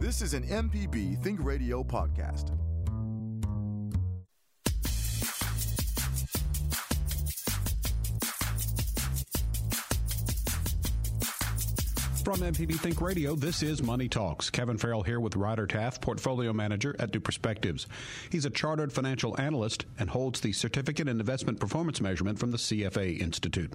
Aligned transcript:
This 0.00 0.22
is 0.22 0.32
an 0.32 0.44
MPB 0.44 1.22
Think 1.22 1.44
Radio 1.44 1.84
podcast. 1.84 2.56
From 12.24 12.40
MPB 12.40 12.80
Think 12.80 13.02
Radio, 13.02 13.34
this 13.34 13.62
is 13.62 13.82
Money 13.82 14.08
Talks. 14.08 14.48
Kevin 14.48 14.78
Farrell 14.78 15.02
here 15.02 15.20
with 15.20 15.36
Ryder 15.36 15.66
Taft, 15.66 16.00
Portfolio 16.00 16.54
Manager 16.54 16.96
at 16.98 17.12
New 17.12 17.20
Perspectives. 17.20 17.86
He's 18.30 18.46
a 18.46 18.50
chartered 18.50 18.94
financial 18.94 19.38
analyst 19.38 19.84
and 19.98 20.08
holds 20.08 20.40
the 20.40 20.54
Certificate 20.54 21.08
in 21.08 21.20
Investment 21.20 21.60
Performance 21.60 22.00
Measurement 22.00 22.38
from 22.38 22.52
the 22.52 22.56
CFA 22.56 23.20
Institute. 23.20 23.74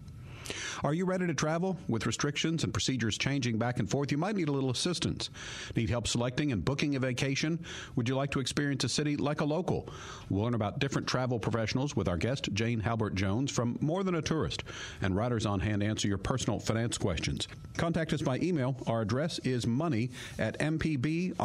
Are 0.84 0.93
you 0.93 1.05
ready 1.05 1.27
to 1.27 1.34
travel? 1.34 1.78
With 1.88 2.05
restrictions 2.05 2.64
and 2.64 2.73
procedures 2.73 3.18
changing 3.18 3.57
back 3.57 3.80
and 3.80 3.89
forth, 3.89 4.11
you 4.11 4.18
might 4.18 4.36
need 4.36 4.50
a 4.50 4.52
little 4.52 4.70
assistance. 4.70 5.29
Need 5.75 5.89
help 5.89 6.07
selecting 6.07 6.52
and 6.52 6.64
booking 6.64 6.96
a 6.96 7.00
vacation? 7.00 7.60
Would 7.96 8.10
you 8.10 8.15
like 8.15 8.32
to 8.32 8.39
experience 8.39 8.83
a 8.83 8.89
city 8.89 9.18
like 9.18 9.42
a 9.42 9.46
local? 9.46 9.89
We'll 10.29 10.43
learn 10.43 10.54
about 10.54 10.79
different 10.79 11.07
travel 11.07 11.39
professionals 11.39 11.96
with 11.96 12.07
our 12.07 12.18
guest, 12.18 12.54
Jane 12.54 12.79
Halbert 12.79 13.16
Jones 13.16 13.52
from 13.52 13.78
More 13.82 14.04
Than 14.04 14.16
a 14.16 14.21
Tourist, 14.21 14.64
and 15.02 15.16
Ryder's 15.16 15.46
on 15.46 15.60
hand 15.60 15.83
answer 15.83 16.07
your 16.07 16.18
personal 16.18 16.60
finance 16.60 16.97
questions. 16.97 17.47
Contact 17.77 18.14
us 18.14 18.21
by 18.21 18.38
email. 18.38 18.75
Our 18.88 19.02
address 19.02 19.39
is 19.39 19.68
money 19.68 20.11
at 20.39 20.57
mpbonline.org. 20.60 21.36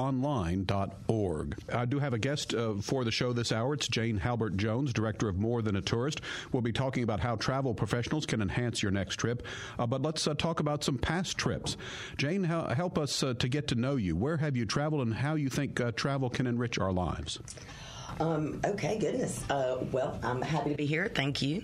I 1.73 1.85
do 1.85 1.98
have 1.98 2.12
a 2.12 2.19
guest 2.19 2.55
uh, 2.55 2.74
for 2.74 3.05
the 3.05 3.10
show 3.10 3.32
this 3.32 3.52
hour. 3.52 3.74
It's 3.74 3.88
Jane 3.88 4.16
Halbert 4.16 4.57
Jones, 4.57 4.93
Director 4.93 5.29
of 5.29 5.37
More 5.38 5.62
Than 5.62 5.77
a 5.77 5.82
Tourist. 5.82 6.21
We'll 6.52 6.62
be 6.62 6.73
talking 6.73 7.02
about 7.02 7.21
how 7.21 7.37
travel 7.37 7.74
professionals 7.74 8.27
can 8.27 8.43
enhance 8.43 8.82
your 8.82 8.90
next 8.91 9.17
trip. 9.17 9.43
Uh, 9.79 9.87
but 9.87 10.03
let's 10.03 10.27
uh, 10.27 10.35
talk 10.35 10.61
about 10.61 10.85
some 10.85 10.99
past 10.99 11.39
trips. 11.39 11.77
Jane, 12.17 12.45
help 12.45 12.99
us 12.99 13.23
uh, 13.23 13.35
to 13.35 13.49
get 13.49 13.69
to 13.69 13.75
know 13.75 13.97
you. 13.97 14.16
Where 14.16 14.37
have 14.37 14.57
you 14.57 14.66
traveled 14.66 15.07
and 15.07 15.15
how 15.15 15.35
you 15.35 15.49
think 15.49 15.80
uh, 15.80 15.93
travel 15.93 16.30
can 16.30 16.47
enrich 16.47 16.79
our 16.79 16.93
lives? 16.93 17.39
Um, 18.19 18.60
okay, 18.65 18.99
goodness. 18.99 19.43
Uh, 19.49 19.85
well, 19.93 20.19
I'm 20.23 20.43
happy 20.43 20.71
to 20.71 20.77
be 20.77 20.87
here. 20.87 21.10
Thank 21.15 21.43
you. 21.43 21.63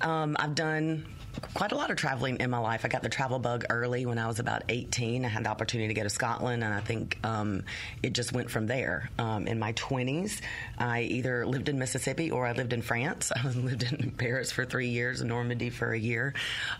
Um, 0.00 0.36
I've 0.38 0.54
done 0.54 1.06
quite 1.54 1.72
a 1.72 1.76
lot 1.76 1.90
of 1.90 1.96
traveling 1.96 2.36
in 2.36 2.50
my 2.50 2.58
life. 2.58 2.84
I 2.84 2.88
got 2.88 3.02
the 3.02 3.08
travel 3.08 3.38
bug 3.38 3.64
early 3.70 4.06
when 4.06 4.18
I 4.18 4.26
was 4.26 4.38
about 4.38 4.64
18. 4.68 5.24
I 5.24 5.28
had 5.28 5.44
the 5.44 5.48
opportunity 5.48 5.88
to 5.88 5.94
go 5.94 6.02
to 6.02 6.10
Scotland, 6.10 6.62
and 6.62 6.72
I 6.72 6.80
think 6.80 7.18
um, 7.24 7.64
it 8.02 8.12
just 8.12 8.32
went 8.32 8.50
from 8.50 8.66
there. 8.66 9.10
Um, 9.18 9.46
in 9.46 9.58
my 9.58 9.72
20s, 9.74 10.40
I 10.78 11.02
either 11.02 11.46
lived 11.46 11.68
in 11.68 11.78
Mississippi 11.78 12.30
or 12.30 12.46
I 12.46 12.52
lived 12.52 12.72
in 12.72 12.82
France. 12.82 13.32
I 13.36 13.48
lived 13.48 13.82
in 13.82 14.10
Paris 14.12 14.52
for 14.52 14.64
three 14.64 14.88
years, 14.88 15.22
Normandy 15.22 15.70
for 15.70 15.92
a 15.92 15.98
year. 15.98 16.34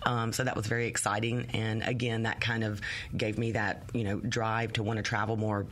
Um, 0.05 0.33
so 0.33 0.45
that 0.45 0.57
was 0.57 0.67
very 0.67 0.87
exciting. 0.87 1.47
And 1.53 1.83
again, 1.83 2.25
that 2.25 2.41
kind 2.41 2.65
of 2.65 2.81
gave 3.17 3.39
me 3.39 3.53
that 3.53 3.85
you 3.93 4.05
know 4.05 4.19
drive 4.19 4.75
to 4.75 4.83
want 4.83 4.99
to 4.99 5.03
travel 5.03 5.37
more 5.37 5.67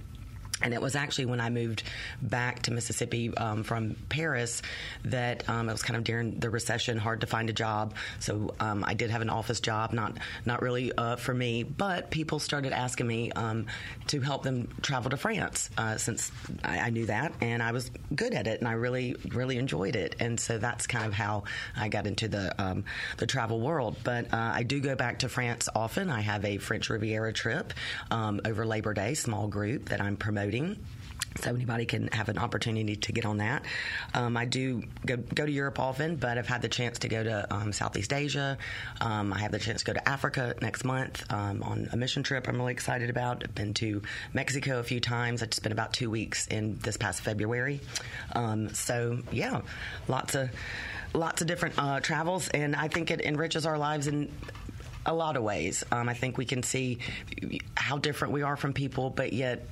and 0.63 0.73
it 0.73 0.81
was 0.81 0.95
actually 0.95 1.27
when 1.27 1.41
I 1.41 1.51
moved 1.51 1.83
back 2.23 2.63
to 2.63 2.71
Mississippi 2.71 3.37
um, 3.37 3.65
from 3.65 3.97
Paris 4.09 4.63
that 5.05 5.49
um, 5.49 5.69
it 5.69 5.73
was 5.73 5.83
kind 5.83 5.97
of 5.97 6.05
during 6.05 6.39
the 6.39 6.49
recession, 6.49 6.97
hard 6.97 7.23
to 7.23 7.27
find 7.27 7.51
a 7.51 7.53
job. 7.53 7.95
So 8.21 8.55
um, 8.61 8.85
I 8.87 8.95
did 8.95 9.11
have 9.11 9.21
an 9.21 9.31
office 9.31 9.61
job, 9.61 9.93
not 9.93 10.17
not 10.47 10.63
really 10.63 10.93
uh, 10.93 11.17
for 11.17 11.35
me, 11.35 11.65
but 11.65 12.11
people 12.11 12.39
started 12.39 12.73
asking 12.73 13.07
me 13.07 13.33
um, 13.33 13.67
to 14.09 14.21
help 14.21 14.45
them 14.45 14.69
travel 14.81 15.11
to 15.11 15.17
France 15.17 15.71
uh, 15.77 15.97
since 15.97 16.31
I, 16.63 16.79
I, 16.79 16.91
knew 16.91 17.07
that 17.07 17.33
and 17.41 17.63
I 17.63 17.73
was 17.73 17.91
good 18.15 18.33
at 18.33 18.47
it 18.47 18.61
and 18.61 18.69
I 18.69 18.73
really 18.73 19.17
really 19.31 19.59
enjoyed 19.59 19.97
it. 19.97 20.15
And 20.21 20.39
so 20.39 20.59
that's 20.59 20.87
kind 20.87 21.05
of 21.05 21.13
how 21.13 21.45
I 21.77 21.89
got 21.89 22.07
into 22.07 22.29
the 22.29 22.55
um, 22.63 22.85
the 23.17 23.27
travel 23.27 23.61
world. 23.61 23.97
But 24.05 24.33
uh, 24.33 24.53
I 24.55 24.63
do 24.63 24.81
go 24.81 24.95
back 24.95 25.19
to 25.21 25.29
France 25.29 25.69
often. 25.75 26.11
I 26.11 26.21
have 26.21 26.45
a 26.45 26.59
French 26.59 26.91
Riviera 26.91 27.33
trip 27.33 27.75
um, 28.13 28.41
over 28.45 28.65
Labor 28.65 28.95
Day, 28.95 29.15
small 29.15 29.49
group 29.49 29.89
that 29.89 30.01
I'm 30.01 30.17
promoting 30.17 30.44
promoting. 30.45 30.77
So 31.41 31.51
anybody 31.51 31.85
can 31.85 32.07
have 32.09 32.29
an 32.29 32.39
opportunity 32.39 32.95
to 32.95 33.13
get 33.13 33.27
on 33.27 33.39
that. 33.39 33.65
Um, 34.15 34.37
I 34.37 34.45
do 34.45 34.85
go, 35.05 35.17
go, 35.17 35.45
to 35.45 35.51
Europe 35.51 35.81
often, 35.81 36.15
but 36.15 36.39
I've 36.39 36.47
had 36.47 36.63
the 36.63 36.69
chance 36.69 37.01
to 37.01 37.09
go 37.09 37.25
to 37.25 37.53
um, 37.53 37.73
Southeast 37.73 38.13
Asia. 38.13 38.57
Um, 39.01 39.33
I 39.33 39.41
have 39.41 39.51
the 39.51 39.59
chance 39.59 39.81
to 39.81 39.87
go 39.87 39.93
to 39.95 40.09
Africa 40.09 40.55
next 40.63 40.85
month 40.85 41.25
um, 41.33 41.65
on 41.65 41.89
a 41.91 41.97
mission 41.97 42.23
trip. 42.23 42.47
I'm 42.47 42.57
really 42.57 42.73
excited 42.73 43.11
about. 43.11 43.43
I've 43.43 43.55
been 43.55 43.75
to 43.75 44.03
Mexico 44.33 44.79
a 44.79 44.85
few 44.85 45.01
times. 45.01 45.43
I 45.43 45.47
just 45.47 45.57
spent 45.57 45.73
about 45.73 45.93
two 45.93 46.09
weeks 46.09 46.47
in 46.47 46.79
this 46.79 46.97
past 46.97 47.23
February. 47.23 47.81
Um, 48.33 48.73
so 48.73 49.19
yeah, 49.33 49.63
lots 50.07 50.37
of 50.37 50.51
lots 51.15 51.41
of 51.41 51.49
different 51.49 51.75
uh, 51.79 51.99
travels, 51.99 52.49
and 52.49 52.77
I 52.77 52.87
think 52.87 53.11
it 53.11 53.21
enriches 53.21 53.67
our 53.67 53.79
lives 53.79 54.07
in 54.07 54.31
a 55.07 55.15
lot 55.15 55.37
of 55.37 55.43
ways. 55.43 55.85
Um, 55.91 56.09
I 56.09 56.15
think 56.15 56.39
we 56.39 56.45
can 56.45 56.63
see 56.63 56.99
how 57.77 57.99
different 57.99 58.33
we 58.33 58.43
are 58.43 58.57
from 58.57 58.73
people, 58.73 59.11
but 59.11 59.33
yet 59.33 59.67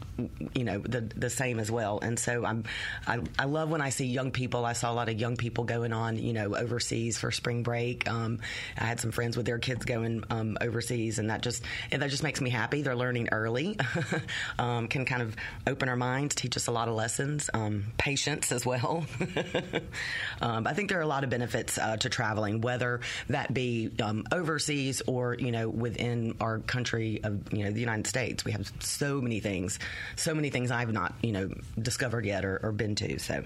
you 0.54 0.64
know 0.64 0.78
the 0.78 1.00
the 1.00 1.30
same 1.30 1.58
as 1.58 1.70
well. 1.70 1.98
And 2.00 2.18
so 2.18 2.44
I'm 2.44 2.64
I, 3.06 3.20
I 3.38 3.44
love 3.44 3.70
when 3.70 3.80
I 3.80 3.90
see 3.90 4.06
young 4.06 4.30
people. 4.30 4.64
I 4.64 4.74
saw 4.74 4.92
a 4.92 4.94
lot 4.94 5.08
of 5.08 5.18
young 5.18 5.36
people 5.36 5.64
going 5.64 5.92
on 5.92 6.18
you 6.18 6.32
know 6.32 6.54
overseas 6.54 7.18
for 7.18 7.30
spring 7.30 7.62
break. 7.62 8.08
Um, 8.08 8.40
I 8.78 8.84
had 8.84 9.00
some 9.00 9.10
friends 9.10 9.36
with 9.36 9.46
their 9.46 9.58
kids 9.58 9.84
going 9.84 10.24
um, 10.30 10.58
overseas, 10.60 11.18
and 11.18 11.30
that 11.30 11.42
just 11.42 11.64
and 11.90 12.02
that 12.02 12.10
just 12.10 12.22
makes 12.22 12.40
me 12.40 12.50
happy. 12.50 12.82
They're 12.82 12.96
learning 12.96 13.30
early, 13.32 13.78
um, 14.58 14.88
can 14.88 15.04
kind 15.04 15.22
of 15.22 15.36
open 15.66 15.88
our 15.88 15.96
minds, 15.96 16.34
teach 16.34 16.56
us 16.56 16.66
a 16.66 16.72
lot 16.72 16.88
of 16.88 16.94
lessons, 16.94 17.48
um, 17.54 17.84
patience 17.98 18.52
as 18.52 18.66
well. 18.66 19.06
Um, 20.40 20.66
I 20.66 20.72
think 20.74 20.88
there 20.88 20.98
are 20.98 21.02
a 21.02 21.06
lot 21.06 21.24
of 21.24 21.30
benefits 21.30 21.78
uh, 21.78 21.96
to 21.98 22.08
traveling, 22.08 22.60
whether 22.60 23.00
that 23.28 23.52
be 23.54 23.90
um, 24.02 24.24
overseas 24.32 25.00
or 25.06 25.34
you 25.34 25.52
know 25.52 25.68
within 25.68 26.34
our 26.40 26.58
country 26.58 27.20
of 27.22 27.52
you 27.52 27.64
know 27.64 27.70
the 27.70 27.80
United 27.80 28.06
States. 28.06 28.44
We 28.44 28.52
have 28.52 28.70
so 28.80 29.20
many 29.20 29.40
things 29.40 29.78
so 30.16 30.34
many 30.34 30.50
things 30.50 30.70
I've 30.70 30.92
not, 30.92 31.14
you 31.22 31.32
know, 31.32 31.50
discovered 31.80 32.24
yet 32.24 32.44
or, 32.44 32.60
or 32.62 32.72
been 32.72 32.94
to. 32.96 33.18
So. 33.18 33.44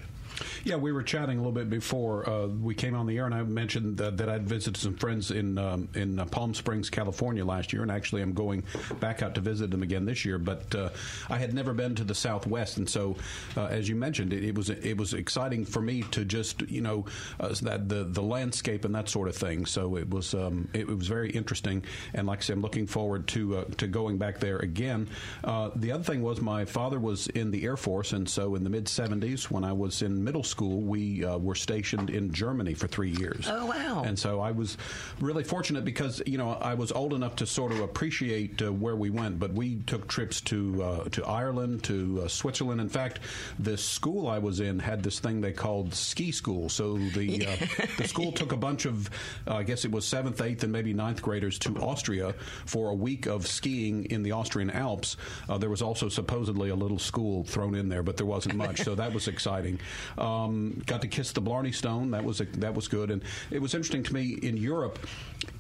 Yeah, 0.65 0.77
we 0.77 0.93
were 0.93 1.03
chatting 1.03 1.39
a 1.39 1.41
little 1.41 1.53
bit 1.53 1.71
before 1.71 2.29
uh, 2.29 2.47
we 2.47 2.75
came 2.75 2.95
on 2.95 3.07
the 3.07 3.17
air, 3.19 3.27
and 3.27 3.35
I 3.35 3.43
mentioned 3.43 3.99
that, 3.99 4.17
that 4.17 4.29
I'd 4.29 4.49
visited 4.49 4.77
some 4.77 4.97
friends 4.97 5.31
in 5.31 5.59
um, 5.59 5.89
in 5.95 6.19
uh, 6.19 6.25
Palm 6.27 6.55
Springs, 6.55 6.91
California 6.91 7.45
last 7.45 7.73
year, 7.73 7.83
and 7.83 7.91
actually 7.91 8.23
I'm 8.23 8.33
going 8.33 8.65
back 9.01 9.23
out 9.23 9.35
to 9.37 9.41
visit 9.41 9.71
them 9.71 9.83
again 9.83 10.05
this 10.05 10.25
year. 10.25 10.39
But 10.39 10.75
uh, 10.75 10.91
I 11.31 11.39
had 11.39 11.55
never 11.55 11.73
been 11.73 11.95
to 11.97 12.05
the 12.05 12.15
Southwest, 12.15 12.79
and 12.79 12.89
so 12.89 13.17
uh, 13.57 13.67
as 13.67 13.89
you 13.89 13.97
mentioned, 13.97 14.33
it, 14.33 14.45
it, 14.45 14.55
was 14.55 14.71
it 14.71 14.97
was 14.97 15.15
exciting 15.15 15.65
for 15.65 15.81
me 15.81 16.03
to 16.11 16.25
just 16.25 16.63
you 16.63 16.81
know 16.81 17.05
uh, 17.39 17.55
that 17.63 17.89
the 17.89 18.05
the 18.05 18.23
landscape 18.23 18.85
and 18.85 18.95
that 18.95 19.09
sort 19.09 19.29
of 19.29 19.37
thing. 19.37 19.67
So 19.67 19.97
it 19.97 20.11
was 20.11 20.35
um, 20.35 20.69
it, 20.73 20.87
was 20.87 21.07
very 21.07 21.31
interesting, 21.31 21.85
and 22.15 22.27
like 22.27 22.41
I 22.41 22.43
said, 22.43 22.55
I'm 22.55 22.63
looking 22.63 22.87
forward 22.87 23.29
to 23.29 23.59
uh, 23.59 23.65
to 23.77 23.87
going 23.87 24.19
back 24.19 24.41
there 24.41 24.59
again. 24.59 25.09
the 25.45 25.93
other 25.93 26.05
thing 26.05 26.23
was 26.23 26.41
my 26.41 26.65
father 26.65 26.99
was 26.99 27.29
in 27.29 27.51
the 27.51 27.65
Air 27.65 27.77
Force, 27.77 28.13
and 28.13 28.29
so 28.29 28.55
in 28.55 28.65
the 28.65 28.71
mid 28.71 28.87
70s 28.87 29.51
when 29.51 29.65
I 29.65 29.73
was 29.73 30.03
in 30.03 30.16
middle 30.25 30.43
school, 30.43 30.81
we 30.81 31.25
uh, 31.25 31.39
were 31.39 31.55
stationed 31.55 32.11
in 32.11 32.33
Germany 32.33 32.75
for 32.75 32.87
three 32.87 33.11
years. 33.11 33.47
Oh 33.49 33.67
wow! 33.67 34.03
And 34.05 34.19
so 34.19 34.41
I 34.41 34.53
was 34.53 34.77
really 35.21 35.45
fortunate 35.45 35.85
because 35.85 36.23
you 36.27 36.39
know 36.39 36.51
I 36.51 36.75
was 36.75 36.93
old 36.93 37.15
enough 37.15 37.37
to 37.37 37.47
sort 37.47 37.73
of 37.73 37.81
appreciate 37.81 38.63
uh, 38.63 38.73
where 38.73 38.97
we 38.97 39.11
went. 39.11 39.39
But 39.39 39.53
we 39.53 39.77
took 39.87 40.09
trips 40.09 40.41
to 40.43 40.83
uh, 40.83 41.05
to 41.11 41.25
Ireland, 41.25 41.83
to 41.85 42.23
uh, 42.25 42.29
Switzerland. 42.29 42.81
In 42.81 42.89
fact, 42.89 43.21
the 43.59 43.77
school 43.77 44.29
I 44.29 44.39
was 44.39 44.61
in 44.61 44.79
had 44.79 45.03
this 45.03 45.19
thing 45.19 45.41
they 45.41 45.53
called 45.53 45.95
ski 45.95 46.33
school. 46.33 46.69
So 46.69 46.99
the 46.99 47.47
uh, 47.47 47.85
the 47.99 48.09
school 48.09 48.33
took 48.33 48.53
a 48.53 48.57
bunch 48.57 48.85
of 48.85 49.11
uh, 49.47 49.57
I 49.57 49.63
guess 49.63 49.85
it 49.85 49.91
was 49.91 50.07
seventh, 50.07 50.41
eighth, 50.41 50.63
and 50.63 50.73
maybe 50.73 50.93
ninth 50.93 51.23
graders 51.23 51.59
to 51.61 51.77
Austria 51.79 52.35
for 52.65 52.91
a 52.91 52.95
week 52.95 53.27
of 53.27 53.47
skiing 53.47 54.05
in 54.07 54.23
the 54.23 54.33
Austrian 54.33 54.71
Alps. 54.71 55.17
there 55.59 55.71
was 55.71 55.83
also 55.83 56.09
supposedly 56.09 56.71
a 56.71 56.75
little 56.75 56.99
school 56.99 57.45
thrown 57.45 57.75
in 57.75 57.89
there, 57.89 58.03
but 58.03 58.17
there 58.17 58.27
wasn't 58.27 58.55
much. 58.55 58.83
so 58.83 58.95
that 58.95 59.13
was 59.13 59.29
exciting. 59.29 59.79
Um, 60.19 60.83
got 60.87 61.01
to 61.03 61.09
kiss 61.09 61.33
the 61.33 61.41
Blarney 61.41 61.73
Stone. 61.73 62.11
That 62.11 62.25
was 62.25 62.41
a, 62.41 62.45
that 62.45 62.75
was 62.75 62.89
good, 62.89 63.11
and 63.11 63.23
it 63.51 63.61
was 63.61 63.75
interesting 63.75 64.03
to 64.05 64.15
me 64.15 64.39
in 64.43 64.57
Europe. 64.57 64.99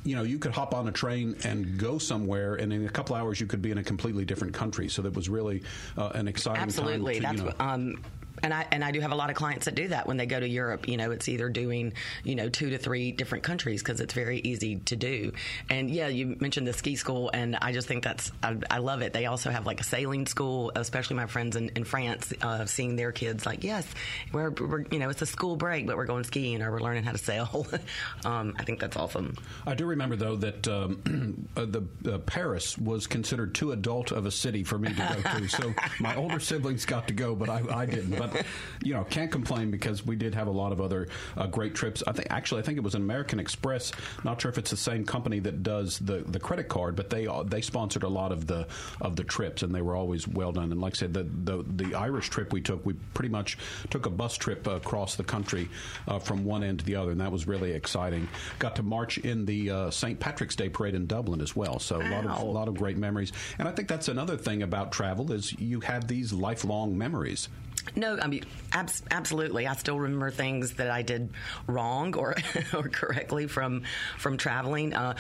You 0.04 0.16
know, 0.16 0.22
you 0.22 0.38
could 0.38 0.52
hop 0.52 0.74
on 0.74 0.88
a 0.88 0.92
train 0.92 1.36
and 1.44 1.78
go 1.78 1.98
somewhere, 1.98 2.54
and 2.54 2.72
in 2.72 2.86
a 2.86 2.90
couple 2.90 3.16
hours 3.16 3.40
you 3.40 3.46
could 3.46 3.62
be 3.62 3.70
in 3.70 3.78
a 3.78 3.84
completely 3.84 4.24
different 4.24 4.54
country. 4.54 4.88
So 4.88 5.02
that 5.02 5.14
was 5.14 5.28
really 5.28 5.62
uh, 5.96 6.10
an 6.14 6.28
exciting 6.28 6.62
Absolutely. 6.62 7.20
time. 7.20 7.30
Absolutely, 7.30 7.52
that's 7.52 7.58
you 7.60 7.64
know, 7.64 7.94
um, 7.94 8.04
and 8.42 8.52
I 8.52 8.66
and 8.70 8.84
I 8.84 8.90
do 8.90 9.00
have 9.00 9.12
a 9.12 9.14
lot 9.14 9.30
of 9.30 9.36
clients 9.36 9.64
that 9.64 9.74
do 9.74 9.88
that 9.88 10.06
when 10.06 10.16
they 10.16 10.26
go 10.26 10.38
to 10.38 10.48
Europe. 10.48 10.88
You 10.88 10.96
know, 10.96 11.10
it's 11.10 11.28
either 11.28 11.48
doing 11.48 11.92
you 12.24 12.34
know 12.34 12.48
two 12.48 12.70
to 12.70 12.78
three 12.78 13.12
different 13.12 13.44
countries 13.44 13.82
because 13.82 14.00
it's 14.00 14.14
very 14.14 14.40
easy 14.40 14.76
to 14.76 14.96
do. 14.96 15.32
And 15.70 15.90
yeah, 15.90 16.08
you 16.08 16.36
mentioned 16.40 16.66
the 16.66 16.72
ski 16.72 16.96
school, 16.96 17.30
and 17.32 17.56
I 17.56 17.72
just 17.72 17.88
think 17.88 18.04
that's 18.04 18.32
I, 18.42 18.56
I 18.70 18.78
love 18.78 19.02
it. 19.02 19.12
They 19.12 19.26
also 19.26 19.50
have 19.50 19.66
like 19.66 19.80
a 19.80 19.84
sailing 19.84 20.26
school, 20.26 20.72
especially 20.74 21.16
my 21.16 21.26
friends 21.26 21.56
in, 21.56 21.70
in 21.70 21.84
France, 21.84 22.32
uh, 22.42 22.66
seeing 22.66 22.96
their 22.96 23.12
kids 23.12 23.46
like 23.46 23.64
yes, 23.64 23.86
we're, 24.32 24.50
we're, 24.50 24.84
you 24.90 24.98
know 24.98 25.08
it's 25.08 25.22
a 25.22 25.26
school 25.26 25.56
break, 25.56 25.86
but 25.86 25.96
we're 25.96 26.06
going 26.06 26.24
skiing 26.24 26.62
or 26.62 26.70
we're 26.70 26.80
learning 26.80 27.04
how 27.04 27.12
to 27.12 27.18
sail. 27.18 27.66
um, 28.24 28.54
I 28.58 28.64
think 28.64 28.80
that's 28.80 28.96
awesome. 28.96 29.36
I 29.66 29.74
do 29.74 29.86
remember 29.86 30.16
though 30.16 30.36
that 30.36 30.68
um, 30.68 31.48
uh, 31.56 31.64
the 31.64 31.86
uh, 32.12 32.18
Paris 32.18 32.76
was 32.78 33.06
considered 33.06 33.54
too 33.54 33.72
adult 33.72 34.12
of 34.12 34.26
a 34.26 34.30
city 34.30 34.64
for 34.64 34.78
me 34.78 34.88
to 34.88 34.94
go 34.94 35.38
to, 35.38 35.48
so 35.48 35.74
my 36.00 36.14
older 36.16 36.40
siblings 36.40 36.84
got 36.84 37.08
to 37.08 37.14
go, 37.14 37.34
but 37.34 37.48
I, 37.48 37.62
I 37.70 37.86
didn't. 37.86 38.16
But 38.18 38.25
but 38.26 38.44
you 38.82 38.94
know, 38.94 39.04
can't 39.04 39.30
complain 39.30 39.70
because 39.70 40.04
we 40.04 40.16
did 40.16 40.34
have 40.34 40.46
a 40.46 40.50
lot 40.50 40.72
of 40.72 40.80
other 40.80 41.08
uh, 41.36 41.46
great 41.46 41.74
trips. 41.74 42.02
I 42.06 42.12
think 42.12 42.28
actually, 42.30 42.60
I 42.60 42.64
think 42.64 42.78
it 42.78 42.84
was 42.84 42.94
an 42.94 43.02
American 43.02 43.40
Express. 43.40 43.92
Not 44.24 44.40
sure 44.40 44.50
if 44.50 44.58
it's 44.58 44.70
the 44.70 44.76
same 44.76 45.04
company 45.04 45.38
that 45.40 45.62
does 45.62 45.98
the, 45.98 46.24
the 46.26 46.40
credit 46.40 46.68
card, 46.68 46.96
but 46.96 47.10
they 47.10 47.26
uh, 47.26 47.42
they 47.42 47.60
sponsored 47.60 48.02
a 48.02 48.08
lot 48.08 48.32
of 48.32 48.46
the 48.46 48.66
of 49.00 49.16
the 49.16 49.24
trips, 49.24 49.62
and 49.62 49.74
they 49.74 49.82
were 49.82 49.96
always 49.96 50.26
well 50.26 50.52
done. 50.52 50.72
And 50.72 50.80
like 50.80 50.94
I 50.94 50.98
said, 50.98 51.14
the 51.14 51.24
the, 51.24 51.64
the 51.84 51.94
Irish 51.94 52.28
trip 52.28 52.52
we 52.52 52.60
took, 52.60 52.84
we 52.84 52.94
pretty 53.14 53.30
much 53.30 53.58
took 53.90 54.06
a 54.06 54.10
bus 54.10 54.36
trip 54.36 54.66
across 54.66 55.16
the 55.16 55.24
country 55.24 55.68
uh, 56.08 56.18
from 56.18 56.44
one 56.44 56.62
end 56.62 56.80
to 56.80 56.84
the 56.84 56.96
other, 56.96 57.12
and 57.12 57.20
that 57.20 57.32
was 57.32 57.46
really 57.46 57.72
exciting. 57.72 58.28
Got 58.58 58.76
to 58.76 58.82
march 58.82 59.18
in 59.18 59.44
the 59.44 59.70
uh, 59.70 59.90
St. 59.90 60.18
Patrick's 60.18 60.56
Day 60.56 60.68
parade 60.68 60.94
in 60.94 61.06
Dublin 61.06 61.40
as 61.40 61.54
well, 61.54 61.78
so 61.78 61.98
wow. 61.98 62.06
a 62.06 62.10
lot 62.10 62.24
of 62.24 62.42
a 62.42 62.44
lot 62.44 62.68
of 62.68 62.74
great 62.74 62.96
memories. 62.96 63.32
And 63.58 63.68
I 63.68 63.72
think 63.72 63.88
that's 63.88 64.08
another 64.08 64.36
thing 64.36 64.62
about 64.62 64.92
travel 64.92 65.32
is 65.32 65.52
you 65.58 65.80
have 65.80 66.08
these 66.08 66.32
lifelong 66.32 66.96
memories. 66.96 67.48
No, 67.94 68.18
I 68.18 68.26
mean, 68.26 68.44
abs- 68.72 69.02
absolutely. 69.10 69.66
I 69.66 69.74
still 69.74 69.98
remember 69.98 70.30
things 70.30 70.72
that 70.74 70.90
I 70.90 71.02
did 71.02 71.30
wrong 71.66 72.14
or 72.16 72.34
or 72.74 72.88
correctly 72.88 73.46
from 73.46 73.84
from 74.18 74.36
traveling. 74.36 74.94
Uh, 74.94 75.14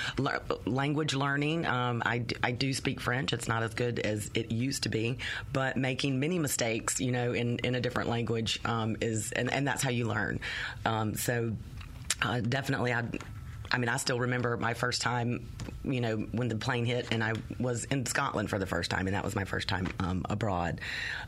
language 0.64 1.14
learning. 1.14 1.66
Um, 1.66 2.02
I, 2.04 2.18
d- 2.18 2.36
I 2.42 2.52
do 2.52 2.72
speak 2.72 3.00
French. 3.00 3.32
It's 3.32 3.48
not 3.48 3.62
as 3.62 3.74
good 3.74 3.98
as 4.00 4.30
it 4.34 4.50
used 4.50 4.84
to 4.84 4.88
be, 4.88 5.18
but 5.52 5.76
making 5.76 6.20
many 6.20 6.38
mistakes, 6.38 7.00
you 7.00 7.12
know, 7.12 7.32
in, 7.32 7.58
in 7.60 7.74
a 7.74 7.80
different 7.80 8.08
language 8.08 8.60
um, 8.64 8.96
is, 9.00 9.32
and, 9.32 9.52
and 9.52 9.66
that's 9.66 9.82
how 9.82 9.90
you 9.90 10.06
learn. 10.06 10.40
Um, 10.84 11.14
so 11.14 11.52
uh, 12.22 12.40
definitely, 12.40 12.92
I 12.92 13.04
I 13.76 13.78
mean, 13.78 13.90
I 13.90 13.98
still 13.98 14.18
remember 14.18 14.56
my 14.56 14.72
first 14.72 15.02
time, 15.02 15.46
you 15.84 16.00
know, 16.00 16.16
when 16.16 16.48
the 16.48 16.56
plane 16.56 16.86
hit, 16.86 17.08
and 17.10 17.22
I 17.22 17.34
was 17.60 17.84
in 17.84 18.06
Scotland 18.06 18.48
for 18.48 18.58
the 18.58 18.64
first 18.64 18.90
time, 18.90 19.06
and 19.06 19.14
that 19.14 19.22
was 19.22 19.36
my 19.36 19.44
first 19.44 19.68
time 19.68 19.92
um, 20.00 20.24
abroad. 20.30 20.80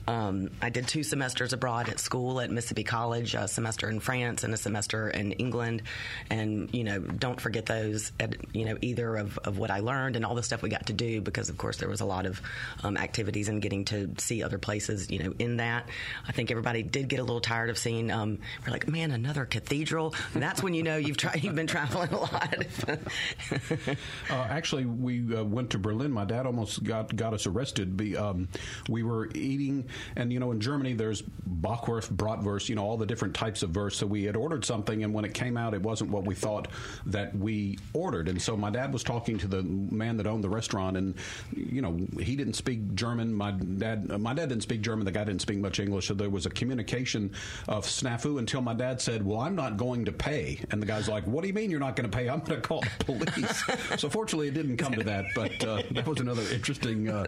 Um, 0.06 0.48
I 0.62 0.70
did 0.70 0.88
two 0.88 1.02
semesters 1.02 1.52
abroad 1.52 1.90
at 1.90 2.00
school 2.00 2.40
at 2.40 2.50
Mississippi 2.50 2.84
College, 2.84 3.34
a 3.34 3.48
semester 3.48 3.90
in 3.90 4.00
France 4.00 4.44
and 4.44 4.54
a 4.54 4.56
semester 4.56 5.10
in 5.10 5.32
England, 5.32 5.82
and 6.30 6.72
you 6.74 6.84
know, 6.84 7.00
don't 7.00 7.38
forget 7.38 7.66
those, 7.66 8.12
at, 8.18 8.34
you 8.54 8.64
know, 8.64 8.78
either 8.80 9.16
of, 9.16 9.36
of 9.44 9.58
what 9.58 9.70
I 9.70 9.80
learned 9.80 10.16
and 10.16 10.24
all 10.24 10.34
the 10.34 10.42
stuff 10.42 10.62
we 10.62 10.70
got 10.70 10.86
to 10.86 10.94
do, 10.94 11.20
because 11.20 11.50
of 11.50 11.58
course 11.58 11.76
there 11.76 11.88
was 11.90 12.00
a 12.00 12.06
lot 12.06 12.24
of 12.24 12.40
um, 12.82 12.96
activities 12.96 13.50
and 13.50 13.60
getting 13.60 13.84
to 13.86 14.08
see 14.16 14.42
other 14.42 14.56
places, 14.56 15.10
you 15.10 15.18
know, 15.18 15.34
in 15.38 15.58
that. 15.58 15.86
I 16.26 16.32
think 16.32 16.50
everybody 16.50 16.82
did 16.82 17.08
get 17.08 17.18
a 17.18 17.24
little 17.24 17.42
tired 17.42 17.68
of 17.68 17.76
seeing. 17.76 18.10
Um, 18.10 18.38
we're 18.64 18.72
like, 18.72 18.88
man, 18.88 19.10
another 19.10 19.44
cathedral. 19.44 20.14
And 20.32 20.42
that's 20.42 20.62
when 20.62 20.72
you 20.72 20.82
know 20.82 20.96
you've 20.96 21.18
tried, 21.18 21.42
you've 21.44 21.54
been 21.54 21.66
traveling 21.66 22.08
a 22.14 22.20
lot 22.20 22.37
uh, 22.88 24.32
actually, 24.32 24.84
we 24.84 25.34
uh, 25.34 25.44
went 25.44 25.70
to 25.70 25.78
Berlin. 25.78 26.10
My 26.12 26.24
dad 26.24 26.46
almost 26.46 26.82
got 26.84 27.14
got 27.16 27.34
us 27.34 27.46
arrested. 27.46 27.96
Be, 27.96 28.16
um, 28.16 28.48
we 28.88 29.02
were 29.02 29.28
eating, 29.34 29.86
and 30.16 30.32
you 30.32 30.38
know, 30.38 30.52
in 30.52 30.60
Germany, 30.60 30.94
there's 30.94 31.22
Bockwurst, 31.22 32.14
Bratwurst, 32.14 32.68
you 32.68 32.74
know, 32.74 32.84
all 32.84 32.96
the 32.96 33.06
different 33.06 33.34
types 33.34 33.62
of 33.62 33.74
wurst. 33.74 33.98
So 33.98 34.06
we 34.06 34.24
had 34.24 34.36
ordered 34.36 34.64
something, 34.64 35.04
and 35.04 35.12
when 35.12 35.24
it 35.24 35.34
came 35.34 35.56
out, 35.56 35.74
it 35.74 35.82
wasn't 35.82 36.10
what 36.10 36.24
we 36.24 36.34
thought 36.34 36.68
that 37.06 37.36
we 37.36 37.78
ordered. 37.92 38.28
And 38.28 38.40
so 38.40 38.56
my 38.56 38.70
dad 38.70 38.92
was 38.92 39.02
talking 39.02 39.38
to 39.38 39.48
the 39.48 39.62
man 39.62 40.16
that 40.18 40.26
owned 40.26 40.44
the 40.44 40.48
restaurant, 40.48 40.96
and 40.96 41.14
you 41.54 41.82
know, 41.82 41.98
he 42.20 42.36
didn't 42.36 42.54
speak 42.54 42.94
German. 42.94 43.32
My 43.32 43.52
dad, 43.52 44.08
uh, 44.10 44.18
my 44.18 44.34
dad 44.34 44.50
didn't 44.50 44.62
speak 44.62 44.82
German. 44.82 45.04
The 45.04 45.12
guy 45.12 45.24
didn't 45.24 45.42
speak 45.42 45.58
much 45.58 45.80
English. 45.80 46.08
So 46.08 46.14
there 46.14 46.30
was 46.30 46.46
a 46.46 46.50
communication 46.50 47.32
of 47.66 47.84
snafu 47.84 48.38
until 48.38 48.60
my 48.60 48.74
dad 48.74 49.00
said, 49.00 49.24
"Well, 49.24 49.40
I'm 49.40 49.56
not 49.56 49.76
going 49.76 50.04
to 50.04 50.12
pay," 50.12 50.60
and 50.70 50.80
the 50.82 50.86
guy's 50.86 51.08
like, 51.08 51.26
"What 51.26 51.42
do 51.42 51.48
you 51.48 51.54
mean 51.54 51.70
you're 51.70 51.80
not 51.80 51.96
going 51.96 52.08
to 52.08 52.16
pay?" 52.16 52.17
I'm 52.26 52.40
going 52.40 52.60
to 52.60 52.66
call 52.66 52.80
the 52.80 53.04
police. 53.04 54.00
so 54.00 54.08
fortunately, 54.08 54.48
it 54.48 54.54
didn't 54.54 54.76
come 54.76 54.92
to 54.94 55.04
that, 55.04 55.26
but 55.34 55.64
uh, 55.64 55.82
that 55.92 56.06
was 56.06 56.20
another 56.20 56.42
interesting 56.52 57.08
uh, 57.08 57.26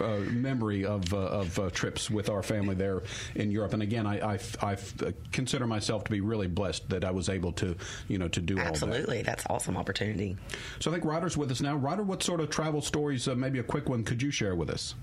uh, 0.00 0.18
memory 0.30 0.84
of, 0.84 1.12
uh, 1.12 1.18
of 1.18 1.58
uh, 1.58 1.70
trips 1.70 2.10
with 2.10 2.28
our 2.28 2.42
family 2.42 2.74
there 2.74 3.02
in 3.34 3.50
Europe. 3.50 3.72
And 3.72 3.82
again, 3.82 4.06
I, 4.06 4.34
I, 4.34 4.38
I, 4.62 4.76
consider 5.32 5.66
myself 5.66 6.04
to 6.04 6.10
be 6.10 6.20
really 6.20 6.46
blessed 6.46 6.88
that 6.90 7.04
I 7.04 7.10
was 7.10 7.28
able 7.28 7.52
to, 7.52 7.76
you 8.08 8.18
know, 8.18 8.28
to 8.28 8.40
do 8.40 8.58
Absolutely. 8.58 9.18
that. 9.18 9.26
That's 9.26 9.46
awesome 9.48 9.76
opportunity. 9.76 10.36
So 10.80 10.90
I 10.90 10.94
think 10.94 11.04
Ryder's 11.04 11.36
with 11.36 11.50
us 11.50 11.60
now. 11.60 11.76
Ryder, 11.76 12.02
what 12.02 12.22
sort 12.22 12.40
of 12.40 12.50
travel 12.50 12.80
stories, 12.80 13.28
uh, 13.28 13.34
maybe 13.34 13.58
a 13.58 13.64
quick 13.64 13.88
one, 13.88 14.04
could 14.04 14.22
you 14.22 14.30
share 14.30 14.54
with 14.54 14.70
us? 14.70 14.94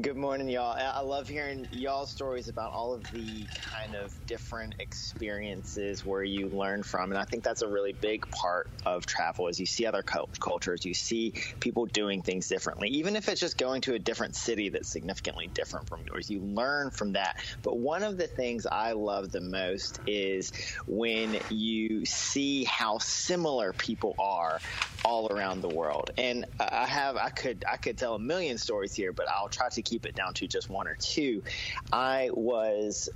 Good 0.00 0.16
morning, 0.16 0.48
y'all. 0.48 0.76
I 0.78 1.00
love 1.00 1.28
hearing 1.28 1.68
y'all's 1.70 2.10
stories 2.10 2.48
about 2.48 2.72
all 2.72 2.94
of 2.94 3.02
the 3.10 3.46
kind 3.72 3.94
of 3.94 4.14
different 4.26 4.74
experiences 4.78 6.04
where 6.04 6.24
you 6.24 6.48
learn 6.48 6.82
from, 6.82 7.10
and 7.10 7.18
I 7.18 7.24
think 7.24 7.44
that's 7.44 7.62
a 7.62 7.68
really 7.68 7.92
big 7.92 8.28
part 8.30 8.70
of 8.86 9.06
travel. 9.06 9.48
Is 9.48 9.60
you 9.60 9.66
see 9.66 9.86
other 9.86 10.02
cultures, 10.02 10.84
you 10.84 10.94
see 10.94 11.34
people 11.60 11.86
doing 11.86 12.22
things 12.22 12.48
differently, 12.48 12.88
even 12.88 13.16
if 13.16 13.28
it's 13.28 13.40
just 13.40 13.58
going 13.58 13.82
to 13.82 13.94
a 13.94 13.98
different 13.98 14.34
city 14.34 14.68
that's 14.70 14.88
significantly 14.88 15.48
different 15.48 15.88
from 15.88 16.00
yours. 16.06 16.30
You 16.30 16.40
learn 16.40 16.90
from 16.90 17.12
that. 17.12 17.36
But 17.62 17.78
one 17.78 18.02
of 18.02 18.16
the 18.16 18.26
things 18.26 18.66
I 18.66 18.92
love 18.92 19.30
the 19.30 19.40
most 19.40 20.00
is 20.06 20.52
when 20.86 21.38
you 21.50 22.04
see 22.04 22.64
how 22.64 22.98
similar 22.98 23.72
people 23.72 24.14
are 24.18 24.58
all 25.04 25.28
around 25.30 25.60
the 25.60 25.68
world. 25.68 26.10
And 26.18 26.44
I 26.58 26.86
have, 26.86 27.16
I 27.16 27.30
could, 27.30 27.64
I 27.70 27.76
could 27.76 27.96
tell 27.98 28.14
a 28.14 28.18
million 28.18 28.58
stories 28.58 28.87
here, 28.94 29.12
but 29.12 29.26
I'll 29.28 29.48
try 29.48 29.68
to 29.68 29.82
keep 29.82 30.06
it 30.06 30.14
down 30.14 30.34
to 30.34 30.46
just 30.46 30.68
one 30.70 30.88
or 30.88 30.96
two. 30.96 31.42
I 31.92 32.30
was 32.32 33.08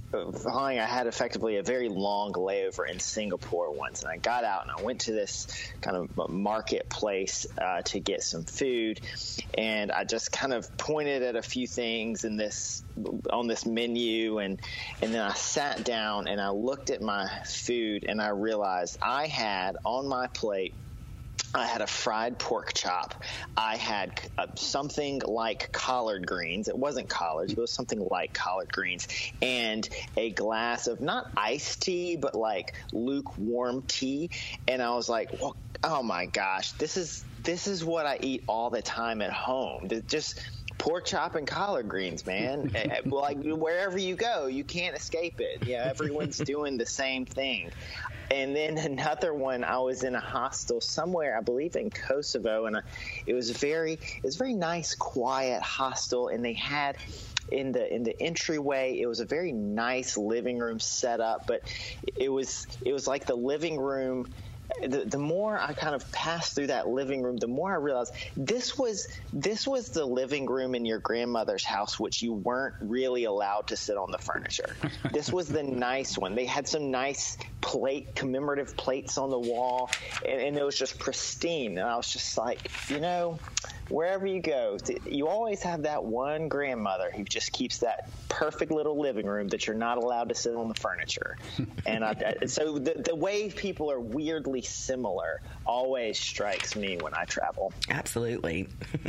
flying, 0.43 0.79
I 0.79 0.87
had 0.87 1.07
effectively 1.07 1.57
a 1.57 1.63
very 1.63 1.89
long 1.89 2.33
layover 2.33 2.89
in 2.89 2.99
Singapore 2.99 3.73
once, 3.73 4.03
and 4.03 4.11
I 4.11 4.17
got 4.17 4.45
out 4.45 4.63
and 4.63 4.71
I 4.71 4.83
went 4.83 5.01
to 5.03 5.13
this 5.13 5.47
kind 5.81 5.97
of 5.97 6.31
marketplace 6.31 7.47
uh, 7.61 7.83
to 7.83 8.01
get 8.01 8.23
some 8.23 8.45
food, 8.45 9.01
and 9.57 9.93
I 9.93 10.05
just 10.05 10.33
kind 10.33 10.53
of 10.53 10.77
pointed 10.77 11.23
at 11.23 11.37
a 11.37 11.43
few 11.43 11.67
things 11.67 12.25
in 12.25 12.37
this 12.37 12.83
on 13.31 13.47
this 13.47 13.65
menu 13.65 14.39
and 14.39 14.61
and 15.01 15.15
then 15.15 15.23
I 15.23 15.33
sat 15.33 15.85
down 15.85 16.29
and 16.29 16.41
I 16.41 16.51
looked 16.51 16.91
at 16.91 17.01
my 17.01 17.29
food 17.45 18.05
and 18.07 18.21
I 18.21 18.29
realized 18.29 18.99
I 19.01 19.27
had 19.27 19.77
on 19.85 20.09
my 20.09 20.27
plate 20.29 20.75
I 21.55 21.67
had 21.67 21.83
a 21.83 21.87
fried 21.87 22.39
pork 22.39 22.73
chop. 22.75 23.15
I 23.57 23.77
had 23.77 24.21
uh, 24.39 24.47
something 24.55 25.21
like 25.27 25.71
collard 25.73 26.27
greens. 26.27 26.69
It 26.69 26.79
wasn't 26.79 27.09
collards, 27.09 27.53
it 27.53 27.59
was 27.59 27.73
something 27.73 28.07
like 28.11 28.33
collard 28.33 28.73
greens, 28.73 29.07
and 29.41 29.89
a 30.17 30.31
glass 30.31 30.87
of 30.87 31.01
not 31.01 31.31
iced 31.37 31.83
tea, 31.83 32.17
but 32.17 32.35
like 32.35 32.75
lukewarm 32.93 33.83
tea. 33.87 34.31
And 34.67 34.81
I 34.81 34.95
was 34.95 35.09
like, 35.09 35.31
well, 35.41 35.57
oh 35.85 36.03
my 36.03 36.27
gosh, 36.27 36.73
this 36.73 36.97
is 36.97 37.25
this 37.43 37.67
is 37.67 37.85
what 37.85 38.07
I 38.07 38.19
eat 38.21 38.45
all 38.47 38.71
the 38.71 38.83
time 38.83 39.21
at 39.21 39.33
home. 39.33 39.89
Just 40.07 40.41
pork 40.83 41.05
chop 41.05 41.37
and 41.37 41.47
collard 41.47 41.89
greens, 41.89 42.27
man. 42.27 42.71
Eh, 42.75 42.89
eh, 42.91 43.01
like 43.05 43.37
wherever 43.43 43.99
you 43.99 44.17
go, 44.17 44.47
you 44.47 44.65
can't 44.65 44.97
escape 44.97 45.41
it. 45.41 45.67
Yeah, 45.67 45.87
everyone's 45.89 46.39
doing 46.55 46.77
the 46.77 46.87
same 46.87 47.25
thing. 47.25 47.71
And 48.31 48.57
then 48.57 48.79
another 48.79 49.35
one, 49.35 49.63
I 49.63 49.79
was 49.79 50.05
in 50.05 50.15
a 50.15 50.21
hostel 50.21 50.81
somewhere, 50.81 51.37
I 51.37 51.43
believe 51.43 51.77
in 51.77 51.91
Kosovo, 51.91 52.67
and 52.67 52.83
it 53.27 53.35
was 53.35 53.51
very, 53.51 53.93
it 53.93 54.23
was 54.23 54.37
very 54.37 54.55
nice, 54.55 54.95
quiet 54.95 55.63
hostel, 55.63 56.29
and 56.29 56.45
they 56.45 56.55
had 56.55 56.97
in 57.51 57.73
the 57.73 57.95
in 57.95 58.03
the 58.03 58.21
entryway 58.23 58.99
it 58.99 59.07
was 59.07 59.21
a 59.21 59.27
very 59.27 59.53
nice 59.53 60.17
living 60.17 60.59
room 60.59 60.79
setup 60.81 61.47
but 61.47 61.61
it 62.17 62.31
was 62.31 62.67
it 62.87 62.95
was 62.95 63.07
like 63.07 63.27
the 63.27 63.35
living 63.35 63.79
room 63.79 64.25
the, 64.81 65.05
the 65.07 65.19
more 65.19 65.59
I 65.59 65.73
kind 65.73 65.95
of 65.95 66.11
passed 66.13 66.55
through 66.55 66.69
that 66.69 66.89
living 66.89 67.23
room, 67.23 67.37
the 67.37 67.47
more 67.47 67.73
I 67.73 67.77
realized 67.77 68.15
this 68.37 68.79
was 68.79 69.09
this 69.33 69.67
was 69.67 69.91
the 69.91 70.05
living 70.05 70.47
room 70.47 70.75
in 70.75 70.85
your 70.85 70.99
grandmother's 70.99 71.65
house, 71.65 71.99
which 71.99 72.23
you 72.23 72.33
weren't 72.33 72.75
really 72.81 73.25
allowed 73.25 73.69
to 73.69 73.77
sit 73.77 73.97
on 73.97 74.11
the 74.11 74.19
furniture. 74.19 74.77
this 75.13 75.33
was 75.33 75.49
the 75.49 75.63
nice 75.63 76.19
one. 76.19 76.35
They 76.35 76.47
had 76.47 76.67
some 76.67 76.91
nice 76.91 77.39
plate 77.61 78.15
commemorative 78.15 78.77
plates 78.77 79.19
on 79.19 79.31
the 79.31 79.39
wall, 79.39 79.91
and, 80.27 80.41
and 80.41 80.57
it 80.57 80.65
was 80.65 80.79
just 80.79 80.99
pristine. 80.99 81.79
And 81.79 81.89
I 81.89 81.97
was 81.97 82.13
just 82.13 82.37
like, 82.37 82.71
you 82.89 83.01
know, 83.01 83.39
wherever 83.93 84.27
you 84.27 84.41
go, 84.41 84.79
you 85.07 85.29
always 85.29 85.63
have 85.63 85.83
that 85.83 86.03
one 86.03 86.49
grandmother 86.49 87.11
who 87.15 87.25
just 87.25 87.53
keeps 87.53 87.79
that 87.79 88.09
perfect 88.29 88.73
little 88.73 88.99
living 88.99 89.27
room 89.27 89.49
that 89.49 89.67
you're 89.67 89.77
not 89.77 89.99
allowed 89.99 90.31
to 90.31 90.35
sit 90.35 90.55
on 90.57 90.69
the 90.69 90.75
furniture. 90.75 91.37
and 91.87 92.03
I, 92.03 92.35
so 92.47 92.79
the, 92.79 92.95
the 93.05 93.15
way 93.15 93.51
people 93.51 93.91
are 93.91 94.01
weirdly 94.01 94.63
similar 94.63 95.43
always 95.67 96.19
strikes 96.19 96.75
me 96.75 96.97
when 96.97 97.13
I 97.15 97.25
travel. 97.25 97.73
Absolutely. 97.91 98.69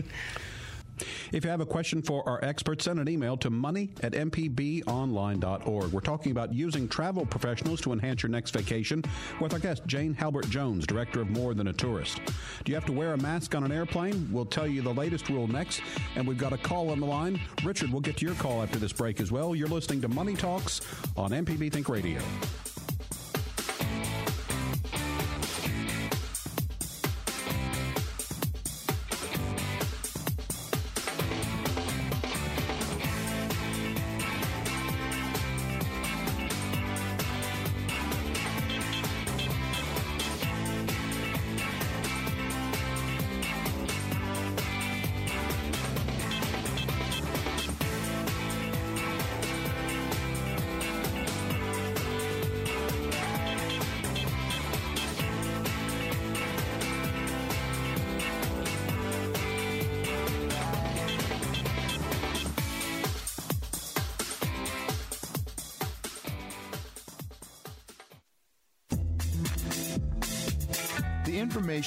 If 1.31 1.43
you 1.43 1.49
have 1.49 1.61
a 1.61 1.65
question 1.65 2.01
for 2.01 2.27
our 2.27 2.43
experts, 2.43 2.85
send 2.85 2.99
an 2.99 3.09
email 3.09 3.37
to 3.37 3.49
money 3.49 3.89
at 4.01 4.13
mpbonline.org. 4.13 5.91
We're 5.91 5.99
talking 6.01 6.31
about 6.31 6.53
using 6.53 6.87
travel 6.87 7.25
professionals 7.25 7.81
to 7.81 7.93
enhance 7.93 8.23
your 8.23 8.29
next 8.29 8.51
vacation 8.51 9.03
with 9.39 9.53
our 9.53 9.59
guest, 9.59 9.85
Jane 9.85 10.13
Halbert 10.13 10.49
Jones, 10.49 10.85
director 10.85 11.21
of 11.21 11.29
More 11.29 11.53
Than 11.53 11.67
a 11.67 11.73
Tourist. 11.73 12.21
Do 12.63 12.71
you 12.71 12.75
have 12.75 12.85
to 12.85 12.91
wear 12.91 13.13
a 13.13 13.17
mask 13.17 13.55
on 13.55 13.63
an 13.63 13.71
airplane? 13.71 14.27
We'll 14.31 14.45
tell 14.45 14.67
you 14.67 14.81
the 14.81 14.93
latest 14.93 15.29
rule 15.29 15.47
next. 15.47 15.81
And 16.15 16.27
we've 16.27 16.37
got 16.37 16.53
a 16.53 16.57
call 16.57 16.89
on 16.89 16.99
the 16.99 17.05
line. 17.05 17.39
Richard, 17.63 17.91
we'll 17.91 18.01
get 18.01 18.17
to 18.17 18.25
your 18.25 18.35
call 18.35 18.61
after 18.61 18.79
this 18.79 18.93
break 18.93 19.19
as 19.19 19.31
well. 19.31 19.55
You're 19.55 19.67
listening 19.67 20.01
to 20.01 20.07
Money 20.07 20.35
Talks 20.35 20.81
on 21.17 21.31
MPB 21.31 21.71
Think 21.71 21.89
Radio. 21.89 22.21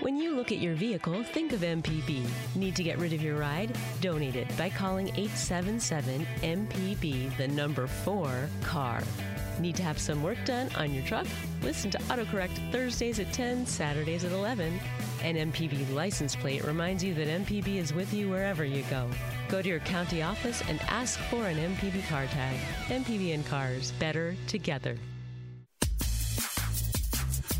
When 0.00 0.16
you 0.16 0.34
look 0.34 0.50
at 0.50 0.58
your 0.58 0.74
vehicle, 0.74 1.22
think 1.22 1.52
of 1.52 1.60
MPB. 1.60 2.26
Need 2.56 2.74
to 2.76 2.82
get 2.82 2.98
rid 2.98 3.12
of 3.12 3.20
your 3.20 3.36
ride? 3.36 3.76
Donate 4.00 4.34
it 4.34 4.48
by 4.56 4.70
calling 4.70 5.08
877 5.08 6.26
MPB, 6.42 7.36
the 7.36 7.48
number 7.48 7.86
4 7.86 8.48
car. 8.62 9.02
Need 9.58 9.76
to 9.76 9.82
have 9.82 9.98
some 9.98 10.22
work 10.22 10.38
done 10.46 10.70
on 10.76 10.94
your 10.94 11.04
truck? 11.04 11.26
Listen 11.60 11.90
to 11.90 11.98
AutoCorrect 11.98 12.72
Thursdays 12.72 13.20
at 13.20 13.30
10, 13.34 13.66
Saturdays 13.66 14.24
at 14.24 14.32
11. 14.32 14.80
An 15.22 15.36
MPB 15.52 15.92
license 15.92 16.34
plate 16.34 16.64
reminds 16.64 17.04
you 17.04 17.12
that 17.12 17.28
MPB 17.28 17.76
is 17.76 17.92
with 17.92 18.14
you 18.14 18.30
wherever 18.30 18.64
you 18.64 18.82
go. 18.88 19.06
Go 19.50 19.60
to 19.60 19.68
your 19.68 19.80
county 19.80 20.22
office 20.22 20.62
and 20.66 20.80
ask 20.88 21.18
for 21.28 21.44
an 21.44 21.58
MPB 21.58 22.08
car 22.08 22.24
tag. 22.28 22.56
MPB 22.86 23.34
and 23.34 23.44
cars, 23.44 23.92
better 23.98 24.34
together. 24.46 24.96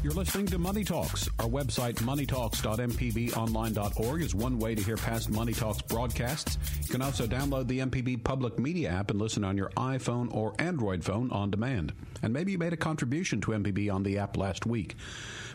You're 0.02 0.14
listening 0.14 0.47
to 0.47 0.57
Money 0.57 0.83
Talks. 0.83 1.28
Our 1.38 1.47
website, 1.47 1.97
moneytalks.mpbonline.org, 1.97 4.23
is 4.23 4.35
one 4.35 4.59
way 4.59 4.75
to 4.75 4.83
hear 4.83 4.97
past 4.97 5.28
Money 5.28 5.52
Talks 5.52 5.83
broadcasts. 5.83 6.57
You 6.80 6.88
can 6.88 7.02
also 7.02 7.26
download 7.26 7.69
the 7.69 7.80
MPB 7.80 8.25
Public 8.25 8.59
Media 8.59 8.88
app 8.88 9.11
and 9.11 9.21
listen 9.21 9.45
on 9.45 9.59
your 9.59 9.69
iPhone 9.76 10.35
or 10.35 10.54
Android 10.59 11.04
phone 11.04 11.30
on 11.33 11.50
demand. 11.50 11.92
And 12.23 12.33
maybe 12.33 12.52
you 12.52 12.57
made 12.57 12.73
a 12.73 12.78
contribution 12.78 13.42
to 13.42 13.50
MPB 13.50 13.92
on 13.92 14.02
the 14.02 14.16
app 14.16 14.38
last 14.38 14.64
week. 14.64 14.97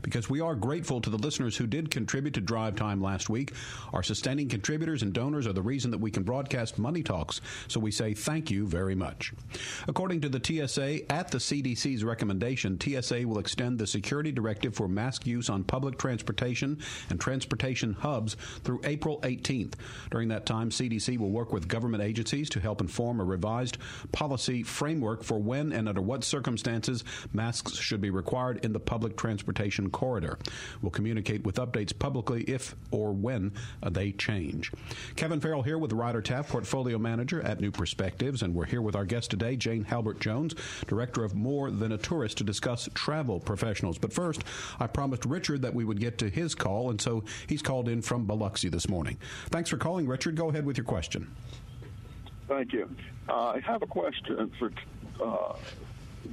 Because 0.02 0.30
we 0.30 0.42
are 0.42 0.56
grateful 0.56 1.02
to 1.02 1.10
the 1.10 1.18
listeners 1.18 1.58
who 1.58 1.68
did 1.68 1.92
contribute 1.92 2.34
to 2.36 2.42
Drive 2.42 2.76
Time 2.76 3.02
last 3.02 3.30
week. 3.30 3.54
Our 3.94 4.04
sustaining 4.04 4.50
contributors 4.50 5.02
and 5.02 5.14
donors 5.14 5.48
are 5.48 5.54
the 5.54 5.62
reason 5.62 5.92
that 5.92 6.00
we 6.00 6.12
can 6.12 6.24
broadcast 6.24 6.78
Money 6.78 7.04
Talks, 7.04 7.42
so 7.68 7.80
we 7.80 7.92
say 7.92 8.14
thank 8.14 8.52
you 8.52 8.68
very 8.68 8.96
much. 8.96 9.34
According 9.88 10.22
to 10.22 10.30
the 10.30 10.42
TSA, 10.44 11.12
at 11.12 11.30
the 11.30 11.38
CDC's 11.38 12.04
recommendation, 12.04 12.80
TSA 12.80 13.28
will 13.28 13.40
extend 13.40 13.80
the 13.80 13.88
security 13.88 14.32
directive 14.32 14.76
for 14.76 14.88
mask 14.88 15.26
use 15.26 15.50
on 15.50 15.64
public 15.64 15.98
transportation 15.98 16.78
and 17.10 17.20
transportation 17.20 17.94
hubs 17.94 18.36
through 18.64 18.82
April 18.84 19.20
18th. 19.22 19.74
During 20.12 20.30
that 20.30 20.46
time, 20.46 20.70
CDC 20.70 21.18
will 21.18 21.32
work 21.32 21.54
with 21.54 21.68
government 21.68 22.04
agencies 22.04 22.50
to 22.52 22.60
help 22.60 22.82
inform 22.82 23.20
a 23.20 23.24
revised 23.24 23.78
policy 24.12 24.64
framework 24.64 25.24
for 25.24 25.40
when 25.40 25.72
and 25.72 25.88
under 25.88 26.02
what 26.02 26.24
circumstances 26.24 27.04
masks 27.34 27.76
should 27.76 28.02
be 28.02 28.10
required 28.10 28.64
in 28.64 28.74
the 28.74 28.80
public 28.80 29.18
transportation 29.18 29.85
corridor. 29.90 30.38
We'll 30.82 30.92
communicate 30.92 31.44
with 31.44 31.56
updates 31.56 31.98
publicly 31.98 32.44
if 32.44 32.76
or 32.92 33.14
when 33.14 33.54
uh, 33.84 33.90
they 33.90 34.12
change. 34.12 34.72
Kevin 35.16 35.40
Farrell 35.40 35.62
here 35.62 35.78
with 35.78 35.94
Ryder 35.94 36.22
Taft, 36.22 36.50
Portfolio 36.50 36.98
Manager 36.98 37.42
at 37.42 37.60
New 37.60 37.72
Perspectives, 37.72 38.42
and 38.42 38.54
we're 38.54 38.66
here 38.66 38.82
with 38.82 38.96
our 38.96 39.06
guest 39.06 39.32
today, 39.32 39.56
Jane 39.56 39.84
Halbert 39.84 40.20
Jones, 40.20 40.56
Director 40.88 41.24
of 41.24 41.36
More 41.36 41.72
Than 41.72 41.92
a 41.92 41.98
Tourist, 41.98 42.38
to 42.38 42.44
discuss 42.44 42.90
travel 42.94 43.40
professionals. 43.40 43.98
But 43.98 44.14
first, 44.14 44.44
I 44.80 44.88
promised 44.88 45.26
Richard 45.26 45.62
that 45.62 45.74
we 45.74 45.86
would 45.86 46.00
get 46.00 46.18
to 46.20 46.30
his 46.30 46.56
call, 46.56 46.90
and 46.90 47.00
so 47.00 47.24
he's 47.48 47.62
called 47.62 47.90
in 47.90 48.02
from 48.02 48.26
Biloxi 48.26 48.70
this 48.70 48.90
morning. 48.90 49.18
Thanks 49.50 49.70
for 49.70 49.78
calling, 49.78 50.08
Richard. 50.08 50.36
Go 50.36 50.50
ahead 50.50 50.66
with 50.66 50.78
your 50.78 50.86
question. 50.86 51.32
Thank 52.48 52.74
you. 52.74 52.90
Uh, 53.28 53.54
I 53.56 53.60
have 53.62 53.82
a 53.82 53.88
question 53.88 54.52
for 54.60 54.72
uh, 55.24 55.56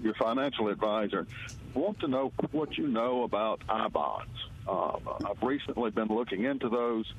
your 0.02 0.14
financial 0.14 0.68
advisor. 0.68 1.26
Want 1.74 2.00
to 2.00 2.08
know 2.08 2.32
what 2.50 2.76
you 2.76 2.86
know 2.86 3.22
about 3.22 3.62
I 3.68 3.88
bonds. 3.88 4.30
Uh, 4.68 4.98
I've 5.24 5.42
recently 5.42 5.90
been 5.90 6.08
looking 6.08 6.44
into 6.44 6.68
those. 6.68 7.12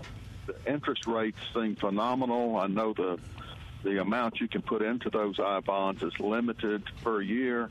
The 0.46 0.56
interest 0.72 1.08
rates 1.08 1.40
seem 1.54 1.76
phenomenal. 1.76 2.58
I 2.58 2.68
know 2.68 2.94
the 2.94 3.18
the 3.84 4.00
amount 4.00 4.40
you 4.40 4.48
can 4.48 4.62
put 4.62 4.82
into 4.82 5.10
those 5.10 5.40
I 5.40 5.60
bonds 5.60 6.04
is 6.04 6.14
limited 6.20 6.84
per 7.04 7.22
year, 7.22 7.70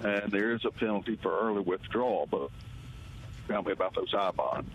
and 0.00 0.32
there 0.32 0.54
is 0.54 0.64
a 0.64 0.70
penalty 0.70 1.16
for 1.16 1.38
early 1.38 1.60
withdrawal. 1.60 2.26
But 2.30 2.50
tell 3.48 3.62
me 3.62 3.72
about 3.72 3.94
those 3.94 4.14
I 4.14 4.30
bonds. 4.30 4.70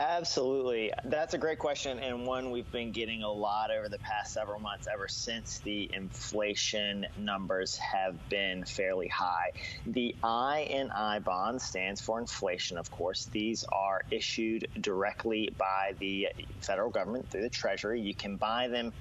Absolutely. 0.00 0.90
That's 1.04 1.34
a 1.34 1.38
great 1.38 1.58
question, 1.58 1.98
and 1.98 2.26
one 2.26 2.50
we've 2.50 2.72
been 2.72 2.90
getting 2.90 3.22
a 3.22 3.30
lot 3.30 3.70
over 3.70 3.90
the 3.90 3.98
past 3.98 4.32
several 4.32 4.58
months, 4.58 4.88
ever 4.90 5.06
since 5.08 5.58
the 5.58 5.90
inflation 5.92 7.06
numbers 7.18 7.76
have 7.76 8.16
been 8.30 8.64
fairly 8.64 9.08
high. 9.08 9.50
The 9.84 10.16
I 10.22 10.60
in 10.70 10.90
I 10.90 11.18
bond 11.18 11.60
stands 11.60 12.00
for 12.00 12.18
inflation, 12.18 12.78
of 12.78 12.90
course. 12.90 13.26
These 13.26 13.66
are 13.70 14.00
issued 14.10 14.66
directly 14.80 15.52
by 15.58 15.92
the 15.98 16.28
federal 16.62 16.88
government 16.88 17.28
through 17.28 17.42
the 17.42 17.50
Treasury. 17.50 18.00
You 18.00 18.14
can 18.14 18.36
buy 18.36 18.68
them 18.68 18.94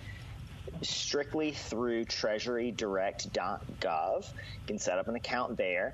strictly 0.81 1.51
through 1.51 2.03
treasurydirect.gov. 2.05 4.33
You 4.33 4.67
can 4.67 4.77
set 4.77 4.99
up 4.99 5.07
an 5.07 5.15
account 5.15 5.55
there 5.55 5.93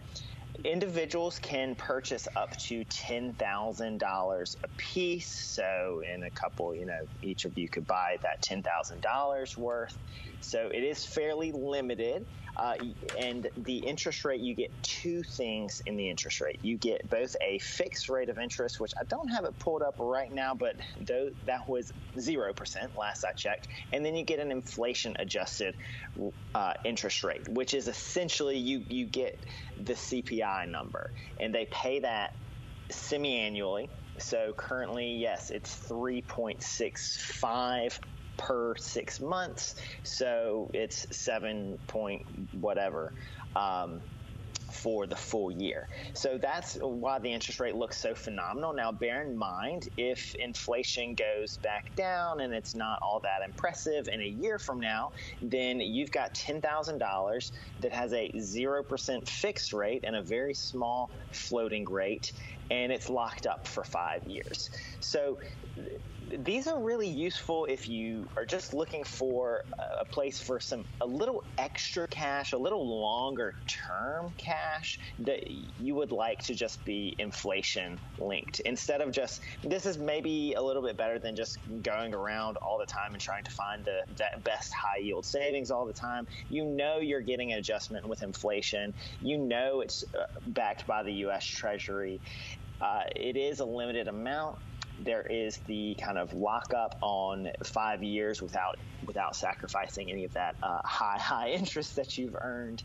individuals 0.63 1.39
can 1.39 1.75
purchase 1.75 2.27
up 2.35 2.55
to 2.57 2.85
$10,000 2.85 4.55
a 4.63 4.67
piece. 4.77 5.27
So, 5.27 6.01
in 6.13 6.23
a 6.23 6.29
couple, 6.29 6.73
you 6.75 6.85
know, 6.85 6.99
each 7.21 7.45
of 7.45 7.57
you 7.57 7.67
could 7.67 7.87
buy 7.87 8.17
that 8.21 8.41
$10,000 8.41 9.57
worth. 9.57 9.97
So, 10.41 10.69
it 10.73 10.83
is 10.83 11.05
fairly 11.05 11.51
limited. 11.51 12.25
Uh, 12.57 12.75
and 13.19 13.49
the 13.57 13.77
interest 13.77 14.23
rate, 14.23 14.39
you 14.39 14.55
get 14.55 14.71
two 14.81 15.23
things 15.23 15.81
in 15.85 15.97
the 15.97 16.09
interest 16.09 16.39
rate. 16.39 16.59
You 16.61 16.77
get 16.77 17.09
both 17.09 17.35
a 17.41 17.59
fixed 17.59 18.09
rate 18.09 18.29
of 18.29 18.39
interest, 18.39 18.79
which 18.79 18.93
I 18.99 19.03
don't 19.03 19.27
have 19.27 19.45
it 19.45 19.57
pulled 19.59 19.81
up 19.81 19.95
right 19.99 20.31
now, 20.31 20.53
but 20.53 20.75
though 21.01 21.29
that 21.45 21.67
was 21.67 21.91
0% 22.17 22.97
last 22.97 23.25
I 23.25 23.33
checked. 23.33 23.67
And 23.91 24.05
then 24.05 24.15
you 24.15 24.23
get 24.23 24.39
an 24.39 24.51
inflation 24.51 25.15
adjusted 25.19 25.75
uh, 26.53 26.73
interest 26.85 27.23
rate, 27.23 27.47
which 27.49 27.73
is 27.73 27.87
essentially 27.87 28.57
you, 28.57 28.83
you 28.89 29.05
get 29.05 29.37
the 29.83 29.93
CPI 29.93 30.69
number. 30.69 31.11
And 31.39 31.53
they 31.53 31.65
pay 31.65 31.99
that 31.99 32.33
semi 32.89 33.37
annually. 33.37 33.89
So 34.17 34.53
currently, 34.55 35.11
yes, 35.11 35.49
it's 35.49 35.75
3.65 35.75 37.99
per 38.37 38.75
six 38.75 39.19
months. 39.19 39.75
So 40.03 40.69
it's 40.73 41.07
seven 41.15 41.77
point 41.87 42.25
whatever. 42.53 43.13
Um, 43.55 44.01
for 44.75 45.07
the 45.07 45.15
full 45.15 45.51
year. 45.51 45.87
So 46.13 46.37
that's 46.37 46.75
why 46.75 47.19
the 47.19 47.31
interest 47.31 47.59
rate 47.59 47.75
looks 47.75 47.97
so 47.97 48.13
phenomenal. 48.13 48.73
Now, 48.73 48.91
bear 48.91 49.21
in 49.23 49.37
mind, 49.37 49.89
if 49.97 50.35
inflation 50.35 51.15
goes 51.15 51.57
back 51.57 51.95
down 51.95 52.41
and 52.41 52.53
it's 52.53 52.75
not 52.75 52.99
all 53.01 53.19
that 53.21 53.47
impressive 53.47 54.07
in 54.07 54.21
a 54.21 54.27
year 54.27 54.59
from 54.59 54.79
now, 54.79 55.11
then 55.41 55.79
you've 55.79 56.11
got 56.11 56.33
$10,000 56.33 57.51
that 57.81 57.93
has 57.93 58.13
a 58.13 58.31
0% 58.35 59.27
fixed 59.27 59.73
rate 59.73 60.03
and 60.05 60.15
a 60.15 60.21
very 60.21 60.53
small 60.53 61.09
floating 61.31 61.85
rate, 61.85 62.33
and 62.69 62.91
it's 62.91 63.09
locked 63.09 63.47
up 63.47 63.67
for 63.67 63.83
five 63.83 64.25
years. 64.27 64.69
So 64.99 65.39
these 66.43 66.67
are 66.67 66.79
really 66.79 67.07
useful 67.07 67.65
if 67.65 67.87
you 67.87 68.27
are 68.35 68.45
just 68.45 68.73
looking 68.73 69.03
for 69.03 69.63
a 69.99 70.05
place 70.05 70.39
for 70.39 70.59
some 70.59 70.85
a 71.01 71.05
little 71.05 71.43
extra 71.57 72.07
cash, 72.07 72.53
a 72.53 72.57
little 72.57 72.87
longer 72.87 73.55
term 73.67 74.33
cash 74.37 74.99
that 75.19 75.49
you 75.79 75.95
would 75.95 76.11
like 76.11 76.43
to 76.43 76.53
just 76.53 76.83
be 76.85 77.15
inflation 77.19 77.99
linked 78.19 78.59
instead 78.61 79.01
of 79.01 79.11
just 79.11 79.41
this 79.63 79.85
is 79.85 79.97
maybe 79.97 80.53
a 80.53 80.61
little 80.61 80.81
bit 80.81 80.97
better 80.97 81.19
than 81.19 81.35
just 81.35 81.57
going 81.83 82.13
around 82.13 82.57
all 82.57 82.77
the 82.77 82.85
time 82.85 83.13
and 83.13 83.21
trying 83.21 83.43
to 83.43 83.51
find 83.51 83.85
the, 83.85 84.01
the 84.17 84.25
best 84.41 84.73
high 84.73 84.97
yield 84.97 85.25
savings 85.25 85.71
all 85.71 85.85
the 85.85 85.93
time. 85.93 86.27
You 86.49 86.65
know 86.65 86.99
you're 86.99 87.21
getting 87.21 87.53
an 87.53 87.59
adjustment 87.59 88.07
with 88.07 88.23
inflation. 88.23 88.93
You 89.21 89.37
know 89.37 89.81
it's 89.81 90.03
uh, 90.13 90.25
backed 90.47 90.87
by 90.87 91.03
the 91.03 91.13
U.S. 91.13 91.45
Treasury. 91.45 92.19
Uh, 92.81 93.03
it 93.15 93.37
is 93.37 93.59
a 93.59 93.65
limited 93.65 94.07
amount 94.07 94.57
there 94.99 95.25
is 95.29 95.57
the 95.67 95.95
kind 95.95 96.17
of 96.17 96.33
lockup 96.33 96.97
on 97.01 97.49
five 97.63 98.03
years 98.03 98.41
without 98.41 98.77
without 99.05 99.35
sacrificing 99.35 100.09
any 100.11 100.23
of 100.23 100.33
that 100.33 100.55
uh, 100.63 100.79
high 100.83 101.17
high 101.19 101.49
interest 101.49 101.95
that 101.95 102.17
you've 102.17 102.35
earned. 102.39 102.83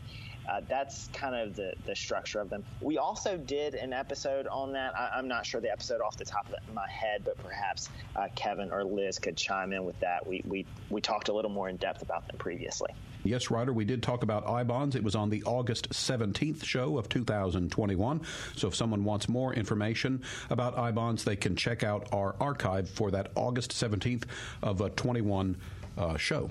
Uh, 0.49 0.59
that's 0.67 1.07
kind 1.13 1.35
of 1.35 1.55
the, 1.55 1.71
the 1.85 1.95
structure 1.95 2.39
of 2.39 2.49
them. 2.49 2.63
We 2.81 2.97
also 2.97 3.37
did 3.37 3.75
an 3.75 3.93
episode 3.93 4.47
on 4.47 4.73
that. 4.73 4.97
I, 4.97 5.19
am 5.19 5.27
not 5.27 5.45
sure 5.45 5.61
the 5.61 5.71
episode 5.71 6.01
off 6.01 6.17
the 6.17 6.25
top 6.25 6.47
of 6.47 6.73
my 6.73 6.89
head, 6.89 7.21
but 7.23 7.37
perhaps 7.37 7.89
uh, 8.15 8.27
Kevin 8.35 8.71
or 8.71 8.83
Liz 8.83 9.19
could 9.19 9.37
chime 9.37 9.71
in 9.71 9.85
with 9.85 9.99
that. 9.99 10.25
We, 10.25 10.41
we, 10.45 10.65
we 10.89 10.99
talked 10.99 11.29
a 11.29 11.33
little 11.33 11.51
more 11.51 11.69
in 11.69 11.77
depth 11.77 12.01
about 12.01 12.27
them 12.27 12.37
previously. 12.37 12.89
Yes, 13.23 13.51
Ryder, 13.51 13.73
we 13.73 13.85
did 13.85 14.01
talk 14.01 14.23
about 14.23 14.47
I 14.47 14.63
bonds. 14.63 14.95
It 14.95 15.03
was 15.03 15.15
on 15.15 15.29
the 15.29 15.43
August 15.43 15.89
17th 15.89 16.63
show 16.63 16.97
of 16.97 17.07
2021. 17.09 18.21
So 18.55 18.67
if 18.67 18.75
someone 18.75 19.03
wants 19.03 19.29
more 19.29 19.53
information 19.53 20.23
about 20.49 20.77
I 20.77 20.91
bonds, 20.91 21.23
they 21.23 21.35
can 21.35 21.55
check 21.55 21.83
out 21.83 22.07
our 22.11 22.35
archive 22.39 22.89
for 22.89 23.11
that 23.11 23.31
August 23.35 23.71
17th 23.71 24.23
of 24.63 24.81
a 24.81 24.89
21 24.89 25.55
uh, 25.97 26.17
show. 26.17 26.49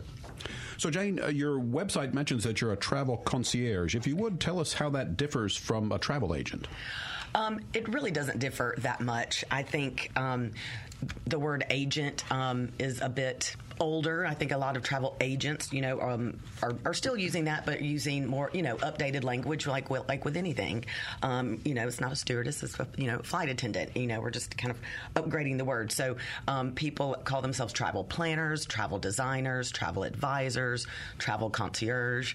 So, 0.78 0.90
Jane, 0.90 1.20
uh, 1.20 1.28
your 1.28 1.58
website 1.58 2.14
mentions 2.14 2.44
that 2.44 2.60
you're 2.60 2.72
a 2.72 2.76
travel 2.76 3.18
concierge. 3.18 3.94
If 3.94 4.06
you 4.06 4.16
would, 4.16 4.40
tell 4.40 4.58
us 4.58 4.72
how 4.74 4.90
that 4.90 5.16
differs 5.16 5.56
from 5.56 5.92
a 5.92 5.98
travel 5.98 6.34
agent. 6.34 6.66
Um, 7.34 7.60
it 7.74 7.88
really 7.88 8.10
doesn't 8.10 8.38
differ 8.38 8.74
that 8.78 9.00
much. 9.00 9.44
I 9.50 9.62
think 9.62 10.10
um, 10.16 10.52
the 11.26 11.38
word 11.38 11.64
agent 11.70 12.30
um, 12.30 12.70
is 12.78 13.00
a 13.00 13.08
bit 13.08 13.56
older. 13.80 14.26
I 14.26 14.34
think 14.34 14.52
a 14.52 14.58
lot 14.58 14.76
of 14.76 14.82
travel 14.82 15.16
agents, 15.20 15.72
you 15.72 15.80
know, 15.80 16.00
um, 16.00 16.38
are, 16.62 16.76
are, 16.84 16.94
still 16.94 17.16
using 17.16 17.44
that, 17.44 17.64
but 17.64 17.80
using 17.80 18.26
more, 18.26 18.50
you 18.52 18.62
know, 18.62 18.76
updated 18.76 19.24
language, 19.24 19.66
like 19.66 19.90
like 19.90 20.24
with 20.24 20.36
anything. 20.36 20.84
Um, 21.22 21.60
you 21.64 21.74
know, 21.74 21.86
it's 21.86 22.00
not 22.00 22.12
a 22.12 22.16
stewardess; 22.16 22.62
it's 22.62 22.78
a 22.78 22.86
you 22.96 23.06
know 23.06 23.20
flight 23.20 23.48
attendant. 23.48 23.96
You 23.96 24.06
know, 24.06 24.20
we're 24.20 24.30
just 24.30 24.56
kind 24.56 24.74
of 24.74 25.24
upgrading 25.24 25.58
the 25.58 25.64
word. 25.64 25.90
So 25.90 26.16
um, 26.46 26.72
people 26.72 27.16
call 27.24 27.40
themselves 27.40 27.72
travel 27.72 28.04
planners, 28.04 28.66
travel 28.66 28.98
designers, 28.98 29.72
travel 29.72 30.04
advisors, 30.04 30.86
travel 31.18 31.50
concierge. 31.50 32.34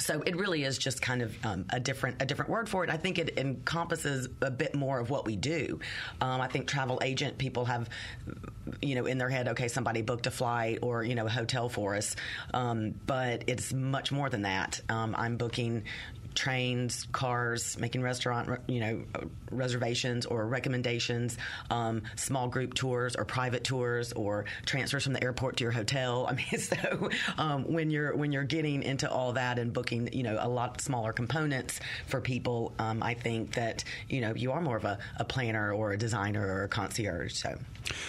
So 0.00 0.22
it 0.22 0.36
really 0.36 0.64
is 0.64 0.78
just 0.78 1.02
kind 1.02 1.22
of 1.22 1.34
um, 1.44 1.64
a 1.70 1.80
different 1.80 2.22
a 2.22 2.26
different 2.26 2.50
word 2.50 2.68
for 2.68 2.84
it. 2.84 2.90
I 2.90 2.96
think 2.96 3.18
it 3.18 3.38
encompasses 3.38 4.28
a 4.40 4.50
bit 4.50 4.74
more 4.74 4.98
of 4.98 5.10
what 5.10 5.26
we 5.26 5.36
do. 5.36 5.80
Um, 6.20 6.40
I 6.40 6.48
think 6.48 6.66
travel 6.66 6.98
agent 7.02 7.38
people 7.38 7.64
have, 7.64 7.88
you 8.80 8.94
know, 8.94 9.06
in 9.06 9.18
their 9.18 9.28
head, 9.28 9.48
okay, 9.48 9.68
somebody 9.68 10.02
booked 10.02 10.26
a 10.26 10.30
flight 10.30 10.78
or 10.82 11.04
you 11.04 11.14
know 11.14 11.26
a 11.26 11.30
hotel 11.30 11.68
for 11.68 11.94
us, 11.94 12.16
um, 12.54 12.94
but 13.06 13.44
it's 13.46 13.72
much 13.72 14.12
more 14.12 14.28
than 14.30 14.42
that. 14.42 14.80
Um, 14.88 15.14
I'm 15.16 15.36
booking, 15.36 15.84
trains, 16.38 17.06
cars, 17.10 17.76
making 17.78 18.00
restaurant, 18.00 18.60
you 18.68 18.78
know, 18.78 19.04
reservations 19.50 20.24
or 20.24 20.46
recommendations, 20.46 21.36
um, 21.70 22.02
small 22.14 22.46
group 22.46 22.74
tours 22.74 23.16
or 23.16 23.24
private 23.24 23.64
tours 23.64 24.12
or 24.12 24.44
transfers 24.64 25.02
from 25.02 25.14
the 25.14 25.22
airport 25.22 25.56
to 25.56 25.64
your 25.64 25.72
hotel. 25.72 26.26
I 26.30 26.34
mean, 26.34 26.60
so 26.60 27.10
um, 27.38 27.64
when 27.64 27.90
you're 27.90 28.16
when 28.16 28.30
you're 28.30 28.44
getting 28.44 28.84
into 28.84 29.10
all 29.10 29.32
that 29.32 29.58
and 29.58 29.72
booking, 29.72 30.08
you 30.12 30.22
know, 30.22 30.38
a 30.40 30.48
lot 30.48 30.80
smaller 30.80 31.12
components 31.12 31.80
for 32.06 32.20
people, 32.20 32.72
um, 32.78 33.02
I 33.02 33.14
think 33.14 33.54
that 33.54 33.82
you 34.08 34.20
know 34.20 34.32
you 34.34 34.52
are 34.52 34.60
more 34.60 34.76
of 34.76 34.84
a, 34.84 34.98
a 35.16 35.24
planner 35.24 35.72
or 35.72 35.92
a 35.92 35.98
designer 35.98 36.46
or 36.46 36.62
a 36.64 36.68
concierge. 36.68 37.34
So. 37.34 37.58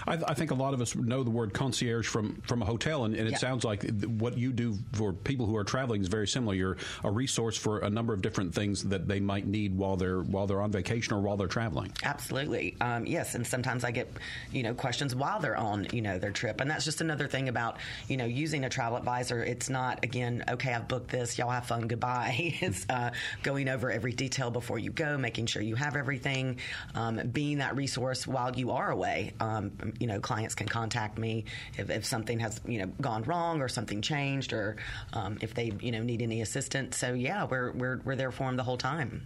I, 0.07 0.13
I, 0.27 0.33
think 0.33 0.51
a 0.51 0.55
lot 0.55 0.73
of 0.73 0.81
us 0.81 0.95
know 0.95 1.23
the 1.23 1.29
word 1.29 1.53
concierge 1.53 2.07
from, 2.07 2.41
from 2.45 2.61
a 2.61 2.65
hotel, 2.65 3.05
and, 3.05 3.15
and 3.15 3.27
it 3.27 3.31
yeah. 3.31 3.37
sounds 3.37 3.63
like 3.63 3.89
what 4.05 4.37
you 4.37 4.51
do 4.51 4.77
for 4.93 5.13
people 5.13 5.45
who 5.45 5.55
are 5.55 5.63
traveling 5.63 6.01
is 6.01 6.07
very 6.07 6.27
similar. 6.27 6.53
You're 6.53 6.77
a 7.03 7.11
resource 7.11 7.57
for 7.57 7.79
a 7.79 7.89
number 7.89 8.13
of 8.13 8.18
different 8.19 8.53
things 8.53 8.83
that 8.83 9.07
they 9.07 9.19
might 9.19 9.47
need 9.47 9.77
while 9.77 9.95
they're 9.97 10.21
while 10.21 10.47
they're 10.47 10.61
on 10.61 10.71
vacation 10.71 11.13
or 11.13 11.21
while 11.21 11.37
they're 11.37 11.47
traveling. 11.47 11.91
Absolutely, 12.03 12.75
um, 12.81 13.05
yes. 13.05 13.35
And 13.35 13.45
sometimes 13.45 13.83
I 13.83 13.91
get 13.91 14.11
you 14.51 14.63
know 14.63 14.73
questions 14.73 15.15
while 15.15 15.39
they're 15.39 15.57
on 15.57 15.87
you 15.91 16.01
know 16.01 16.19
their 16.19 16.31
trip, 16.31 16.61
and 16.61 16.69
that's 16.69 16.85
just 16.85 17.01
another 17.01 17.27
thing 17.27 17.49
about 17.49 17.77
you 18.07 18.17
know 18.17 18.25
using 18.25 18.65
a 18.65 18.69
travel 18.69 18.97
advisor. 18.97 19.43
It's 19.43 19.69
not 19.69 20.03
again 20.03 20.43
okay. 20.49 20.73
I've 20.73 20.87
booked 20.87 21.09
this. 21.09 21.37
Y'all 21.37 21.49
have 21.49 21.65
fun. 21.65 21.87
Goodbye. 21.87 22.57
it's 22.61 22.85
uh, 22.89 23.11
going 23.43 23.69
over 23.69 23.91
every 23.91 24.11
detail 24.11 24.51
before 24.51 24.79
you 24.79 24.91
go, 24.91 25.17
making 25.17 25.45
sure 25.47 25.61
you 25.61 25.75
have 25.75 25.95
everything, 25.95 26.59
um, 26.95 27.17
being 27.31 27.59
that 27.59 27.75
resource 27.75 28.27
while 28.27 28.55
you 28.55 28.71
are 28.71 28.91
away. 28.91 29.33
Um, 29.39 29.71
you 29.99 30.07
know, 30.07 30.19
clients 30.19 30.55
can 30.55 30.67
contact 30.67 31.17
me 31.17 31.45
if, 31.77 31.89
if 31.89 32.05
something 32.05 32.39
has, 32.39 32.59
you 32.65 32.79
know, 32.79 32.87
gone 33.01 33.23
wrong 33.23 33.61
or 33.61 33.67
something 33.67 34.01
changed 34.01 34.53
or 34.53 34.77
um, 35.13 35.37
if 35.41 35.53
they, 35.53 35.71
you 35.79 35.91
know, 35.91 36.03
need 36.03 36.21
any 36.21 36.41
assistance. 36.41 36.97
So, 36.97 37.13
yeah, 37.13 37.45
we're, 37.45 37.71
we're, 37.71 37.98
we're 38.05 38.15
there 38.15 38.31
for 38.31 38.45
them 38.47 38.55
the 38.55 38.63
whole 38.63 38.77
time. 38.77 39.25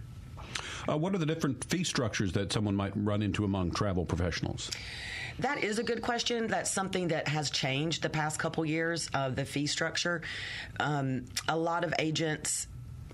Uh, 0.88 0.96
what 0.96 1.14
are 1.14 1.18
the 1.18 1.26
different 1.26 1.64
fee 1.64 1.84
structures 1.84 2.32
that 2.32 2.52
someone 2.52 2.74
might 2.74 2.92
run 2.94 3.22
into 3.22 3.44
among 3.44 3.70
travel 3.70 4.04
professionals? 4.04 4.70
That 5.38 5.64
is 5.64 5.78
a 5.78 5.82
good 5.82 6.02
question. 6.02 6.46
That's 6.46 6.70
something 6.70 7.08
that 7.08 7.26
has 7.28 7.50
changed 7.50 8.02
the 8.02 8.10
past 8.10 8.38
couple 8.38 8.64
years 8.64 9.08
of 9.14 9.34
the 9.34 9.44
fee 9.44 9.66
structure. 9.66 10.22
Um, 10.78 11.24
a 11.48 11.56
lot 11.56 11.84
of 11.84 11.94
agents 11.98 12.68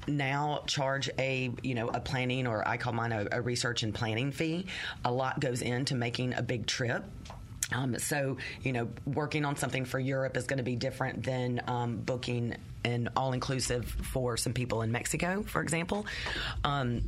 now 0.06 0.64
charge 0.66 1.10
a 1.18 1.50
you 1.62 1.74
know 1.74 1.88
a 1.88 2.00
planning 2.00 2.46
or 2.46 2.66
I 2.66 2.78
call 2.78 2.92
mine 2.92 3.12
a, 3.12 3.28
a 3.32 3.40
research 3.40 3.82
and 3.82 3.94
planning 3.94 4.32
fee. 4.32 4.66
A 5.04 5.12
lot 5.12 5.40
goes 5.40 5.62
into 5.62 5.94
making 5.94 6.34
a 6.34 6.42
big 6.42 6.66
trip. 6.66 7.04
Um, 7.72 7.98
so, 7.98 8.36
you 8.62 8.72
know, 8.72 8.88
working 9.06 9.44
on 9.44 9.54
something 9.54 9.84
for 9.84 10.00
Europe 10.00 10.36
is 10.36 10.44
going 10.44 10.56
to 10.56 10.64
be 10.64 10.74
different 10.74 11.22
than 11.22 11.62
um, 11.68 11.98
booking 11.98 12.56
an 12.84 13.10
all 13.16 13.32
inclusive 13.32 13.84
for 13.84 14.36
some 14.36 14.52
people 14.52 14.82
in 14.82 14.92
Mexico, 14.92 15.42
for 15.42 15.62
example. 15.62 16.06
Um, 16.64 17.02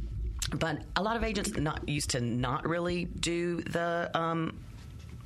but 0.52 0.82
a 0.96 1.02
lot 1.02 1.16
of 1.16 1.24
agents 1.24 1.56
not 1.56 1.88
used 1.88 2.10
to 2.10 2.20
not 2.20 2.68
really 2.68 3.04
do 3.04 3.60
the 3.62 4.10
um, 4.14 4.58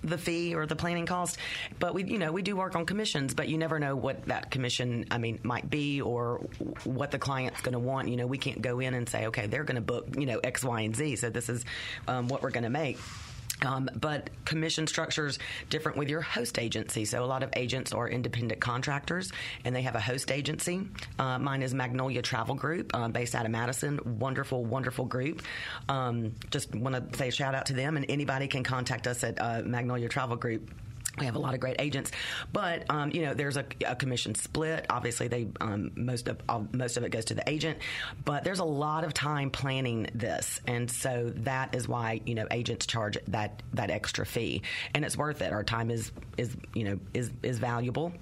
the 0.02 0.18
fee 0.18 0.54
or 0.54 0.66
the 0.66 0.76
planning 0.76 1.06
cost. 1.06 1.38
But 1.78 1.94
we, 1.94 2.04
you 2.04 2.18
know, 2.18 2.32
we 2.32 2.42
do 2.42 2.56
work 2.56 2.76
on 2.76 2.87
commissions, 2.87 3.35
but 3.35 3.48
you 3.48 3.59
never 3.59 3.78
know 3.78 3.96
what 3.96 4.26
that 4.26 4.50
commission, 4.50 5.06
I 5.11 5.18
mean, 5.18 5.40
might 5.42 5.68
be 5.68 6.00
or 6.00 6.46
what 6.85 7.11
the 7.11 7.18
client's 7.18 7.61
going 7.61 7.72
to 7.72 7.78
want. 7.78 8.09
You 8.09 8.16
know, 8.16 8.26
we 8.26 8.38
can't 8.38 8.62
go 8.62 8.80
in 8.80 8.94
and 8.94 9.09
say, 9.09 9.26
okay, 9.26 9.46
they're 9.46 9.64
going 9.64 9.76
to 9.76 9.80
book, 9.80 10.06
you 10.16 10.26
know, 10.26 10.38
X, 10.38 10.64
Y, 10.64 10.80
and 10.82 10.94
Z. 10.94 11.16
So 11.16 11.30
this 11.30 11.48
is 11.48 11.64
um, 12.06 12.28
what 12.28 12.42
we're 12.42 12.50
going 12.50 12.64
to 12.64 12.70
make. 12.70 12.98
Um, 13.64 13.88
but 13.94 14.30
commission 14.44 14.86
structures 14.86 15.38
different 15.70 15.96
with 15.96 16.08
your 16.08 16.20
host 16.20 16.58
agency. 16.58 17.04
So 17.04 17.24
a 17.24 17.26
lot 17.26 17.42
of 17.42 17.50
agents 17.56 17.92
are 17.92 18.08
independent 18.08 18.60
contractors, 18.60 19.32
and 19.64 19.74
they 19.74 19.82
have 19.82 19.94
a 19.94 20.00
host 20.00 20.30
agency. 20.30 20.86
Uh, 21.18 21.38
mine 21.38 21.62
is 21.62 21.72
Magnolia 21.72 22.22
Travel 22.22 22.54
Group, 22.54 22.90
uh, 22.94 23.08
based 23.08 23.34
out 23.34 23.44
of 23.46 23.50
Madison. 23.50 24.18
Wonderful, 24.18 24.64
wonderful 24.64 25.04
group. 25.04 25.42
Um, 25.88 26.34
just 26.50 26.74
want 26.74 27.12
to 27.12 27.18
say 27.18 27.28
a 27.28 27.32
shout 27.32 27.54
out 27.54 27.66
to 27.66 27.72
them, 27.72 27.96
and 27.96 28.06
anybody 28.08 28.46
can 28.46 28.62
contact 28.62 29.06
us 29.06 29.24
at 29.24 29.40
uh, 29.40 29.62
Magnolia 29.64 30.08
Travel 30.08 30.36
Group 30.36 30.70
we 31.18 31.26
have 31.26 31.37
a 31.37 31.38
lot 31.38 31.55
of 31.55 31.61
great 31.61 31.76
agents, 31.79 32.11
but 32.52 32.85
um, 32.90 33.11
you 33.12 33.22
know 33.22 33.35
there's 33.35 33.57
a, 33.57 33.64
a, 33.87 33.96
commission 33.96 34.35
split. 34.35 34.87
Obviously, 34.90 35.29
they 35.29 35.48
um, 35.61 35.90
most 35.94 36.29
of 36.29 36.38
uh, 36.48 36.62
most 36.72 36.96
of 36.96 37.05
it 37.05 37.11
goes 37.11 37.26
to 37.26 37.35
the 37.35 37.48
agent, 37.48 37.79
but 38.24 38.44
there's 38.44 38.59
a 38.59 38.64
lot 38.64 39.05
of 39.05 39.14
time 39.14 39.50
planning 39.50 40.09
this, 40.14 40.61
and 40.66 40.90
so 40.90 41.33
that 41.37 41.74
is 41.74 41.88
why 41.88 42.20
you 42.26 42.35
know 42.35 42.46
agents 42.50 42.87
charge 42.87 43.18
that 43.29 43.62
that 43.74 43.90
extra 43.90 44.26
fee, 44.26 44.62
and 44.94 45.05
it's 45.05 45.16
worth 45.16 45.42
it. 45.42 45.52
Our 45.52 45.64
time 45.64 45.90
is 45.90 46.12
is 46.37 46.57
you 46.74 46.85
know 46.85 46.98
is 47.14 47.31
is 47.42 47.59
valuable 47.59 48.12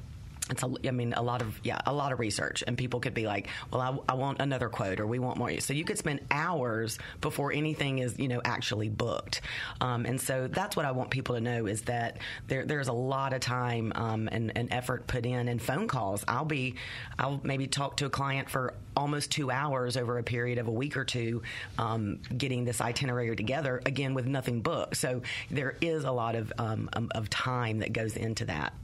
it's 0.50 0.62
a, 0.62 0.74
I 0.86 0.90
mean, 0.90 1.14
a 1.14 1.22
lot 1.22 1.40
of, 1.40 1.58
yeah, 1.64 1.80
a 1.86 1.92
lot 1.92 2.12
of 2.12 2.18
research. 2.18 2.62
And 2.66 2.76
people 2.76 3.00
could 3.00 3.14
be 3.14 3.26
like, 3.26 3.48
well, 3.70 3.80
I, 3.80 4.12
I, 4.12 4.14
want 4.14 4.40
another 4.40 4.68
quote 4.68 5.00
or 5.00 5.06
we 5.06 5.18
want 5.18 5.38
more. 5.38 5.58
So 5.60 5.72
you 5.72 5.84
could 5.84 5.96
spend 5.96 6.20
hours 6.30 6.98
before 7.22 7.52
anything 7.52 8.00
is, 8.00 8.18
you 8.18 8.28
know, 8.28 8.42
actually 8.44 8.90
booked. 8.90 9.40
Um, 9.80 10.04
and 10.04 10.20
so 10.20 10.46
that's 10.48 10.76
what 10.76 10.84
I 10.84 10.90
want 10.90 11.10
people 11.10 11.34
to 11.34 11.40
know 11.40 11.66
is 11.66 11.82
that 11.82 12.18
there, 12.46 12.66
there's 12.66 12.88
a 12.88 12.92
lot 12.92 13.32
of 13.32 13.40
time 13.40 13.92
um, 13.94 14.28
and, 14.30 14.52
and, 14.54 14.68
effort 14.70 15.06
put 15.06 15.24
in 15.24 15.48
and 15.48 15.62
phone 15.62 15.86
calls. 15.86 16.24
I'll 16.26 16.44
be, 16.44 16.74
I'll 17.18 17.40
maybe 17.42 17.66
talk 17.66 17.98
to 17.98 18.06
a 18.06 18.10
client 18.10 18.50
for 18.50 18.74
almost 18.96 19.30
two 19.30 19.50
hours 19.50 19.96
over 19.96 20.18
a 20.18 20.22
period 20.22 20.58
of 20.58 20.68
a 20.68 20.72
week 20.72 20.96
or 20.96 21.04
two, 21.04 21.42
um, 21.78 22.20
getting 22.36 22.64
this 22.64 22.80
itinerary 22.80 23.36
together 23.36 23.80
again 23.86 24.14
with 24.14 24.26
nothing 24.26 24.60
booked. 24.60 24.96
So 24.96 25.22
there 25.50 25.76
is 25.80 26.04
a 26.04 26.12
lot 26.12 26.34
of, 26.34 26.52
um, 26.58 26.90
of 27.12 27.30
time 27.30 27.78
that 27.78 27.92
goes 27.92 28.16
into 28.16 28.46
that. 28.46 28.74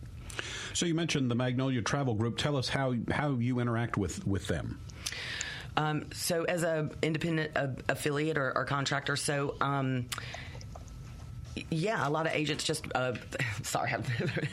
So 0.73 0.87
you 0.87 0.95
mentioned 0.95 1.31
the 1.31 1.35
Magnolia 1.35 1.83
Travel 1.83 2.15
Group. 2.15 2.39
Tell 2.39 2.57
us 2.57 2.69
how 2.69 2.95
how 3.11 3.33
you 3.33 3.61
interact 3.61 3.97
with 3.97 4.27
with 4.27 4.47
them. 4.47 4.81
Um, 5.77 6.07
so 6.13 6.45
as 6.45 6.63
a 6.63 6.91
independent 7.01 7.53
uh, 7.57 7.69
affiliate 7.89 8.37
or, 8.37 8.57
or, 8.57 8.65
contractor, 8.65 9.17
so. 9.17 9.57
Um, 9.61 10.07
yeah, 11.71 12.07
a 12.07 12.11
lot 12.11 12.27
of 12.27 12.33
agents 12.33 12.65
just 12.65 12.85
uh, 12.95 13.15
sorry, 13.63 13.93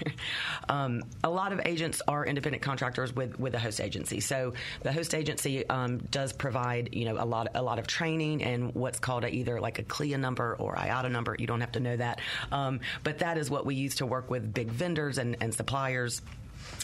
um, 0.69 1.03
a 1.23 1.29
lot 1.29 1.53
of 1.53 1.61
agents 1.65 2.01
are 2.07 2.25
independent 2.25 2.63
contractors 2.63 3.15
with 3.15 3.39
with 3.39 3.53
a 3.53 3.59
host 3.59 3.79
agency. 3.79 4.19
So 4.19 4.53
the 4.81 4.91
host 4.91 5.13
agency 5.13 5.67
um, 5.69 5.99
does 5.99 6.33
provide 6.33 6.89
you 6.93 7.05
know 7.05 7.21
a 7.21 7.25
lot 7.25 7.49
a 7.55 7.61
lot 7.61 7.79
of 7.79 7.87
training 7.87 8.43
and 8.43 8.73
what's 8.73 8.99
called 8.99 9.23
a, 9.23 9.33
either 9.33 9.59
like 9.59 9.79
a 9.79 9.83
CLIA 9.83 10.17
number 10.17 10.55
or 10.59 10.75
IATA 10.75 11.11
number. 11.11 11.35
You 11.37 11.47
don't 11.47 11.61
have 11.61 11.73
to 11.73 11.79
know 11.79 11.97
that, 11.97 12.19
um, 12.51 12.79
but 13.03 13.19
that 13.19 13.37
is 13.37 13.49
what 13.49 13.65
we 13.65 13.75
use 13.75 13.95
to 13.95 14.05
work 14.05 14.29
with 14.29 14.53
big 14.53 14.69
vendors 14.69 15.17
and, 15.17 15.37
and 15.41 15.53
suppliers. 15.53 16.21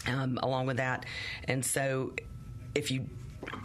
Um, 0.07 0.39
along 0.41 0.67
with 0.67 0.77
that, 0.77 1.05
and 1.45 1.65
so 1.65 2.13
if 2.75 2.91
you 2.91 3.07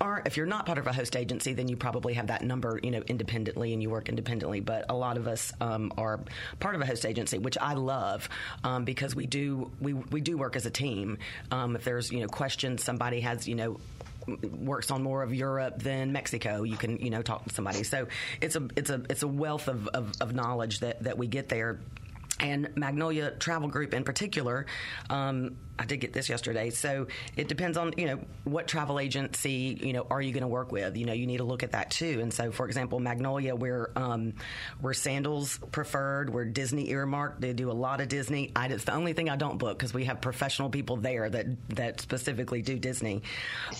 are 0.00 0.22
if 0.24 0.36
you're 0.36 0.46
not 0.46 0.66
part 0.66 0.78
of 0.78 0.86
a 0.86 0.92
host 0.92 1.16
agency, 1.16 1.52
then 1.54 1.68
you 1.68 1.76
probably 1.76 2.14
have 2.14 2.28
that 2.28 2.42
number, 2.42 2.80
you 2.82 2.90
know, 2.90 3.02
independently 3.06 3.72
and 3.72 3.82
you 3.82 3.90
work 3.90 4.08
independently. 4.08 4.60
But 4.60 4.86
a 4.88 4.94
lot 4.94 5.16
of 5.16 5.26
us 5.26 5.52
um, 5.60 5.92
are 5.96 6.20
part 6.60 6.74
of 6.74 6.80
a 6.80 6.86
host 6.86 7.06
agency, 7.06 7.38
which 7.38 7.58
I 7.58 7.74
love 7.74 8.28
um, 8.64 8.84
because 8.84 9.14
we 9.14 9.26
do 9.26 9.70
we 9.80 9.94
we 9.94 10.20
do 10.20 10.36
work 10.36 10.56
as 10.56 10.66
a 10.66 10.70
team. 10.70 11.18
Um, 11.50 11.76
if 11.76 11.84
there's 11.84 12.10
you 12.10 12.20
know 12.20 12.28
questions, 12.28 12.82
somebody 12.84 13.20
has 13.20 13.48
you 13.48 13.54
know 13.54 13.78
works 14.42 14.90
on 14.90 15.02
more 15.02 15.22
of 15.22 15.34
Europe 15.34 15.82
than 15.82 16.12
Mexico, 16.12 16.62
you 16.62 16.76
can 16.76 16.98
you 16.98 17.10
know 17.10 17.22
talk 17.22 17.44
to 17.44 17.54
somebody. 17.54 17.82
So 17.82 18.06
it's 18.40 18.56
a 18.56 18.68
it's 18.76 18.90
a 18.90 19.02
it's 19.08 19.22
a 19.22 19.28
wealth 19.28 19.68
of, 19.68 19.88
of, 19.88 20.12
of 20.20 20.34
knowledge 20.34 20.80
that 20.80 21.02
that 21.04 21.18
we 21.18 21.26
get 21.26 21.48
there 21.48 21.78
and 22.40 22.68
Magnolia 22.76 23.32
Travel 23.32 23.68
Group 23.68 23.94
in 23.94 24.04
particular. 24.04 24.66
Um, 25.10 25.56
I 25.78 25.84
did 25.84 25.98
get 25.98 26.12
this 26.12 26.28
yesterday. 26.28 26.70
So 26.70 27.06
it 27.36 27.48
depends 27.48 27.76
on 27.76 27.94
you 27.96 28.06
know 28.06 28.20
what 28.44 28.66
travel 28.66 28.98
agency 28.98 29.78
you 29.80 29.92
know 29.92 30.06
are 30.10 30.20
you 30.20 30.32
going 30.32 30.42
to 30.42 30.48
work 30.48 30.72
with. 30.72 30.96
You 30.96 31.06
know 31.06 31.12
you 31.12 31.26
need 31.26 31.38
to 31.38 31.44
look 31.44 31.62
at 31.62 31.72
that 31.72 31.90
too. 31.90 32.18
And 32.20 32.32
so 32.32 32.50
for 32.50 32.66
example, 32.66 32.98
Magnolia, 33.00 33.54
we're 33.54 33.90
um, 33.96 34.34
we're 34.80 34.94
Sandals 34.94 35.58
preferred. 35.70 36.30
We're 36.30 36.44
Disney 36.44 36.90
earmarked. 36.90 37.40
They 37.40 37.52
do 37.52 37.70
a 37.70 37.72
lot 37.72 38.00
of 38.00 38.08
Disney. 38.08 38.50
I, 38.56 38.66
it's 38.66 38.84
the 38.84 38.94
only 38.94 39.12
thing 39.12 39.30
I 39.30 39.36
don't 39.36 39.58
book 39.58 39.78
because 39.78 39.94
we 39.94 40.04
have 40.04 40.20
professional 40.20 40.70
people 40.70 40.96
there 40.96 41.28
that 41.30 41.46
that 41.70 42.00
specifically 42.00 42.62
do 42.62 42.78
Disney. 42.78 43.22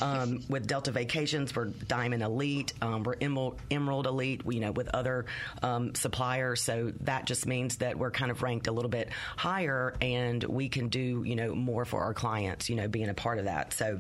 Um, 0.01 0.45
with 0.49 0.67
Delta 0.67 0.93
Vacations, 0.93 1.55
we're 1.55 1.67
Diamond 1.67 2.23
Elite. 2.23 2.73
Um, 2.81 3.03
we're 3.03 3.17
Emerald, 3.21 3.61
Emerald 3.71 4.07
Elite. 4.07 4.43
You 4.49 4.61
know 4.61 4.73
with 4.73 4.89
other 4.95 5.27
um, 5.63 5.95
suppliers. 5.95 6.63
So 6.63 6.93
that 7.01 7.27
just 7.27 7.47
means 7.47 7.79
that 7.79 7.99
we're 7.99 8.11
kind 8.11 8.31
of 8.31 8.43
ranked 8.43 8.69
a 8.69 8.73
little 8.73 8.91
bit 8.91 9.11
higher, 9.37 9.95
and 10.01 10.43
we 10.45 10.69
can 10.69 10.89
do 10.89 11.23
you 11.25 11.35
know 11.35 11.55
more 11.55 11.85
for 11.89 12.03
our 12.03 12.15
clients, 12.15 12.69
you 12.69 12.77
know, 12.77 12.87
being 12.87 13.09
a 13.09 13.15
part 13.15 13.39
of 13.39 13.47
that. 13.47 13.73
So, 13.73 13.99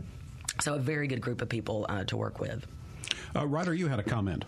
so 0.60 0.74
a 0.74 0.78
very 0.78 1.08
good 1.08 1.20
group 1.20 1.42
of 1.42 1.48
people 1.48 1.86
uh, 1.88 2.04
to 2.04 2.16
work 2.16 2.38
with. 2.38 2.66
Uh, 3.34 3.46
Ryder, 3.46 3.74
you 3.74 3.88
had 3.88 3.98
a 3.98 4.02
comment. 4.02 4.44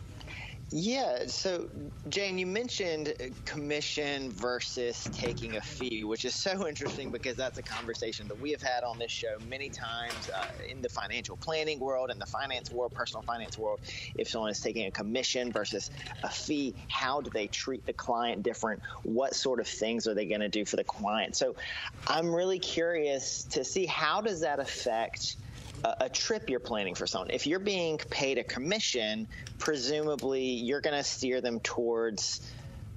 Yeah. 0.72 1.26
So, 1.26 1.68
Jane, 2.08 2.38
you 2.38 2.46
mentioned 2.46 3.12
commission 3.44 4.30
versus 4.30 5.08
taking 5.12 5.56
a 5.56 5.60
fee, 5.60 6.04
which 6.04 6.24
is 6.24 6.32
so 6.36 6.68
interesting 6.68 7.10
because 7.10 7.36
that's 7.36 7.58
a 7.58 7.62
conversation 7.62 8.28
that 8.28 8.38
we 8.38 8.52
have 8.52 8.62
had 8.62 8.84
on 8.84 8.96
this 8.96 9.10
show 9.10 9.36
many 9.48 9.68
times 9.68 10.30
uh, 10.30 10.46
in 10.70 10.80
the 10.80 10.88
financial 10.88 11.36
planning 11.36 11.80
world, 11.80 12.10
in 12.12 12.20
the 12.20 12.26
finance 12.26 12.70
world, 12.70 12.92
personal 12.94 13.22
finance 13.22 13.58
world. 13.58 13.80
If 14.14 14.28
someone 14.28 14.52
is 14.52 14.60
taking 14.60 14.86
a 14.86 14.92
commission 14.92 15.50
versus 15.50 15.90
a 16.22 16.28
fee, 16.30 16.76
how 16.88 17.20
do 17.20 17.30
they 17.30 17.48
treat 17.48 17.84
the 17.84 17.92
client 17.92 18.44
different? 18.44 18.80
What 19.02 19.34
sort 19.34 19.58
of 19.58 19.66
things 19.66 20.06
are 20.06 20.14
they 20.14 20.26
going 20.26 20.40
to 20.40 20.48
do 20.48 20.64
for 20.64 20.76
the 20.76 20.84
client? 20.84 21.34
So, 21.34 21.56
I'm 22.06 22.32
really 22.32 22.60
curious 22.60 23.42
to 23.50 23.64
see 23.64 23.86
how 23.86 24.20
does 24.20 24.40
that 24.42 24.60
affect 24.60 25.36
a, 25.84 26.08
trip 26.08 26.50
you're 26.50 26.60
planning 26.60 26.94
for 26.94 27.06
someone. 27.06 27.30
If 27.30 27.46
you're 27.46 27.58
being 27.58 27.98
paid 27.98 28.38
a 28.38 28.44
commission, 28.44 29.26
presumably 29.58 30.42
you're 30.42 30.80
going 30.80 30.96
to 30.96 31.04
steer 31.04 31.40
them 31.40 31.60
towards 31.60 32.40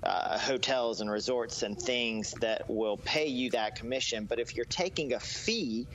uh, 0.03 0.37
hotels 0.37 1.01
and 1.01 1.09
resorts 1.09 1.63
and 1.63 1.79
things 1.79 2.31
that 2.41 2.69
will 2.69 2.97
pay 2.97 3.27
you 3.27 3.51
that 3.51 3.75
commission. 3.75 4.25
But 4.25 4.39
if 4.39 4.55
you're 4.55 4.65
taking 4.65 5.13
a 5.13 5.19
fee, 5.19 5.87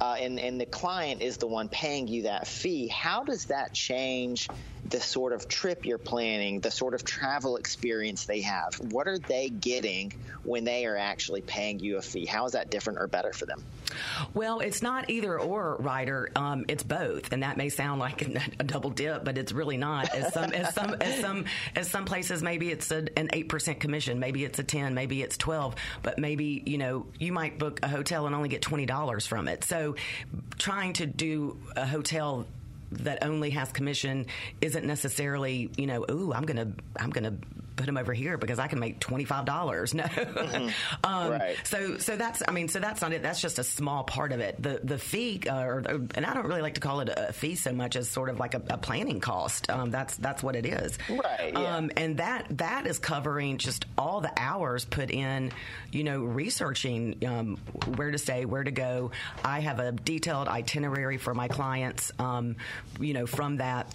uh, 0.00 0.16
and, 0.20 0.38
and 0.38 0.60
the 0.60 0.66
client 0.66 1.22
is 1.22 1.38
the 1.38 1.46
one 1.46 1.68
paying 1.68 2.06
you 2.06 2.22
that 2.22 2.46
fee, 2.46 2.86
how 2.88 3.24
does 3.24 3.46
that 3.46 3.72
change 3.72 4.48
the 4.88 5.00
sort 5.00 5.32
of 5.32 5.48
trip 5.48 5.84
you're 5.84 5.98
planning, 5.98 6.60
the 6.60 6.70
sort 6.70 6.94
of 6.94 7.04
travel 7.04 7.56
experience 7.56 8.26
they 8.26 8.40
have? 8.42 8.74
What 8.92 9.06
are 9.06 9.18
they 9.18 9.48
getting 9.48 10.12
when 10.44 10.64
they 10.64 10.86
are 10.86 10.96
actually 10.96 11.42
paying 11.42 11.80
you 11.80 11.98
a 11.98 12.02
fee? 12.02 12.26
How 12.26 12.46
is 12.46 12.52
that 12.52 12.70
different 12.70 12.98
or 12.98 13.06
better 13.06 13.32
for 13.32 13.46
them? 13.46 13.62
Well, 14.34 14.60
it's 14.60 14.82
not 14.82 15.10
either 15.10 15.38
or, 15.38 15.76
Ryder. 15.76 16.30
Um, 16.36 16.64
it's 16.68 16.82
both, 16.82 17.32
and 17.32 17.42
that 17.42 17.56
may 17.56 17.68
sound 17.68 18.00
like 18.00 18.22
a, 18.58 18.64
double 18.64 18.90
dip, 18.90 19.24
but 19.24 19.38
it's 19.38 19.52
really 19.52 19.76
not. 19.76 20.14
As 20.14 20.32
some, 20.32 20.52
as 20.52 20.74
some, 20.74 20.96
as 21.00 21.20
some, 21.20 21.44
as 21.74 21.90
some 21.90 22.04
places, 22.04 22.42
maybe 22.42 22.70
it's 22.70 22.90
a, 22.90 23.06
an 23.18 23.30
eight 23.32 23.48
percent 23.48 23.80
commission, 23.80 24.18
maybe 24.18 24.44
it's 24.44 24.58
a 24.58 24.64
ten, 24.64 24.94
maybe 24.94 25.22
it's 25.22 25.36
twelve, 25.36 25.74
but 26.02 26.18
maybe 26.18 26.62
you 26.66 26.78
know 26.78 27.06
you 27.18 27.32
might 27.32 27.58
book 27.58 27.80
a 27.82 27.88
hotel 27.88 28.26
and 28.26 28.34
only 28.34 28.48
get 28.48 28.62
twenty 28.62 28.86
dollars 28.86 29.26
from 29.26 29.48
it. 29.48 29.64
So, 29.64 29.96
trying 30.58 30.94
to 30.94 31.06
do 31.06 31.58
a 31.76 31.86
hotel 31.86 32.46
that 32.90 33.22
only 33.22 33.50
has 33.50 33.70
commission 33.72 34.26
isn't 34.60 34.84
necessarily 34.84 35.70
you 35.76 35.86
know 35.86 36.04
ooh 36.10 36.32
i'm 36.32 36.44
gonna 36.44 36.72
i'm 36.98 37.10
gonna 37.10 37.34
put 37.78 37.86
them 37.86 37.96
over 37.96 38.12
here 38.12 38.36
because 38.36 38.58
I 38.58 38.66
can 38.66 38.78
make 38.78 39.00
twenty 39.00 39.24
five 39.24 39.44
dollars. 39.44 39.94
No, 39.98 40.04
mm-hmm. 40.04 40.68
um, 41.02 41.32
right. 41.32 41.56
So 41.64 41.98
so 41.98 42.14
that's 42.14 42.40
I 42.46 42.52
mean 42.52 42.68
so 42.68 42.78
that's 42.78 43.00
not 43.00 43.12
it. 43.12 43.20
That's 43.20 43.40
just 43.40 43.58
a 43.58 43.64
small 43.64 44.04
part 44.04 44.30
of 44.30 44.38
it. 44.38 44.62
The 44.62 44.80
the 44.84 44.96
fee, 44.96 45.40
uh, 45.48 45.60
or, 45.60 45.78
and 46.14 46.24
I 46.24 46.34
don't 46.34 46.46
really 46.46 46.62
like 46.62 46.74
to 46.74 46.80
call 46.80 47.00
it 47.00 47.08
a 47.08 47.32
fee 47.32 47.56
so 47.56 47.72
much 47.72 47.96
as 47.96 48.08
sort 48.08 48.28
of 48.28 48.38
like 48.38 48.54
a, 48.54 48.62
a 48.70 48.78
planning 48.78 49.18
cost. 49.18 49.68
Um, 49.70 49.90
that's 49.90 50.16
that's 50.16 50.40
what 50.40 50.54
it 50.54 50.66
is. 50.66 50.98
Right. 51.08 51.52
Yeah. 51.52 51.76
Um, 51.76 51.90
and 51.96 52.18
that 52.18 52.46
that 52.58 52.86
is 52.86 53.00
covering 53.00 53.58
just 53.58 53.86
all 53.96 54.20
the 54.20 54.30
hours 54.36 54.84
put 54.84 55.10
in, 55.10 55.50
you 55.90 56.04
know, 56.04 56.20
researching 56.20 57.16
um, 57.26 57.56
where 57.96 58.12
to 58.12 58.18
stay, 58.18 58.44
where 58.44 58.62
to 58.62 58.70
go. 58.70 59.10
I 59.44 59.58
have 59.60 59.80
a 59.80 59.90
detailed 59.90 60.46
itinerary 60.46 61.18
for 61.18 61.34
my 61.34 61.48
clients. 61.48 62.12
Um, 62.20 62.54
you 63.00 63.14
know, 63.14 63.26
from 63.26 63.56
that 63.56 63.92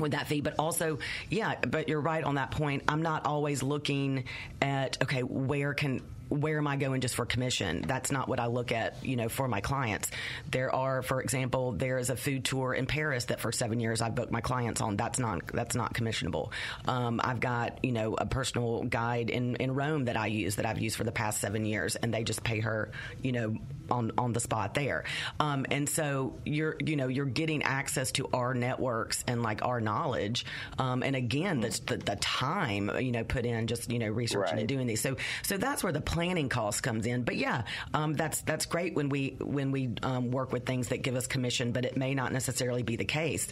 with 0.00 0.12
that 0.12 0.26
fee. 0.26 0.40
But 0.40 0.56
also, 0.58 0.98
yeah, 1.30 1.56
but 1.60 1.88
you're 1.88 2.00
right 2.00 2.24
on 2.24 2.36
that 2.36 2.50
point. 2.50 2.82
I'm 2.88 3.02
not 3.02 3.15
always 3.24 3.62
looking 3.62 4.24
at, 4.60 5.00
okay, 5.02 5.22
where 5.22 5.72
can 5.74 6.02
where 6.28 6.58
am 6.58 6.66
I 6.66 6.76
going 6.76 7.00
just 7.00 7.14
for 7.14 7.26
commission? 7.26 7.82
That's 7.86 8.10
not 8.10 8.28
what 8.28 8.40
I 8.40 8.46
look 8.46 8.72
at, 8.72 9.04
you 9.04 9.16
know, 9.16 9.28
for 9.28 9.46
my 9.48 9.60
clients. 9.60 10.10
There 10.50 10.74
are, 10.74 11.02
for 11.02 11.20
example, 11.20 11.72
there 11.72 11.98
is 11.98 12.10
a 12.10 12.16
food 12.16 12.44
tour 12.44 12.74
in 12.74 12.86
Paris 12.86 13.26
that 13.26 13.40
for 13.40 13.52
seven 13.52 13.80
years 13.80 14.00
I've 14.00 14.14
booked 14.14 14.32
my 14.32 14.40
clients 14.40 14.80
on. 14.80 14.96
That's 14.96 15.18
not 15.18 15.46
that's 15.48 15.76
not 15.76 15.94
commissionable. 15.94 16.50
Um, 16.86 17.20
I've 17.22 17.40
got 17.40 17.84
you 17.84 17.92
know 17.92 18.14
a 18.14 18.26
personal 18.26 18.82
guide 18.84 19.30
in 19.30 19.56
in 19.56 19.74
Rome 19.74 20.06
that 20.06 20.16
I 20.16 20.26
use 20.26 20.56
that 20.56 20.66
I've 20.66 20.80
used 20.80 20.96
for 20.96 21.04
the 21.04 21.12
past 21.12 21.40
seven 21.40 21.64
years, 21.64 21.96
and 21.96 22.12
they 22.12 22.24
just 22.24 22.42
pay 22.42 22.60
her, 22.60 22.90
you 23.22 23.32
know, 23.32 23.56
on 23.90 24.12
on 24.18 24.32
the 24.32 24.40
spot 24.40 24.74
there. 24.74 25.04
Um, 25.38 25.66
and 25.70 25.88
so 25.88 26.34
you're 26.44 26.76
you 26.84 26.96
know 26.96 27.08
you're 27.08 27.24
getting 27.24 27.62
access 27.62 28.12
to 28.12 28.28
our 28.32 28.54
networks 28.54 29.24
and 29.26 29.42
like 29.42 29.64
our 29.64 29.80
knowledge. 29.80 30.44
Um, 30.78 31.02
and 31.02 31.14
again, 31.14 31.60
the, 31.60 31.80
the, 31.86 31.96
the 31.98 32.16
time 32.16 32.90
you 32.98 33.12
know 33.12 33.24
put 33.24 33.44
in 33.44 33.66
just 33.66 33.90
you 33.90 33.98
know 33.98 34.08
researching 34.08 34.54
right. 34.54 34.60
and 34.60 34.68
doing 34.68 34.86
these. 34.86 35.00
So 35.00 35.16
so 35.42 35.56
that's 35.56 35.82
where 35.82 35.92
the 35.92 36.00
planning 36.16 36.48
cost 36.48 36.82
comes 36.82 37.04
in. 37.04 37.24
But 37.24 37.36
yeah, 37.36 37.64
um, 37.92 38.14
that's 38.14 38.40
that's 38.40 38.64
great 38.64 38.94
when 38.94 39.10
we 39.10 39.36
when 39.38 39.70
we 39.70 39.90
um, 40.02 40.30
work 40.30 40.50
with 40.50 40.64
things 40.64 40.88
that 40.88 41.02
give 41.02 41.14
us 41.14 41.26
commission, 41.26 41.72
but 41.72 41.84
it 41.84 41.94
may 41.94 42.14
not 42.14 42.32
necessarily 42.32 42.82
be 42.82 42.96
the 42.96 43.04
case. 43.04 43.46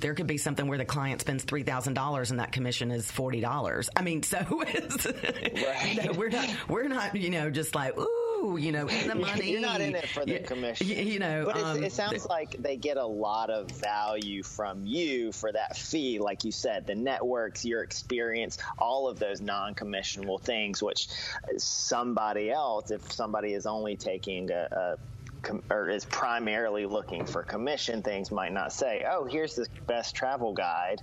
There 0.00 0.14
could 0.14 0.26
be 0.26 0.38
something 0.38 0.66
where 0.66 0.78
the 0.78 0.86
client 0.86 1.20
spends 1.20 1.44
three 1.44 1.64
thousand 1.64 1.92
dollars 1.92 2.30
and 2.30 2.40
that 2.40 2.50
commission 2.50 2.90
is 2.90 3.10
forty 3.10 3.42
dollars. 3.42 3.90
I 3.94 4.00
mean, 4.00 4.22
so 4.22 4.38
right. 4.48 6.00
no, 6.02 6.12
we're 6.12 6.30
not 6.30 6.48
we're 6.66 6.88
not 6.88 7.14
you 7.14 7.28
know 7.28 7.50
just 7.50 7.74
like 7.74 7.98
ooh 7.98 8.17
you 8.56 8.72
know, 8.72 8.88
in 8.88 9.08
the 9.08 9.14
money. 9.14 9.50
You're 9.50 9.60
not 9.60 9.80
in 9.80 9.94
it 9.94 10.08
for 10.08 10.24
the 10.24 10.34
you, 10.34 10.38
commission. 10.40 10.86
You 10.88 11.18
know, 11.18 11.44
but 11.46 11.62
um, 11.62 11.82
it 11.82 11.92
sounds 11.92 12.26
like 12.26 12.56
they 12.58 12.76
get 12.76 12.96
a 12.96 13.06
lot 13.06 13.50
of 13.50 13.70
value 13.70 14.42
from 14.42 14.84
you 14.84 15.32
for 15.32 15.52
that 15.52 15.76
fee, 15.76 16.18
like 16.18 16.44
you 16.44 16.52
said, 16.52 16.86
the 16.86 16.94
networks, 16.94 17.64
your 17.64 17.82
experience, 17.82 18.58
all 18.78 19.08
of 19.08 19.18
those 19.18 19.40
non-commissionable 19.40 20.40
things, 20.40 20.82
which 20.82 21.08
somebody 21.56 22.50
else, 22.50 22.90
if 22.90 23.12
somebody 23.12 23.54
is 23.54 23.66
only 23.66 23.96
taking 23.96 24.50
a, 24.50 24.68
a 24.70 24.98
com- 25.42 25.62
or 25.70 25.88
is 25.88 26.04
primarily 26.04 26.86
looking 26.86 27.24
for 27.24 27.42
commission 27.42 28.02
things 28.02 28.30
might 28.30 28.52
not 28.52 28.72
say, 28.72 29.04
"Oh, 29.08 29.24
here's 29.24 29.54
the 29.54 29.66
best 29.86 30.14
travel 30.14 30.52
guide." 30.52 31.00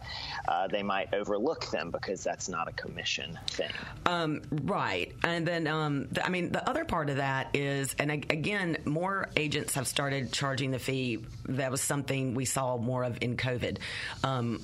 Uh, 0.47 0.67
they 0.67 0.83
might 0.83 1.13
overlook 1.13 1.69
them 1.71 1.91
because 1.91 2.23
that's 2.23 2.49
not 2.49 2.67
a 2.67 2.71
commission 2.73 3.37
thing. 3.47 3.71
Um, 4.05 4.41
right, 4.63 5.13
and 5.23 5.47
then 5.47 5.67
um, 5.67 6.07
I 6.23 6.29
mean 6.29 6.51
the 6.51 6.67
other 6.67 6.85
part 6.85 7.09
of 7.09 7.17
that 7.17 7.49
is, 7.53 7.95
and 7.99 8.11
again, 8.11 8.77
more 8.85 9.29
agents 9.35 9.75
have 9.75 9.87
started 9.87 10.31
charging 10.31 10.71
the 10.71 10.79
fee. 10.79 11.25
That 11.49 11.71
was 11.71 11.81
something 11.81 12.33
we 12.35 12.45
saw 12.45 12.77
more 12.77 13.03
of 13.03 13.17
in 13.21 13.37
COVID. 13.37 13.77
Um, 14.23 14.61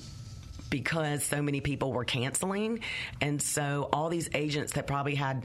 because 0.72 1.22
so 1.22 1.42
many 1.42 1.60
people 1.60 1.92
were 1.92 2.04
canceling. 2.04 2.80
And 3.20 3.40
so 3.40 3.90
all 3.92 4.08
these 4.08 4.30
agents 4.34 4.72
that 4.72 4.86
probably 4.86 5.14
had 5.14 5.44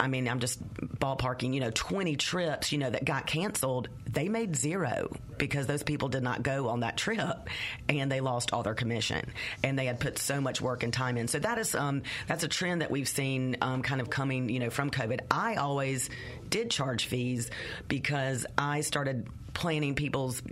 I 0.00 0.08
mean, 0.08 0.28
I'm 0.28 0.40
just 0.40 0.62
ballparking, 0.98 1.52
you 1.52 1.60
know, 1.60 1.70
20 1.70 2.16
trips, 2.16 2.72
you 2.72 2.78
know, 2.78 2.88
that 2.88 3.04
got 3.04 3.26
canceled, 3.26 3.88
they 4.10 4.28
made 4.28 4.56
zero 4.56 5.14
because 5.38 5.66
those 5.66 5.82
people 5.82 6.08
did 6.08 6.22
not 6.22 6.42
go 6.42 6.68
on 6.68 6.80
that 6.80 6.96
trip 6.96 7.48
and 7.88 8.10
they 8.10 8.20
lost 8.20 8.52
all 8.52 8.62
their 8.62 8.74
commission 8.74 9.32
and 9.62 9.78
they 9.78 9.86
had 9.86 10.00
put 10.00 10.18
so 10.18 10.40
much 10.40 10.60
work 10.60 10.82
and 10.82 10.92
time 10.92 11.16
in. 11.16 11.28
So 11.28 11.38
that 11.38 11.58
is 11.58 11.74
um, 11.74 12.02
that's 12.26 12.44
a 12.44 12.48
trend 12.48 12.82
that 12.82 12.90
we've 12.90 13.08
seen 13.08 13.56
um, 13.60 13.82
kind 13.82 14.00
of 14.00 14.10
coming 14.10 14.48
you 14.48 14.58
know 14.58 14.70
from 14.70 14.90
COVID. 14.90 15.20
I 15.30 15.56
always 15.56 16.10
did 16.48 16.70
charge 16.70 17.06
fees 17.06 17.50
because 17.88 18.46
I 18.58 18.80
started 18.80 19.28
planning 19.60 19.94
people's 19.94 20.42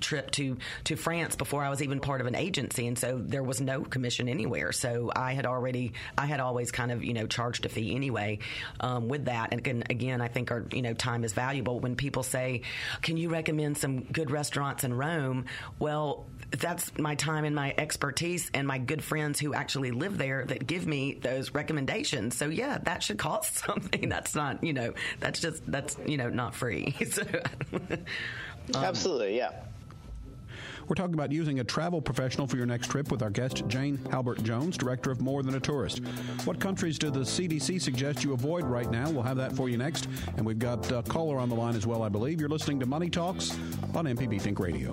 trip 0.00 0.30
to 0.32 0.56
to 0.84 0.96
France 0.96 1.36
before 1.36 1.62
I 1.62 1.70
was 1.70 1.82
even 1.82 2.00
part 2.00 2.20
of 2.20 2.26
an 2.26 2.34
agency, 2.34 2.88
and 2.88 2.98
so 2.98 3.22
there 3.24 3.44
was 3.44 3.60
no 3.60 3.82
commission 3.82 4.28
anywhere. 4.28 4.72
So 4.72 5.12
I 5.14 5.34
had 5.34 5.46
already, 5.46 5.92
I 6.18 6.26
had 6.26 6.40
always 6.40 6.72
kind 6.72 6.90
of 6.90 7.04
you 7.04 7.14
know 7.14 7.28
charged 7.28 7.64
a 7.64 7.68
fee 7.68 7.94
anyway 7.94 8.40
um, 8.80 9.08
with 9.08 9.26
that. 9.26 9.52
And 9.52 9.60
again, 9.60 9.84
again, 9.88 10.20
I 10.20 10.26
think 10.26 10.50
our 10.50 10.66
you 10.72 10.82
know 10.82 10.94
time 10.94 11.22
is 11.22 11.32
valuable. 11.32 11.78
When 11.78 11.94
people 11.94 12.24
say, 12.24 12.62
"Can 13.02 13.16
you 13.16 13.30
recommend 13.30 13.78
some 13.78 14.00
good 14.00 14.32
restaurants 14.32 14.82
in 14.82 14.92
Rome?" 14.92 15.46
Well, 15.78 16.26
that's 16.50 16.96
my 16.98 17.14
time 17.14 17.44
and 17.44 17.54
my 17.54 17.72
expertise 17.78 18.50
and 18.52 18.66
my 18.66 18.78
good 18.78 19.02
friends 19.02 19.38
who 19.38 19.54
actually 19.54 19.92
live 19.92 20.18
there 20.18 20.44
that 20.44 20.66
give 20.66 20.86
me 20.86 21.14
those 21.14 21.54
recommendations. 21.54 22.36
So 22.36 22.48
yeah, 22.48 22.78
that 22.82 23.02
should 23.04 23.18
cost 23.18 23.56
something. 23.66 24.08
That's 24.08 24.34
not, 24.34 24.64
you 24.64 24.72
know, 24.72 24.92
that's 25.20 25.40
just 25.40 25.62
that's 25.70 25.96
you 26.04 26.16
know 26.16 26.30
not 26.30 26.54
free. 26.56 26.96
so, 27.10 27.22
um, 28.74 28.84
Absolutely, 28.84 29.36
yeah. 29.36 29.50
We're 30.88 30.94
talking 30.94 31.14
about 31.14 31.32
using 31.32 31.58
a 31.58 31.64
travel 31.64 32.00
professional 32.00 32.46
for 32.46 32.56
your 32.56 32.66
next 32.66 32.90
trip 32.90 33.10
with 33.10 33.20
our 33.20 33.30
guest, 33.30 33.66
Jane 33.66 33.98
Halbert 34.10 34.42
Jones, 34.44 34.76
director 34.76 35.10
of 35.10 35.20
More 35.20 35.42
Than 35.42 35.56
a 35.56 35.60
Tourist. 35.60 35.98
What 36.44 36.60
countries 36.60 36.96
do 36.96 37.10
the 37.10 37.20
CDC 37.20 37.80
suggest 37.82 38.22
you 38.22 38.34
avoid 38.34 38.64
right 38.64 38.88
now? 38.88 39.10
We'll 39.10 39.24
have 39.24 39.36
that 39.36 39.52
for 39.52 39.68
you 39.68 39.78
next. 39.78 40.08
And 40.36 40.46
we've 40.46 40.60
got 40.60 40.90
a 40.92 41.02
caller 41.02 41.38
on 41.38 41.48
the 41.48 41.56
line 41.56 41.74
as 41.74 41.86
well, 41.86 42.02
I 42.02 42.08
believe. 42.08 42.40
You're 42.40 42.48
listening 42.48 42.78
to 42.80 42.86
Money 42.86 43.10
Talks 43.10 43.58
on 43.94 44.04
MPB 44.04 44.40
Think 44.40 44.60
Radio. 44.60 44.92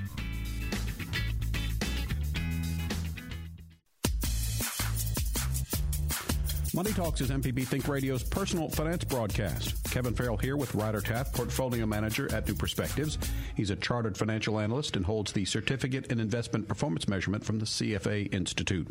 Money 6.73 6.93
Talks 6.93 7.19
is 7.19 7.29
MPB 7.29 7.67
Think 7.67 7.89
Radio's 7.89 8.23
personal 8.23 8.69
finance 8.69 9.03
broadcast. 9.03 9.83
Kevin 9.91 10.13
Farrell 10.13 10.37
here 10.37 10.55
with 10.55 10.73
Ryder 10.73 11.01
Taft, 11.01 11.33
Portfolio 11.33 11.85
Manager 11.85 12.33
at 12.33 12.47
New 12.47 12.53
Perspectives. 12.53 13.17
He's 13.57 13.71
a 13.71 13.75
chartered 13.75 14.17
financial 14.17 14.57
analyst 14.57 14.95
and 14.95 15.05
holds 15.05 15.33
the 15.33 15.43
Certificate 15.43 16.05
in 16.05 16.21
Investment 16.21 16.69
Performance 16.69 17.09
Measurement 17.09 17.43
from 17.43 17.59
the 17.59 17.65
CFA 17.65 18.33
Institute. 18.33 18.87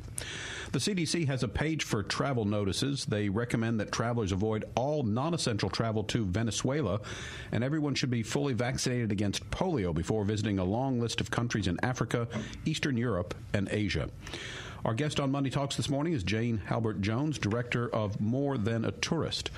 The 0.72 0.78
CDC 0.78 1.26
has 1.28 1.42
a 1.42 1.48
page 1.48 1.84
for 1.84 2.02
travel 2.02 2.44
notices. 2.44 3.06
They 3.06 3.30
recommend 3.30 3.80
that 3.80 3.92
travelers 3.92 4.32
avoid 4.32 4.66
all 4.74 5.02
non 5.02 5.32
essential 5.32 5.70
travel 5.70 6.04
to 6.04 6.26
Venezuela, 6.26 7.00
and 7.50 7.64
everyone 7.64 7.94
should 7.94 8.10
be 8.10 8.22
fully 8.22 8.52
vaccinated 8.52 9.10
against 9.10 9.50
polio 9.50 9.94
before 9.94 10.26
visiting 10.26 10.58
a 10.58 10.64
long 10.64 11.00
list 11.00 11.22
of 11.22 11.30
countries 11.30 11.66
in 11.66 11.78
Africa, 11.82 12.28
Eastern 12.66 12.98
Europe, 12.98 13.34
and 13.54 13.70
Asia. 13.70 14.10
Our 14.84 14.94
guest 14.94 15.20
on 15.20 15.30
Money 15.30 15.50
Talks 15.50 15.76
this 15.76 15.90
morning 15.90 16.14
is 16.14 16.22
Jane 16.22 16.62
Halbert 16.64 17.02
Jones, 17.02 17.38
director 17.38 17.88
of 17.94 18.18
More 18.18 18.56
Than 18.56 18.86
a 18.86 18.92
Tourist. 18.92 19.50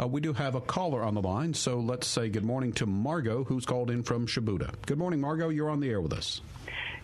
Uh, 0.00 0.06
we 0.06 0.20
do 0.20 0.32
have 0.32 0.54
a 0.54 0.60
caller 0.60 1.02
on 1.02 1.14
the 1.14 1.20
line, 1.20 1.52
so 1.52 1.80
let's 1.80 2.06
say 2.06 2.28
good 2.28 2.44
morning 2.44 2.72
to 2.74 2.86
Margot, 2.86 3.42
who's 3.42 3.66
called 3.66 3.90
in 3.90 4.04
from 4.04 4.28
Shubuta. 4.28 4.72
Good 4.86 4.98
morning, 4.98 5.20
Margot. 5.20 5.48
You're 5.48 5.68
on 5.68 5.80
the 5.80 5.90
air 5.90 6.00
with 6.00 6.12
us. 6.12 6.40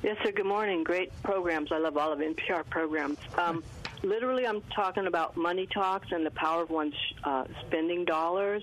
Yes, 0.05 0.17
sir. 0.23 0.31
Good 0.31 0.47
morning. 0.47 0.85
Great 0.85 1.11
programs. 1.25 1.73
I 1.73 1.79
love 1.79 1.97
all 1.97 2.13
of 2.13 2.21
NPR 2.21 2.65
programs. 2.71 3.19
Um, 3.37 3.65
literally, 4.05 4.47
I'm 4.47 4.61
talking 4.75 5.09
about 5.09 5.37
money 5.37 5.67
talks 5.67 6.13
and 6.13 6.25
the 6.25 6.31
power 6.31 6.63
of 6.63 6.71
one's 6.71 6.95
uh, 7.25 7.45
spending 7.67 8.05
dollars, 8.05 8.63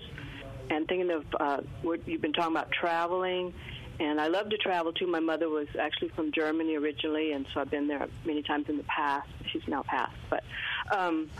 and 0.70 0.88
thinking 0.88 1.10
of 1.10 1.26
uh, 1.38 1.60
what 1.82 2.06
you've 2.08 2.22
been 2.22 2.32
talking 2.32 2.56
about 2.56 2.70
traveling 2.70 3.52
and 4.00 4.20
I 4.20 4.28
love 4.28 4.48
to 4.50 4.56
travel 4.56 4.92
too. 4.92 5.06
My 5.06 5.20
mother 5.20 5.48
was 5.48 5.68
actually 5.78 6.08
from 6.08 6.32
Germany 6.32 6.76
originally, 6.76 7.32
and 7.32 7.46
so 7.52 7.60
I've 7.60 7.70
been 7.70 7.88
there 7.88 8.06
many 8.24 8.42
times 8.42 8.68
in 8.68 8.76
the 8.76 8.82
past. 8.84 9.28
She's 9.50 9.66
now 9.68 9.82
passed, 9.82 10.16
but 10.30 10.44
um, 10.90 11.30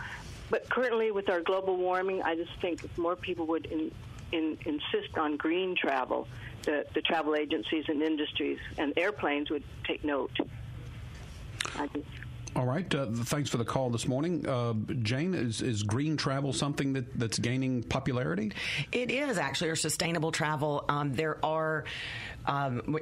but 0.49 0.69
currently 0.69 1.11
with 1.11 1.29
our 1.29 1.41
global 1.41 1.77
warming, 1.77 2.21
I 2.21 2.35
just 2.35 2.51
think 2.61 2.83
if 2.83 2.95
more 2.97 3.15
people 3.15 3.47
would 3.47 3.65
in, 3.65 3.91
in, 4.31 4.57
insist 4.65 5.17
on 5.17 5.37
green 5.37 5.75
travel, 5.75 6.27
the, 6.63 6.85
the 6.93 7.01
travel 7.01 7.35
agencies 7.35 7.85
and 7.87 8.01
industries 8.01 8.59
and 8.77 8.93
airplanes 8.97 9.49
would 9.49 9.63
take 9.83 10.03
note. 10.03 10.37
I 11.75 11.87
just, 11.87 12.05
all 12.55 12.65
right. 12.65 12.93
Uh, 12.93 13.07
thanks 13.11 13.49
for 13.49 13.57
the 13.57 13.65
call 13.65 13.89
this 13.89 14.07
morning. 14.07 14.47
Uh, 14.47 14.73
Jane, 15.01 15.33
is, 15.33 15.61
is 15.61 15.83
green 15.83 16.17
travel 16.17 16.53
something 16.53 16.93
that, 16.93 17.17
that's 17.17 17.39
gaining 17.39 17.83
popularity? 17.83 18.51
It 18.91 19.11
is 19.11 19.37
actually, 19.37 19.69
or 19.69 19.75
sustainable 19.75 20.31
travel. 20.31 20.85
Um, 20.89 21.13
there 21.13 21.43
are. 21.43 21.85
Um, 22.45 22.97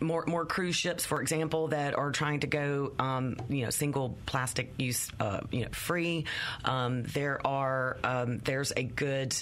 more 0.00 0.24
more 0.26 0.44
cruise 0.44 0.74
ships, 0.74 1.06
for 1.06 1.22
example, 1.22 1.68
that 1.68 1.94
are 1.94 2.10
trying 2.10 2.40
to 2.40 2.46
go, 2.48 2.92
um, 2.98 3.36
you 3.48 3.64
know, 3.64 3.70
single 3.70 4.16
plastic 4.26 4.72
use, 4.76 5.10
uh, 5.20 5.40
you 5.50 5.62
know, 5.62 5.68
free. 5.70 6.24
Um, 6.64 7.04
there 7.04 7.44
are 7.46 7.96
um, 8.02 8.38
there's 8.38 8.72
a 8.76 8.82
good. 8.82 9.34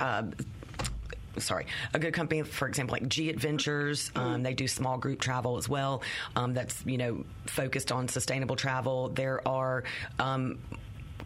Uh, 0.00 0.24
sorry, 1.40 1.66
a 1.94 1.98
good 1.98 2.14
company, 2.14 2.42
for 2.42 2.68
example, 2.68 2.92
like 2.92 3.08
G 3.08 3.30
Adventures. 3.30 4.10
Um, 4.14 4.24
mm-hmm. 4.24 4.42
they 4.42 4.54
do 4.54 4.68
small 4.68 4.98
group 4.98 5.20
travel 5.20 5.56
as 5.56 5.68
well. 5.68 6.02
Um, 6.36 6.54
that's 6.54 6.84
you 6.86 6.98
know 6.98 7.24
focused 7.46 7.92
on 7.92 8.08
sustainable 8.08 8.56
travel. 8.56 9.08
There 9.08 9.46
are 9.46 9.84
um, 10.18 10.58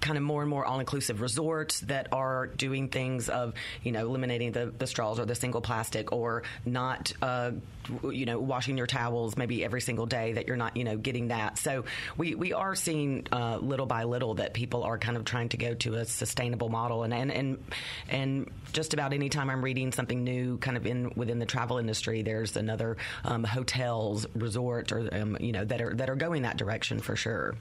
kind 0.02 0.18
of 0.18 0.22
more 0.22 0.42
and 0.42 0.50
more 0.50 0.66
all-inclusive 0.66 1.20
resorts 1.20 1.80
that 1.80 2.08
are 2.12 2.48
doing 2.48 2.88
things 2.88 3.28
of 3.28 3.54
you 3.82 3.92
know 3.92 4.00
eliminating 4.00 4.52
the, 4.52 4.72
the 4.76 4.86
straws 4.86 5.18
or 5.18 5.24
the 5.24 5.34
single 5.34 5.60
plastic 5.60 6.12
or 6.12 6.42
not 6.66 7.12
uh, 7.22 7.52
you 8.10 8.26
know 8.26 8.38
washing 8.38 8.76
your 8.76 8.86
towels 8.86 9.36
maybe 9.36 9.64
every 9.64 9.80
single 9.80 10.06
day 10.06 10.32
that 10.32 10.46
you're 10.46 10.56
not 10.56 10.76
you 10.76 10.84
know 10.84 10.96
getting 10.96 11.28
that. 11.28 11.56
So 11.56 11.84
we, 12.16 12.34
we 12.34 12.52
are 12.52 12.74
seeing 12.74 13.26
uh, 13.32 13.58
little 13.58 13.86
by 13.86 14.04
little 14.04 14.34
that 14.34 14.52
people 14.52 14.82
are 14.82 14.98
kind 14.98 15.16
of 15.16 15.24
trying 15.24 15.48
to 15.50 15.56
go 15.56 15.74
to 15.74 15.94
a 15.94 16.04
sustainable 16.04 16.68
model. 16.68 17.04
And 17.04 17.14
and 17.14 17.32
and, 17.32 17.64
and 18.08 18.50
just 18.72 18.94
about 18.94 19.12
any 19.12 19.28
time 19.28 19.48
I'm 19.48 19.64
reading 19.64 19.92
something 19.92 20.24
new 20.24 20.58
kind 20.58 20.76
of 20.76 20.86
in 20.86 21.12
within 21.16 21.38
the 21.38 21.46
travel 21.46 21.78
industry 21.78 22.22
there's 22.22 22.56
another 22.56 22.96
um, 23.24 23.44
hotels 23.44 24.26
resort 24.34 24.92
or 24.92 25.08
um, 25.12 25.36
you 25.40 25.52
know 25.52 25.64
that 25.64 25.80
are 25.80 25.94
that 25.94 26.10
are 26.10 26.16
going 26.16 26.42
that 26.42 26.56
direction 26.56 26.98
for 26.98 27.14
sure 27.16 27.54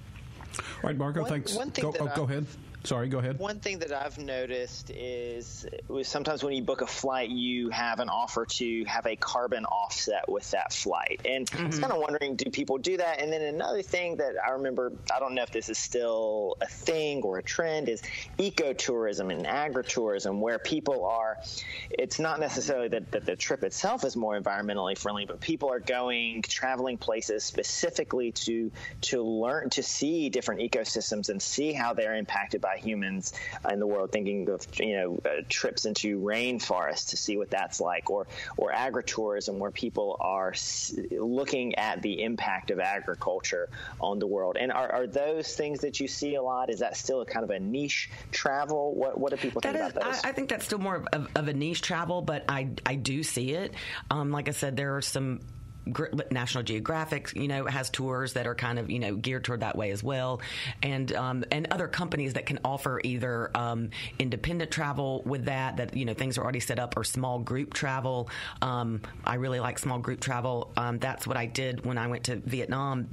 all 0.60 0.66
right, 0.84 0.98
Margot, 0.98 1.22
one, 1.22 1.30
thanks. 1.30 1.56
One 1.56 1.72
thing 1.72 1.84
go, 1.92 1.96
oh, 2.00 2.12
go 2.16 2.24
ahead. 2.24 2.46
Sorry, 2.84 3.10
go 3.10 3.20
ahead. 3.20 3.38
One 3.38 3.60
thing 3.60 3.78
that 3.80 3.91
I've 3.91 4.17
noticed 4.17 4.89
is 4.89 5.67
sometimes 6.02 6.44
when 6.44 6.54
you 6.54 6.63
book 6.63 6.82
a 6.82 6.88
flight, 6.88 7.30
you 7.30 7.70
have 7.70 8.00
an 8.00 8.10
offer 8.10 8.46
to 8.46 8.84
have 8.86 9.06
a 9.06 9.15
carbon 9.15 9.65
offset 9.65 10.28
with 10.28 10.50
that 10.52 10.74
flight. 10.74 11.22
And 11.24 11.46
mm-hmm. 11.46 11.63
I 11.63 11.67
was 11.67 11.76
mm-hmm. 11.76 11.84
kind 11.84 11.94
of 11.94 12.00
wondering, 12.00 12.36
do 12.36 12.50
people 12.50 12.80
do 12.80 12.98
that? 12.98 13.22
And 13.22 13.32
then 13.32 13.41
another 13.44 13.84
thing 13.84 14.17
that 14.17 14.34
I 14.46 14.52
remember, 14.52 14.94
I 15.15 15.20
don't 15.20 15.36
know 15.36 15.44
if 15.44 15.52
this 15.52 15.70
is 15.70 15.78
still 15.78 16.58
a 16.60 16.65
thing 16.65 17.22
or 17.22 17.38
a 17.38 17.44
trend, 17.44 17.88
is 17.88 18.02
ecotourism 18.39 19.32
and 19.32 19.46
agritourism, 19.46 20.39
where 20.39 20.58
people 20.58 21.06
are, 21.06 21.38
it's 21.91 22.17
not 22.20 22.39
necessarily 22.39 22.88
that, 22.88 23.12
that 23.12 23.26
the 23.28 23.36
trip 23.36 23.63
itself 23.63 24.04
is 24.06 24.15
more 24.15 24.39
environmentally 24.39 24.98
friendly, 24.98 25.26
but 25.26 25.39
people 25.39 25.72
are 25.72 25.80
going, 25.80 26.41
traveling 26.41 26.98
places 26.98 27.44
specifically 27.44 28.32
to, 28.32 28.72
to 29.02 29.22
learn, 29.22 29.70
to 29.70 29.84
see 29.84 30.30
different 30.30 30.62
ecosystems 30.62 31.30
and 31.30 31.39
see 31.39 31.74
how 31.74 31.94
they're 31.94 32.15
impacted 32.15 32.60
by 32.60 32.71
by 32.72 32.80
humans 32.80 33.34
in 33.70 33.80
the 33.80 33.88
world, 33.88 34.12
thinking 34.12 34.50
of 34.50 34.66
you 34.80 34.98
know 34.98 35.20
uh, 35.26 35.42
trips 35.50 35.86
into 35.86 36.20
rainforests 36.20 37.10
to 37.10 37.18
see 37.18 37.38
what 37.38 37.50
that's 37.50 37.80
like, 37.80 38.10
or 38.10 38.28
or 38.58 38.72
agritourism 38.72 39.58
where 39.58 39.72
people 39.72 40.18
are 40.20 40.52
s- 40.52 40.96
looking 41.12 41.76
at 41.76 42.02
the 42.02 42.24
impact 42.24 42.72
of 42.72 42.80
agriculture 42.80 43.70
on 44.00 44.20
the 44.20 44.28
world. 44.28 44.58
And 44.60 44.72
are, 44.72 44.92
are 44.92 45.08
those 45.08 45.54
things 45.56 45.82
that 45.82 46.00
you 46.00 46.08
see 46.08 46.36
a 46.36 46.42
lot? 46.42 46.70
Is 46.70 46.80
that 46.80 46.98
still 46.98 47.22
a 47.22 47.26
kind 47.26 47.44
of 47.44 47.50
a 47.50 47.60
niche 47.60 48.10
travel? 48.32 48.94
What 48.96 49.20
what 49.20 49.32
do 49.32 49.38
people 49.38 49.62
think 49.62 49.76
is, 49.76 49.82
about 49.82 49.94
those? 49.94 50.22
I, 50.24 50.30
I, 50.30 50.32
think 50.32 50.50
that's 50.50 50.66
still 50.66 50.80
more 50.80 51.04
of, 51.14 51.28
of, 51.36 51.48
a 51.48 51.54
niche 51.54 51.82
travel, 51.82 52.22
but 52.22 52.46
I 52.48 52.70
I 52.86 52.96
do 52.96 53.24
see 53.24 53.52
it. 53.52 53.74
Um, 54.10 54.32
like 54.32 54.48
I 54.48 54.52
said, 54.52 54.78
there 54.78 54.96
are 54.96 55.02
some 55.02 55.42
National 56.32 56.63
Geographic, 56.63 57.34
you 57.36 57.48
know, 57.48 57.65
has 57.65 57.89
tours 57.89 58.34
that 58.34 58.48
are 58.48 58.56
kind 58.56 58.80
of 58.80 58.89
you 58.89 59.00
know 59.00 59.15
geared 59.15 59.44
toward 59.44 59.62
that 59.62 59.76
way 59.76 59.91
as 59.91 60.04
well, 60.04 60.41
and 60.84 61.12
um, 61.13 61.44
and 61.52 61.67
other 61.72 61.88
companies 61.88 62.34
that 62.34 62.46
can 62.46 62.60
offer 62.63 63.02
either 63.04 63.52
um, 63.56 63.89
independent 64.20 64.72
travel 64.72 65.22
with 65.26 65.46
that 65.46 65.78
that 65.78 65.96
you 65.96 66.06
know 66.06 66.13
things 66.13 66.38
are 66.38 66.44
already 66.44 66.60
set 66.60 66.80
up 66.80 66.98
or 66.98 67.04
small 67.04 67.39
group 67.39 67.74
travel. 67.74 68.30
Um, 68.62 69.02
I 69.26 69.36
really 69.36 69.60
like 69.60 69.80
small 69.80 70.00
group 70.00 70.20
travel. 70.20 70.72
Um, 70.78 71.00
that's 71.00 71.26
what 71.26 71.38
I 71.38 71.46
did 71.46 71.86
when 71.86 71.98
I 71.98 72.08
went 72.08 72.26
to 72.26 72.36
Vietnam 72.36 73.10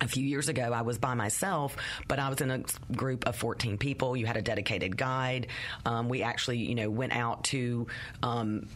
a 0.00 0.08
few 0.08 0.24
years 0.24 0.48
ago, 0.48 0.72
I 0.72 0.82
was 0.82 0.98
by 0.98 1.14
myself, 1.14 1.76
but 2.08 2.18
I 2.18 2.28
was 2.28 2.40
in 2.40 2.50
a 2.50 2.62
group 2.96 3.26
of 3.26 3.36
14 3.36 3.78
people. 3.78 4.16
You 4.16 4.26
had 4.26 4.36
a 4.36 4.42
dedicated 4.42 4.96
guide. 4.96 5.48
Um, 5.84 6.08
we 6.08 6.22
actually, 6.22 6.58
you 6.58 6.74
know, 6.74 6.90
went 6.90 7.14
out 7.14 7.44
to 7.44 7.86
um, 8.22 8.66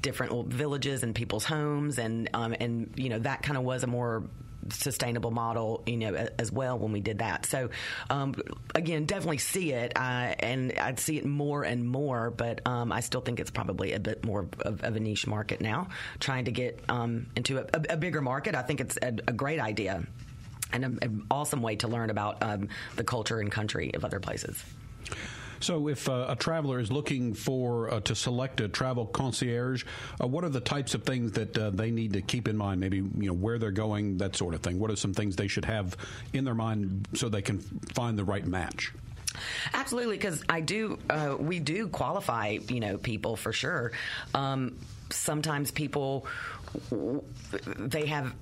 different 0.00 0.48
villages 0.48 1.02
and 1.02 1.14
people's 1.14 1.44
homes, 1.44 1.98
and 1.98 2.28
um, 2.34 2.54
and 2.58 2.92
you 2.96 3.08
know 3.08 3.18
that 3.20 3.42
kind 3.42 3.56
of 3.56 3.64
was 3.64 3.82
a 3.82 3.86
more 3.86 4.24
sustainable 4.70 5.30
model, 5.30 5.82
you 5.86 5.96
know, 5.96 6.14
as 6.38 6.52
well 6.52 6.78
when 6.78 6.92
we 6.92 7.00
did 7.00 7.18
that. 7.18 7.46
So, 7.46 7.70
um, 8.10 8.34
again, 8.74 9.06
definitely 9.06 9.38
see 9.38 9.72
it, 9.72 9.92
uh, 9.96 10.34
and 10.38 10.72
I'd 10.78 11.00
see 11.00 11.18
it 11.18 11.24
more 11.24 11.64
and 11.64 11.88
more. 11.88 12.30
But 12.30 12.66
um, 12.66 12.92
I 12.92 13.00
still 13.00 13.20
think 13.20 13.40
it's 13.40 13.50
probably 13.50 13.92
a 13.92 14.00
bit 14.00 14.24
more 14.24 14.46
of, 14.60 14.82
of 14.82 14.96
a 14.96 15.00
niche 15.00 15.26
market 15.26 15.60
now. 15.60 15.88
Trying 16.20 16.46
to 16.46 16.52
get 16.52 16.80
um, 16.88 17.26
into 17.36 17.58
a, 17.58 17.66
a, 17.90 17.96
bigger 17.96 18.20
market, 18.20 18.54
I 18.54 18.62
think 18.62 18.80
it's 18.80 18.98
a, 19.02 19.08
a 19.26 19.32
great 19.32 19.60
idea 19.60 20.04
and 20.72 20.84
an 20.84 21.26
awesome 21.30 21.62
way 21.62 21.76
to 21.76 21.88
learn 21.88 22.10
about 22.10 22.42
um, 22.42 22.68
the 22.96 23.04
culture 23.04 23.40
and 23.40 23.50
country 23.50 23.92
of 23.94 24.04
other 24.04 24.20
places. 24.20 24.62
So, 25.62 25.88
if 25.88 26.08
uh, 26.08 26.26
a 26.28 26.36
traveler 26.36 26.80
is 26.80 26.90
looking 26.90 27.34
for 27.34 27.92
uh, 27.92 28.00
to 28.00 28.14
select 28.14 28.60
a 28.60 28.68
travel 28.68 29.06
concierge, 29.06 29.84
uh, 30.20 30.26
what 30.26 30.42
are 30.44 30.48
the 30.48 30.60
types 30.60 30.94
of 30.94 31.04
things 31.04 31.32
that 31.32 31.56
uh, 31.56 31.70
they 31.70 31.90
need 31.90 32.12
to 32.14 32.20
keep 32.20 32.48
in 32.48 32.56
mind? 32.56 32.80
Maybe 32.80 32.96
you 32.96 33.28
know 33.28 33.32
where 33.32 33.58
they're 33.58 33.70
going, 33.70 34.18
that 34.18 34.34
sort 34.34 34.54
of 34.54 34.60
thing. 34.60 34.78
What 34.80 34.90
are 34.90 34.96
some 34.96 35.14
things 35.14 35.36
they 35.36 35.48
should 35.48 35.64
have 35.64 35.96
in 36.32 36.44
their 36.44 36.54
mind 36.54 37.06
so 37.14 37.28
they 37.28 37.42
can 37.42 37.60
find 37.94 38.18
the 38.18 38.24
right 38.24 38.44
match? 38.44 38.92
Absolutely, 39.72 40.16
because 40.16 40.42
I 40.48 40.60
do. 40.60 40.98
Uh, 41.08 41.36
we 41.38 41.60
do 41.60 41.88
qualify, 41.88 42.58
you 42.68 42.80
know, 42.80 42.98
people 42.98 43.36
for 43.36 43.52
sure. 43.52 43.92
Um, 44.34 44.76
sometimes 45.10 45.70
people 45.70 46.26
they 47.76 48.06
have 48.06 48.32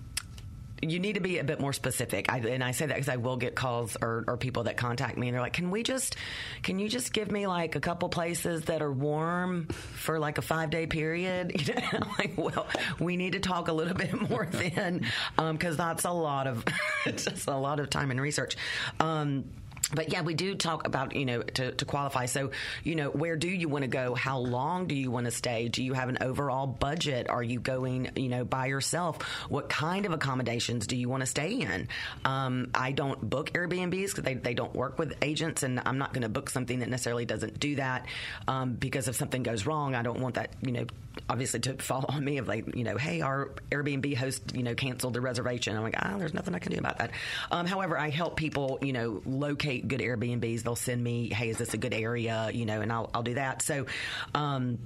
you 0.82 0.98
need 0.98 1.14
to 1.14 1.20
be 1.20 1.38
a 1.38 1.44
bit 1.44 1.60
more 1.60 1.72
specific. 1.72 2.32
I, 2.32 2.38
and 2.38 2.64
I 2.64 2.70
say 2.72 2.86
that 2.86 2.94
because 2.94 3.08
I 3.08 3.16
will 3.16 3.36
get 3.36 3.54
calls 3.54 3.96
or, 4.00 4.24
or, 4.26 4.36
people 4.36 4.64
that 4.64 4.78
contact 4.78 5.18
me 5.18 5.28
and 5.28 5.34
they're 5.34 5.42
like, 5.42 5.52
"Can 5.52 5.70
we 5.70 5.82
just, 5.82 6.16
can 6.62 6.78
you 6.78 6.88
just 6.88 7.12
give 7.12 7.30
me 7.30 7.46
like 7.46 7.76
a 7.76 7.80
couple 7.80 8.08
places 8.08 8.62
that 8.62 8.80
are 8.80 8.92
warm 8.92 9.66
for 9.66 10.18
like 10.18 10.38
a 10.38 10.42
five 10.42 10.70
day 10.70 10.86
period?" 10.86 11.52
You 11.70 11.74
know, 11.74 11.82
I'm 11.92 12.08
like, 12.18 12.32
well, 12.36 12.66
we 12.98 13.16
need 13.16 13.34
to 13.34 13.40
talk 13.40 13.68
a 13.68 13.72
little 13.72 13.94
bit 13.94 14.28
more 14.28 14.46
then, 14.50 15.06
because 15.36 15.72
um, 15.72 15.76
that's 15.76 16.04
a 16.04 16.10
lot 16.10 16.46
of, 16.46 16.64
it's 17.04 17.24
just 17.30 17.46
a 17.46 17.56
lot 17.56 17.78
of 17.78 17.90
time 17.90 18.10
and 18.10 18.20
research. 18.20 18.56
Um, 18.98 19.44
but 19.92 20.12
yeah, 20.12 20.22
we 20.22 20.34
do 20.34 20.54
talk 20.54 20.86
about, 20.86 21.16
you 21.16 21.24
know, 21.24 21.42
to, 21.42 21.72
to 21.72 21.84
qualify. 21.84 22.26
So, 22.26 22.50
you 22.84 22.94
know, 22.94 23.10
where 23.10 23.36
do 23.36 23.48
you 23.48 23.68
want 23.68 23.82
to 23.82 23.88
go? 23.88 24.14
How 24.14 24.38
long 24.38 24.86
do 24.86 24.94
you 24.94 25.10
want 25.10 25.24
to 25.24 25.30
stay? 25.30 25.68
Do 25.68 25.82
you 25.82 25.94
have 25.94 26.08
an 26.08 26.18
overall 26.20 26.66
budget? 26.66 27.28
Are 27.28 27.42
you 27.42 27.58
going, 27.58 28.10
you 28.16 28.28
know, 28.28 28.44
by 28.44 28.66
yourself? 28.66 29.22
What 29.48 29.68
kind 29.68 30.06
of 30.06 30.12
accommodations 30.12 30.86
do 30.86 30.96
you 30.96 31.08
want 31.08 31.22
to 31.22 31.26
stay 31.26 31.54
in? 31.54 31.88
Um, 32.24 32.70
I 32.74 32.92
don't 32.92 33.28
book 33.28 33.52
Airbnbs 33.52 34.10
because 34.10 34.24
they, 34.24 34.34
they 34.34 34.54
don't 34.54 34.74
work 34.74 34.98
with 34.98 35.14
agents, 35.22 35.62
and 35.62 35.80
I'm 35.84 35.98
not 35.98 36.12
going 36.12 36.22
to 36.22 36.28
book 36.28 36.50
something 36.50 36.78
that 36.80 36.88
necessarily 36.88 37.24
doesn't 37.24 37.58
do 37.58 37.76
that 37.76 38.06
um, 38.46 38.74
because 38.74 39.08
if 39.08 39.16
something 39.16 39.42
goes 39.42 39.66
wrong, 39.66 39.94
I 39.94 40.02
don't 40.02 40.20
want 40.20 40.36
that, 40.36 40.52
you 40.62 40.72
know, 40.72 40.86
obviously 41.28 41.60
to 41.60 41.74
fall 41.78 42.04
on 42.08 42.24
me 42.24 42.38
of 42.38 42.46
like, 42.46 42.76
you 42.76 42.84
know, 42.84 42.96
hey, 42.96 43.22
our 43.22 43.50
Airbnb 43.72 44.16
host, 44.16 44.54
you 44.54 44.62
know, 44.62 44.74
canceled 44.74 45.14
the 45.14 45.20
reservation. 45.20 45.76
I'm 45.76 45.82
like, 45.82 45.96
ah, 45.98 46.16
there's 46.18 46.34
nothing 46.34 46.54
I 46.54 46.58
can 46.60 46.72
do 46.72 46.78
about 46.78 46.98
that. 46.98 47.10
Um, 47.50 47.66
however, 47.66 47.98
I 47.98 48.10
help 48.10 48.36
people, 48.36 48.78
you 48.82 48.92
know, 48.92 49.20
locate 49.24 49.69
good 49.78 50.00
Airbnbs. 50.00 50.62
They'll 50.62 50.76
send 50.76 51.02
me, 51.02 51.32
hey, 51.32 51.50
is 51.50 51.58
this 51.58 51.74
a 51.74 51.78
good 51.78 51.94
area? 51.94 52.50
You 52.52 52.66
know, 52.66 52.80
and 52.80 52.92
I'll, 52.92 53.10
I'll 53.14 53.22
do 53.22 53.34
that. 53.34 53.62
So, 53.62 53.86
um, 54.34 54.78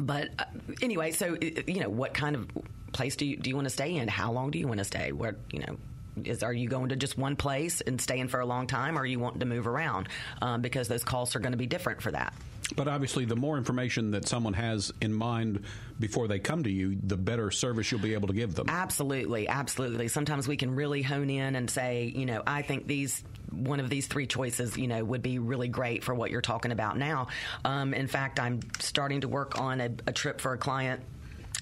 but 0.00 0.30
uh, 0.38 0.44
anyway, 0.80 1.12
so, 1.12 1.36
you 1.40 1.80
know, 1.80 1.88
what 1.90 2.14
kind 2.14 2.34
of 2.36 2.48
place 2.92 3.16
do 3.16 3.26
you, 3.26 3.36
do 3.36 3.50
you 3.50 3.56
want 3.56 3.66
to 3.66 3.70
stay 3.70 3.94
in? 3.94 4.08
How 4.08 4.32
long 4.32 4.50
do 4.50 4.58
you 4.58 4.66
want 4.66 4.78
to 4.78 4.84
stay? 4.84 5.12
Where, 5.12 5.36
you 5.50 5.60
know, 5.60 5.76
is 6.24 6.42
are 6.42 6.52
you 6.52 6.68
going 6.68 6.90
to 6.90 6.96
just 6.96 7.16
one 7.16 7.36
place 7.36 7.80
and 7.80 8.00
staying 8.00 8.28
for 8.28 8.40
a 8.40 8.46
long 8.46 8.66
time, 8.66 8.98
or 8.98 9.02
are 9.02 9.06
you 9.06 9.18
wanting 9.18 9.40
to 9.40 9.46
move 9.46 9.66
around? 9.66 10.08
Um, 10.40 10.60
because 10.60 10.88
those 10.88 11.04
costs 11.04 11.36
are 11.36 11.40
going 11.40 11.52
to 11.52 11.58
be 11.58 11.66
different 11.66 12.02
for 12.02 12.10
that. 12.10 12.34
But 12.76 12.88
obviously, 12.88 13.24
the 13.24 13.36
more 13.36 13.56
information 13.56 14.10
that 14.12 14.28
someone 14.28 14.54
has 14.54 14.92
in 15.00 15.12
mind 15.12 15.64
before 15.98 16.28
they 16.28 16.38
come 16.38 16.62
to 16.64 16.70
you, 16.70 16.98
the 17.02 17.16
better 17.16 17.50
service 17.50 17.90
you'll 17.90 18.00
be 18.00 18.14
able 18.14 18.28
to 18.28 18.34
give 18.34 18.54
them. 18.54 18.66
Absolutely, 18.68 19.48
absolutely. 19.48 20.08
Sometimes 20.08 20.48
we 20.48 20.56
can 20.56 20.74
really 20.74 21.02
hone 21.02 21.30
in 21.30 21.56
and 21.56 21.70
say, 21.70 22.12
you 22.14 22.26
know, 22.26 22.42
I 22.46 22.62
think 22.62 22.86
these 22.86 23.22
one 23.50 23.80
of 23.80 23.90
these 23.90 24.06
three 24.06 24.26
choices, 24.26 24.76
you 24.76 24.88
know, 24.88 25.04
would 25.04 25.22
be 25.22 25.38
really 25.38 25.68
great 25.68 26.02
for 26.02 26.14
what 26.14 26.30
you're 26.30 26.40
talking 26.40 26.72
about 26.72 26.96
now. 26.96 27.28
Um, 27.64 27.92
in 27.92 28.06
fact, 28.06 28.40
I'm 28.40 28.60
starting 28.78 29.20
to 29.20 29.28
work 29.28 29.60
on 29.60 29.80
a, 29.80 29.90
a 30.06 30.12
trip 30.12 30.40
for 30.40 30.54
a 30.54 30.58
client 30.58 31.02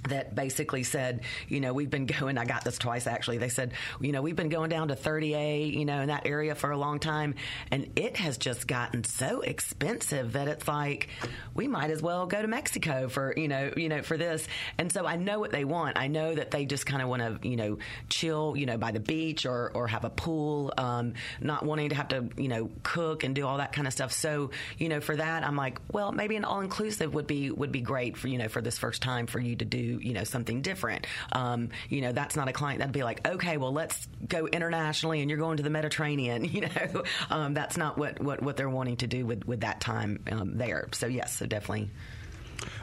that 0.08 0.34
basically 0.34 0.82
said, 0.82 1.20
you 1.48 1.60
know, 1.60 1.72
we've 1.72 1.90
been 1.90 2.06
going, 2.06 2.38
I 2.38 2.44
got 2.44 2.64
this 2.64 2.78
twice 2.78 3.06
actually. 3.06 3.38
They 3.38 3.48
said, 3.48 3.72
you 4.00 4.12
know, 4.12 4.22
we've 4.22 4.36
been 4.36 4.48
going 4.48 4.70
down 4.70 4.88
to 4.88 4.96
30A, 4.96 5.72
you 5.72 5.84
know, 5.84 6.00
in 6.00 6.08
that 6.08 6.26
area 6.26 6.54
for 6.54 6.70
a 6.70 6.76
long 6.76 6.98
time. 6.98 7.34
And 7.70 7.90
it 7.96 8.16
has 8.16 8.38
just 8.38 8.66
gotten 8.66 9.04
so 9.04 9.40
expensive 9.40 10.32
that 10.32 10.48
it's 10.48 10.66
like, 10.66 11.08
we 11.54 11.68
might 11.68 11.90
as 11.90 12.02
well 12.02 12.26
go 12.26 12.40
to 12.40 12.48
Mexico 12.48 13.08
for, 13.08 13.34
you 13.36 13.48
know, 13.48 13.72
you 13.76 13.88
know, 13.88 14.02
for 14.02 14.16
this. 14.16 14.46
And 14.78 14.90
so 14.92 15.06
I 15.06 15.16
know 15.16 15.38
what 15.38 15.50
they 15.50 15.64
want. 15.64 15.98
I 15.98 16.06
know 16.06 16.34
that 16.34 16.50
they 16.50 16.64
just 16.64 16.86
kind 16.86 17.02
of 17.02 17.08
want 17.08 17.22
to, 17.22 17.48
you 17.48 17.56
know, 17.56 17.78
chill, 18.08 18.54
you 18.56 18.66
know, 18.66 18.78
by 18.78 18.92
the 18.92 19.00
beach 19.00 19.44
or, 19.46 19.70
or 19.74 19.86
have 19.88 20.04
a 20.04 20.10
pool, 20.10 20.72
um, 20.78 21.14
not 21.40 21.64
wanting 21.64 21.90
to 21.90 21.94
have 21.94 22.08
to, 22.08 22.28
you 22.36 22.48
know, 22.48 22.70
cook 22.82 23.24
and 23.24 23.34
do 23.34 23.46
all 23.46 23.58
that 23.58 23.72
kind 23.72 23.86
of 23.86 23.92
stuff. 23.92 24.12
So, 24.12 24.50
you 24.78 24.88
know, 24.88 25.00
for 25.00 25.16
that, 25.16 25.44
I'm 25.44 25.56
like, 25.56 25.80
well, 25.92 26.12
maybe 26.12 26.36
an 26.36 26.44
all 26.44 26.60
inclusive 26.60 27.14
would 27.14 27.26
be, 27.26 27.50
would 27.50 27.72
be 27.72 27.80
great 27.80 28.16
for, 28.16 28.28
you 28.28 28.38
know, 28.38 28.48
for 28.48 28.62
this 28.62 28.78
first 28.78 29.02
time 29.02 29.26
for 29.26 29.40
you 29.40 29.56
to 29.56 29.64
do 29.64 29.89
you 29.98 30.12
know 30.12 30.24
something 30.24 30.62
different. 30.62 31.06
Um, 31.32 31.70
you 31.88 32.00
know, 32.00 32.12
that's 32.12 32.36
not 32.36 32.48
a 32.48 32.52
client 32.52 32.78
that'd 32.80 32.92
be 32.92 33.02
like, 33.02 33.26
okay, 33.26 33.56
well, 33.56 33.72
let's 33.72 34.06
go 34.26 34.46
internationally, 34.46 35.20
and 35.20 35.30
you're 35.30 35.38
going 35.38 35.56
to 35.56 35.62
the 35.62 35.70
Mediterranean. 35.70 36.44
You 36.60 36.62
know, 36.62 37.04
um, 37.30 37.54
that's 37.54 37.76
not 37.76 37.96
what, 37.96 38.20
what 38.20 38.42
what 38.42 38.56
they're 38.56 38.68
wanting 38.68 38.96
to 38.98 39.06
do 39.06 39.24
with 39.24 39.46
with 39.46 39.60
that 39.60 39.80
time 39.80 40.22
um, 40.30 40.58
there. 40.58 40.88
So 40.92 41.06
yes, 41.06 41.36
so 41.36 41.46
definitely 41.46 41.90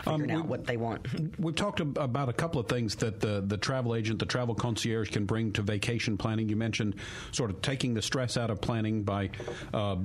figuring 0.08 0.32
um, 0.32 0.42
out 0.42 0.48
what 0.48 0.66
they 0.66 0.78
want. 0.78 1.08
We've 1.40 1.56
talked 1.56 1.80
about 1.80 2.30
a 2.30 2.34
couple 2.34 2.60
of 2.60 2.68
things 2.68 2.96
that 2.96 3.20
the, 3.20 3.44
the 3.46 3.58
travel 3.58 3.96
agent, 3.96 4.20
the 4.20 4.26
travel 4.26 4.56
concierge 4.56 5.10
can 5.12 5.26
bring 5.26 5.52
to 5.54 5.62
vacation 5.62 6.18
planning. 6.18 6.50
You 6.50 6.56
mentioned 6.56 6.96
sort 7.32 7.50
of 7.50 7.62
taking 7.62 7.94
the 7.94 8.02
stress 8.02 8.38
out 8.38 8.50
of 8.50 8.62
planning 8.62 9.04
by 9.04 9.30
uh, 9.74 9.96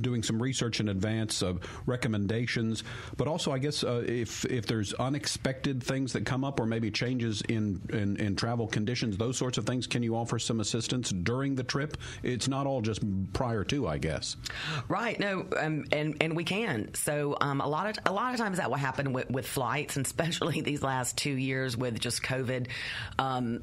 doing 0.00 0.22
some 0.22 0.40
research 0.40 0.80
in 0.80 0.88
advance, 0.88 1.42
of 1.42 1.60
recommendations, 1.86 2.84
but 3.16 3.28
also, 3.28 3.52
I 3.52 3.58
guess, 3.58 3.84
uh, 3.84 4.04
if 4.06 4.44
if 4.44 4.66
there's 4.66 4.94
unexpected 4.94 5.82
things 5.82 6.12
that 6.12 6.24
come 6.26 6.44
up 6.44 6.60
or 6.60 6.66
maybe 6.66 6.90
changes 6.90 7.42
in, 7.48 7.80
in, 7.90 8.16
in 8.16 8.36
travel 8.36 8.66
conditions, 8.66 9.16
those 9.16 9.36
sorts 9.36 9.58
of 9.58 9.66
things, 9.66 9.86
can 9.86 10.02
you 10.02 10.16
offer 10.16 10.38
some 10.38 10.60
assistance 10.60 11.10
during 11.10 11.54
the 11.54 11.64
trip? 11.64 11.96
It's 12.22 12.48
not 12.48 12.66
all 12.66 12.80
just 12.80 13.02
prior 13.32 13.64
to, 13.64 13.88
I 13.88 13.98
guess. 13.98 14.36
Right. 14.88 15.18
No, 15.18 15.46
um, 15.58 15.84
and 15.92 16.16
and 16.20 16.36
we 16.36 16.44
can. 16.44 16.94
So 16.94 17.36
um, 17.40 17.60
a 17.60 17.68
lot 17.68 17.86
of 17.88 18.04
a 18.06 18.12
lot 18.12 18.32
of 18.34 18.40
times 18.40 18.58
that 18.58 18.70
will 18.70 18.76
happen 18.76 19.12
with, 19.12 19.30
with 19.30 19.46
flights, 19.50 19.96
and 19.96 20.06
especially 20.10 20.60
these 20.60 20.82
last 20.82 21.16
two 21.16 21.32
years 21.32 21.76
with 21.76 21.98
just 22.00 22.22
COVID. 22.22 22.68
Um, 23.18 23.62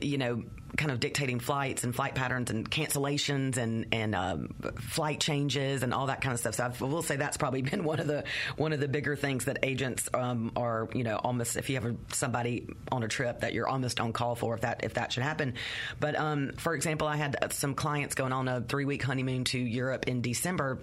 you 0.00 0.16
know, 0.16 0.44
kind 0.76 0.90
of 0.90 1.00
dictating 1.00 1.40
flights 1.40 1.84
and 1.84 1.94
flight 1.94 2.14
patterns 2.14 2.50
and 2.50 2.70
cancellations 2.70 3.56
and 3.56 3.86
and 3.92 4.14
um, 4.14 4.54
flight 4.80 5.20
changes 5.20 5.82
and 5.82 5.94
all 5.94 6.06
that 6.06 6.20
kind 6.20 6.32
of 6.32 6.40
stuff. 6.40 6.54
So 6.54 6.86
I 6.86 6.88
will 6.90 7.02
say 7.02 7.16
that's 7.16 7.36
probably 7.36 7.62
been 7.70 7.84
one 7.84 8.00
of 8.00 8.06
the 8.06 8.24
one 8.56 8.72
of 8.72 8.80
the 8.80 8.88
bigger 8.88 9.16
things 9.16 9.46
that 9.46 9.58
agents 9.62 10.08
um, 10.14 10.52
are 10.56 10.88
you 10.94 11.04
know 11.04 11.16
almost 11.16 11.56
if 11.56 11.68
you 11.68 11.76
have 11.76 11.86
a, 11.86 11.96
somebody 12.12 12.68
on 12.90 13.02
a 13.02 13.08
trip 13.08 13.40
that 13.40 13.52
you're 13.52 13.68
almost 13.68 14.00
on 14.00 14.12
call 14.12 14.34
for 14.34 14.54
if 14.54 14.62
that 14.62 14.84
if 14.84 14.94
that 14.94 15.12
should 15.12 15.22
happen. 15.22 15.54
But 16.00 16.16
um, 16.16 16.52
for 16.56 16.74
example, 16.74 17.08
I 17.08 17.16
had 17.16 17.52
some 17.52 17.74
clients 17.74 18.14
going 18.14 18.32
on 18.32 18.48
a 18.48 18.60
three 18.60 18.84
week 18.84 19.02
honeymoon 19.02 19.44
to 19.44 19.58
Europe 19.58 20.06
in 20.08 20.22
December 20.22 20.78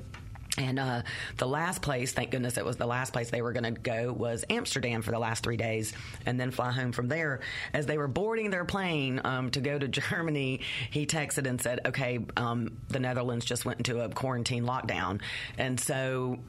and 0.58 0.80
uh, 0.80 1.02
the 1.38 1.48
last 1.48 1.82
place, 1.82 2.14
thank 2.14 2.32
goodness 2.32 2.58
it 2.58 2.66
was 2.66 2.78
the 2.78 2.86
last 2.86 3.12
place 3.14 3.30
they 3.30 3.42
were 3.42 3.52
going 3.52 3.76
to 3.76 3.80
go, 3.80 4.14
was 4.14 4.46
Amsterdam 4.50 5.02
for 5.02 5.12
the 5.12 5.20
last 5.20 5.44
three 5.44 5.58
days 5.58 5.94
and 6.26 6.40
then 6.40 6.52
fly 6.52 6.72
home 6.72 6.92
from 6.92 7.08
there. 7.08 7.42
As 7.74 7.86
they 7.86 7.98
were 7.98 8.08
boarding 8.08 8.50
their 8.50 8.66
plane 8.66 9.20
um, 9.24 9.52
to 9.52 9.60
go 9.60 9.78
to 9.78 9.88
Germany, 9.96 10.62
he 10.92 11.06
texted 11.06 11.48
and 11.48 11.62
said, 11.62 11.82
okay, 11.86 12.20
um, 12.38 12.78
the 12.90 13.00
Netherlands 13.00 13.46
just 13.46 13.66
went 13.66 13.80
into 13.80 14.02
a 14.02 14.10
quarantine 14.10 14.66
lockdown. 14.66 15.22
And 15.58 15.80
so 15.80 16.40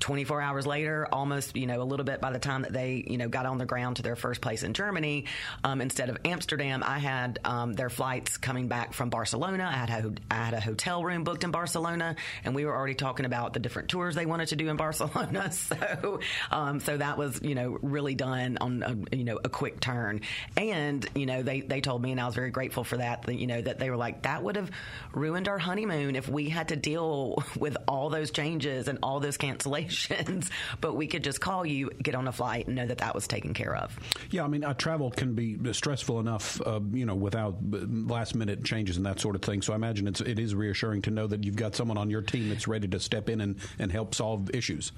24 0.00 0.40
hours 0.40 0.66
later, 0.66 1.06
almost, 1.12 1.56
you 1.56 1.66
know, 1.66 1.82
a 1.82 1.84
little 1.84 2.04
bit 2.04 2.20
by 2.20 2.32
the 2.32 2.38
time 2.38 2.62
that 2.62 2.72
they, 2.72 3.04
you 3.06 3.18
know, 3.18 3.28
got 3.28 3.46
on 3.46 3.58
the 3.58 3.66
ground 3.66 3.96
to 3.96 4.02
their 4.02 4.16
first 4.16 4.40
place 4.40 4.62
in 4.62 4.74
Germany, 4.74 5.26
um, 5.62 5.80
instead 5.80 6.08
of 6.08 6.16
Amsterdam, 6.24 6.82
I 6.84 6.98
had 6.98 7.38
um, 7.44 7.74
their 7.74 7.90
flights 7.90 8.38
coming 8.38 8.68
back 8.68 8.94
from 8.94 9.10
Barcelona. 9.10 9.64
I 9.64 9.86
had, 9.86 10.20
had 10.30 10.54
a 10.54 10.60
hotel 10.60 11.04
room 11.04 11.22
booked 11.22 11.44
in 11.44 11.50
Barcelona, 11.50 12.16
and 12.44 12.54
we 12.54 12.64
were 12.64 12.74
already 12.74 12.94
talking 12.94 13.26
about 13.26 13.52
the 13.52 13.60
different 13.60 13.88
tours 13.88 14.14
they 14.14 14.26
wanted 14.26 14.48
to 14.48 14.56
do 14.56 14.68
in 14.68 14.76
Barcelona. 14.76 15.50
So, 15.60 16.20
um, 16.50 16.80
so 16.80 16.96
that 16.96 17.18
was, 17.18 17.40
you 17.42 17.54
know, 17.54 17.78
really 17.82 18.14
done 18.14 18.58
on, 18.60 18.82
a, 18.82 19.16
you 19.16 19.24
know, 19.24 19.38
a 19.42 19.48
quick 19.48 19.78
turn. 19.78 20.22
And, 20.56 21.06
you 21.14 21.26
know, 21.26 21.42
they, 21.42 21.60
they 21.60 21.80
told 21.80 22.02
me, 22.02 22.12
and 22.12 22.20
I 22.20 22.26
was 22.26 22.34
very 22.34 22.50
grateful 22.50 22.82
for 22.82 22.96
that, 22.96 23.22
that, 23.22 23.34
you 23.36 23.46
know, 23.46 23.60
that 23.60 23.78
they 23.78 23.90
were 23.90 23.96
like, 23.96 24.22
that 24.22 24.42
would 24.42 24.56
have 24.56 24.70
ruined 25.12 25.48
our 25.48 25.58
honeymoon 25.58 26.16
if 26.16 26.28
we 26.28 26.48
had 26.48 26.68
to 26.68 26.76
deal 26.76 27.42
with 27.58 27.76
all 27.86 28.10
those 28.10 28.30
changes 28.30 28.88
and 28.88 28.98
all 29.02 29.20
those 29.20 29.36
cancellations 29.38 29.89
but 30.80 30.96
we 30.96 31.06
could 31.06 31.24
just 31.24 31.40
call 31.40 31.66
you, 31.66 31.90
get 32.02 32.14
on 32.14 32.28
a 32.28 32.32
flight, 32.32 32.66
and 32.66 32.76
know 32.76 32.86
that 32.86 32.98
that 32.98 33.14
was 33.14 33.26
taken 33.26 33.54
care 33.54 33.76
of. 33.76 33.98
Yeah, 34.30 34.44
I 34.44 34.48
mean, 34.48 34.64
uh, 34.64 34.74
travel 34.74 35.10
can 35.10 35.34
be 35.34 35.58
stressful 35.72 36.20
enough, 36.20 36.60
uh, 36.66 36.80
you 36.92 37.06
know, 37.06 37.14
without 37.14 37.56
last 37.62 38.34
minute 38.34 38.64
changes 38.64 38.96
and 38.96 39.06
that 39.06 39.20
sort 39.20 39.36
of 39.36 39.42
thing. 39.42 39.62
So 39.62 39.72
I 39.72 39.76
imagine 39.76 40.06
it's 40.06 40.20
it 40.20 40.38
is 40.38 40.54
reassuring 40.54 41.02
to 41.02 41.10
know 41.10 41.26
that 41.26 41.44
you've 41.44 41.56
got 41.56 41.74
someone 41.74 41.98
on 41.98 42.10
your 42.10 42.22
team 42.22 42.48
that's 42.48 42.68
ready 42.68 42.88
to 42.88 43.00
step 43.00 43.28
in 43.28 43.40
and, 43.40 43.56
and 43.78 43.92
help 43.92 44.14
solve 44.14 44.54
issues. 44.54 44.92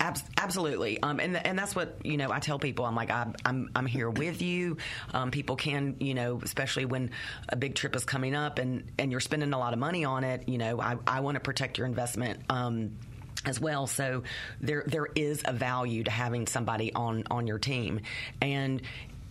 absolutely, 0.00 1.00
um, 1.02 1.20
and 1.20 1.36
and 1.46 1.58
that's 1.58 1.74
what 1.76 2.04
you 2.04 2.16
know. 2.16 2.30
I 2.30 2.40
tell 2.40 2.58
people, 2.58 2.84
I'm 2.84 2.96
like, 2.96 3.10
I'm 3.10 3.34
I'm, 3.44 3.70
I'm 3.74 3.86
here 3.86 4.10
with 4.10 4.42
you. 4.42 4.78
Um, 5.12 5.30
people 5.30 5.56
can, 5.56 5.96
you 6.00 6.14
know, 6.14 6.40
especially 6.42 6.84
when 6.84 7.10
a 7.48 7.56
big 7.56 7.74
trip 7.74 7.94
is 7.94 8.04
coming 8.04 8.34
up 8.34 8.58
and 8.58 8.90
and 8.98 9.10
you're 9.10 9.20
spending 9.20 9.52
a 9.52 9.58
lot 9.58 9.72
of 9.72 9.78
money 9.78 10.04
on 10.04 10.24
it. 10.24 10.48
You 10.48 10.58
know, 10.58 10.80
I 10.80 10.96
I 11.06 11.20
want 11.20 11.36
to 11.36 11.40
protect 11.40 11.78
your 11.78 11.86
investment. 11.86 12.40
Um, 12.50 12.98
as 13.44 13.60
well. 13.60 13.86
So 13.86 14.22
there 14.60 14.84
there 14.86 15.08
is 15.14 15.42
a 15.44 15.52
value 15.52 16.04
to 16.04 16.10
having 16.10 16.46
somebody 16.46 16.92
on 16.94 17.24
on 17.30 17.46
your 17.46 17.58
team, 17.58 18.00
and 18.40 18.82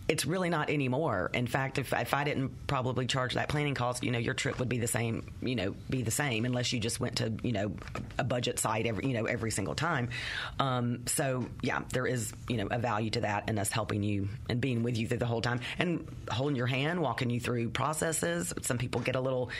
it's 0.08 0.24
really 0.24 0.48
not 0.48 0.70
anymore. 0.70 1.30
In 1.34 1.46
fact, 1.46 1.78
if, 1.78 1.92
if 1.92 2.14
I 2.14 2.22
didn't 2.22 2.66
probably 2.68 3.06
charge 3.06 3.34
that 3.34 3.48
planning 3.48 3.74
cost, 3.74 4.04
you 4.04 4.12
know, 4.12 4.18
your 4.18 4.34
trip 4.34 4.58
would 4.60 4.68
be 4.68 4.78
the 4.78 4.86
same, 4.86 5.32
you 5.42 5.56
know, 5.56 5.74
be 5.90 6.02
the 6.02 6.12
same 6.12 6.44
unless 6.44 6.72
you 6.72 6.78
just 6.78 7.00
went 7.00 7.16
to, 7.16 7.32
you 7.42 7.52
know, 7.52 7.72
a 8.16 8.22
budget 8.22 8.60
site 8.60 8.86
every, 8.86 9.06
you 9.06 9.14
know, 9.14 9.24
every 9.24 9.50
single 9.50 9.74
time. 9.74 10.10
Um, 10.60 11.06
so 11.06 11.48
yeah, 11.60 11.82
there 11.92 12.06
is, 12.06 12.32
you 12.48 12.56
know, 12.56 12.68
a 12.70 12.78
value 12.78 13.10
to 13.10 13.22
that 13.22 13.44
and 13.48 13.58
us 13.58 13.70
helping 13.70 14.04
you 14.04 14.28
and 14.48 14.60
being 14.60 14.84
with 14.84 14.96
you 14.96 15.08
through 15.08 15.18
the 15.18 15.26
whole 15.26 15.40
time 15.40 15.60
and 15.78 16.06
holding 16.30 16.56
your 16.56 16.68
hand, 16.68 17.00
walking 17.00 17.28
you 17.28 17.40
through 17.40 17.70
processes. 17.70 18.54
Some 18.62 18.78
people 18.78 19.00
get 19.00 19.16
a 19.16 19.20
little, 19.20 19.50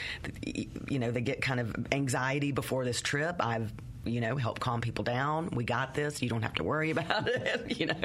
you 0.45 0.99
know, 0.99 1.11
they 1.11 1.21
get 1.21 1.41
kind 1.41 1.59
of 1.59 1.75
anxiety 1.91 2.53
before 2.53 2.85
this 2.85 3.01
trip. 3.01 3.35
I've 3.41 3.73
you 4.07 4.21
know, 4.21 4.35
help 4.35 4.59
calm 4.59 4.81
people 4.81 5.03
down. 5.03 5.49
We 5.51 5.63
got 5.63 5.93
this. 5.93 6.21
You 6.21 6.29
don't 6.29 6.41
have 6.41 6.55
to 6.55 6.63
worry 6.63 6.91
about 6.97 7.27
it, 7.27 7.79
you 7.79 7.87
know. 7.87 7.95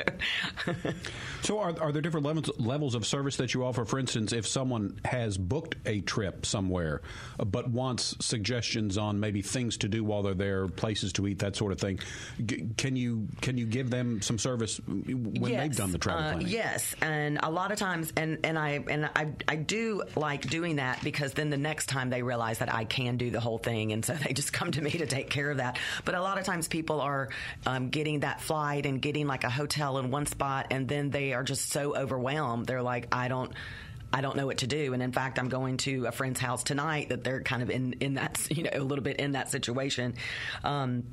so, 1.42 1.58
are, 1.58 1.74
are 1.80 1.92
there 1.92 2.02
different 2.02 2.26
levels 2.26 2.50
levels 2.58 2.94
of 2.94 3.06
service 3.06 3.36
that 3.36 3.54
you 3.54 3.64
offer? 3.64 3.84
For 3.84 3.98
instance, 3.98 4.32
if 4.32 4.46
someone 4.46 5.00
has 5.04 5.38
booked 5.38 5.76
a 5.86 6.00
trip 6.00 6.46
somewhere, 6.46 7.02
uh, 7.38 7.44
but 7.44 7.70
wants 7.70 8.16
suggestions 8.20 8.98
on 8.98 9.20
maybe 9.20 9.42
things 9.42 9.76
to 9.78 9.88
do 9.88 10.04
while 10.04 10.22
they're 10.22 10.34
there, 10.34 10.68
places 10.68 11.12
to 11.14 11.26
eat, 11.26 11.38
that 11.40 11.56
sort 11.56 11.72
of 11.72 11.80
thing, 11.80 11.98
g- 12.44 12.68
can 12.76 12.96
you 12.96 13.28
can 13.40 13.58
you 13.58 13.66
give 13.66 13.90
them 13.90 14.22
some 14.22 14.38
service 14.38 14.80
when 14.86 15.52
yes. 15.52 15.60
they've 15.60 15.76
done 15.76 15.92
the 15.92 15.98
travel 15.98 16.22
uh, 16.22 16.30
planning? 16.32 16.48
yes, 16.48 16.94
and 17.00 17.38
a 17.42 17.50
lot 17.50 17.72
of 17.72 17.78
times, 17.78 18.12
and 18.16 18.38
and 18.44 18.58
I 18.58 18.84
and 18.88 19.06
I 19.16 19.28
I 19.48 19.56
do 19.56 20.02
like 20.16 20.48
doing 20.48 20.76
that 20.76 21.02
because 21.02 21.32
then 21.32 21.50
the 21.50 21.56
next 21.56 21.86
time 21.86 22.10
they 22.10 22.22
realize 22.22 22.58
that 22.58 22.72
I 22.72 22.84
can 22.84 23.16
do 23.16 23.30
the 23.30 23.40
whole 23.40 23.58
thing, 23.58 23.92
and 23.92 24.04
so 24.04 24.14
they 24.26 24.32
just 24.32 24.52
come 24.52 24.70
to 24.72 24.80
me 24.80 24.90
to 24.90 25.06
take 25.06 25.30
care 25.30 25.50
of 25.50 25.58
that. 25.58 25.78
But 26.04 26.14
a 26.14 26.22
lot 26.22 26.38
of 26.38 26.44
times 26.44 26.68
people 26.68 27.00
are 27.00 27.28
um, 27.66 27.88
getting 27.88 28.20
that 28.20 28.40
flight 28.40 28.86
and 28.86 29.00
getting 29.00 29.26
like 29.26 29.44
a 29.44 29.50
hotel 29.50 29.98
in 29.98 30.10
one 30.10 30.26
spot, 30.26 30.68
and 30.70 30.88
then 30.88 31.10
they 31.10 31.32
are 31.32 31.42
just 31.42 31.70
so 31.70 31.96
overwhelmed. 31.96 32.66
They're 32.66 32.82
like, 32.82 33.08
I 33.12 33.28
don't. 33.28 33.52
I 34.14 34.20
don't 34.20 34.36
know 34.36 34.44
what 34.44 34.58
to 34.58 34.66
do. 34.66 34.92
And 34.92 35.02
in 35.02 35.10
fact, 35.10 35.38
I'm 35.38 35.48
going 35.48 35.78
to 35.78 36.04
a 36.04 36.12
friend's 36.12 36.38
house 36.38 36.64
tonight 36.64 37.08
that 37.08 37.24
they're 37.24 37.40
kind 37.40 37.62
of 37.62 37.70
in, 37.70 37.94
in 37.94 38.14
that, 38.14 38.46
you 38.54 38.64
know, 38.64 38.70
a 38.74 38.80
little 38.80 39.02
bit 39.02 39.16
in 39.16 39.32
that 39.32 39.50
situation. 39.50 40.16
Um, 40.62 41.04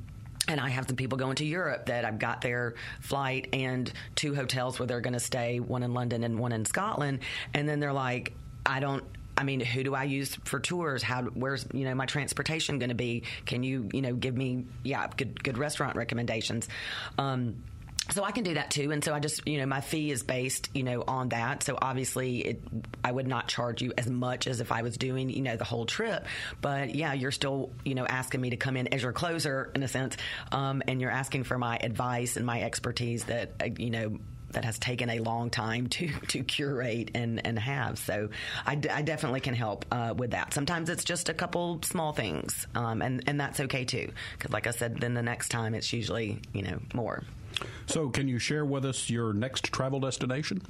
and 0.48 0.60
I 0.60 0.68
have 0.68 0.86
some 0.86 0.96
people 0.96 1.16
going 1.16 1.36
to 1.36 1.44
Europe 1.44 1.86
that 1.86 2.04
I've 2.04 2.18
got 2.18 2.40
their 2.40 2.74
flight 3.00 3.48
and 3.52 3.90
two 4.16 4.34
hotels 4.34 4.78
where 4.78 4.86
they're 4.86 5.00
going 5.00 5.14
to 5.14 5.20
stay, 5.20 5.60
one 5.60 5.82
in 5.82 5.94
London 5.94 6.24
and 6.24 6.38
one 6.38 6.52
in 6.52 6.64
Scotland. 6.64 7.20
And 7.54 7.68
then 7.68 7.80
they're 7.80 7.92
like, 7.92 8.34
I 8.66 8.80
don't, 8.80 9.04
I 9.40 9.42
mean, 9.42 9.60
who 9.60 9.82
do 9.82 9.94
I 9.94 10.04
use 10.04 10.34
for 10.44 10.60
tours? 10.60 11.02
How, 11.02 11.22
where's, 11.22 11.66
you 11.72 11.84
know, 11.84 11.94
my 11.94 12.04
transportation 12.04 12.78
going 12.78 12.90
to 12.90 12.94
be? 12.94 13.22
Can 13.46 13.62
you, 13.62 13.88
you 13.90 14.02
know, 14.02 14.14
give 14.14 14.36
me, 14.36 14.66
yeah, 14.82 15.08
good, 15.16 15.42
good 15.42 15.56
restaurant 15.56 15.96
recommendations? 15.96 16.68
Um, 17.16 17.62
so 18.10 18.22
I 18.22 18.32
can 18.32 18.44
do 18.44 18.54
that 18.54 18.70
too, 18.70 18.90
and 18.90 19.04
so 19.04 19.14
I 19.14 19.20
just 19.20 19.46
you 19.46 19.58
know 19.58 19.66
my 19.66 19.80
fee 19.80 20.10
is 20.10 20.24
based 20.24 20.70
you 20.74 20.82
know 20.82 21.04
on 21.06 21.28
that. 21.28 21.62
So 21.62 21.78
obviously, 21.80 22.38
it, 22.38 22.62
I 23.04 23.12
would 23.12 23.28
not 23.28 23.46
charge 23.46 23.82
you 23.82 23.92
as 23.96 24.08
much 24.08 24.48
as 24.48 24.60
if 24.60 24.72
I 24.72 24.82
was 24.82 24.96
doing 24.96 25.30
you 25.30 25.42
know 25.42 25.54
the 25.54 25.64
whole 25.64 25.86
trip. 25.86 26.26
But 26.60 26.94
yeah, 26.94 27.12
you're 27.12 27.30
still 27.30 27.70
you 27.84 27.94
know 27.94 28.06
asking 28.06 28.40
me 28.40 28.50
to 28.50 28.56
come 28.56 28.76
in 28.76 28.92
as 28.92 29.02
your 29.02 29.12
closer 29.12 29.70
in 29.76 29.84
a 29.84 29.88
sense, 29.88 30.16
um, 30.50 30.82
and 30.88 31.00
you're 31.00 31.10
asking 31.10 31.44
for 31.44 31.56
my 31.56 31.78
advice 31.80 32.36
and 32.36 32.44
my 32.44 32.62
expertise 32.62 33.24
that 33.24 33.52
uh, 33.60 33.68
you 33.78 33.90
know 33.90 34.18
that 34.52 34.64
has 34.64 34.78
taken 34.78 35.10
a 35.10 35.20
long 35.20 35.50
time 35.50 35.88
to 35.88 36.08
to 36.28 36.42
curate 36.42 37.10
and 37.14 37.44
and 37.46 37.58
have. 37.58 37.98
So 37.98 38.28
I, 38.66 38.74
d- 38.74 38.88
I 38.88 39.02
definitely 39.02 39.40
can 39.40 39.54
help 39.54 39.84
uh, 39.90 40.14
with 40.16 40.32
that. 40.32 40.54
Sometimes 40.54 40.88
it's 40.88 41.04
just 41.04 41.28
a 41.28 41.34
couple 41.34 41.80
small 41.82 42.12
things, 42.12 42.66
um, 42.74 43.02
and 43.02 43.22
and 43.26 43.40
that's 43.40 43.60
okay 43.60 43.84
too. 43.84 44.10
Because 44.32 44.52
like 44.52 44.66
I 44.66 44.70
said, 44.72 45.00
then 45.00 45.14
the 45.14 45.22
next 45.22 45.48
time 45.48 45.74
it's 45.74 45.92
usually 45.92 46.40
you 46.52 46.62
know 46.62 46.80
more. 46.94 47.24
So 47.86 48.08
can 48.08 48.28
you 48.28 48.38
share 48.38 48.64
with 48.64 48.84
us 48.84 49.10
your 49.10 49.32
next 49.32 49.66
travel 49.72 50.00
destination? 50.00 50.62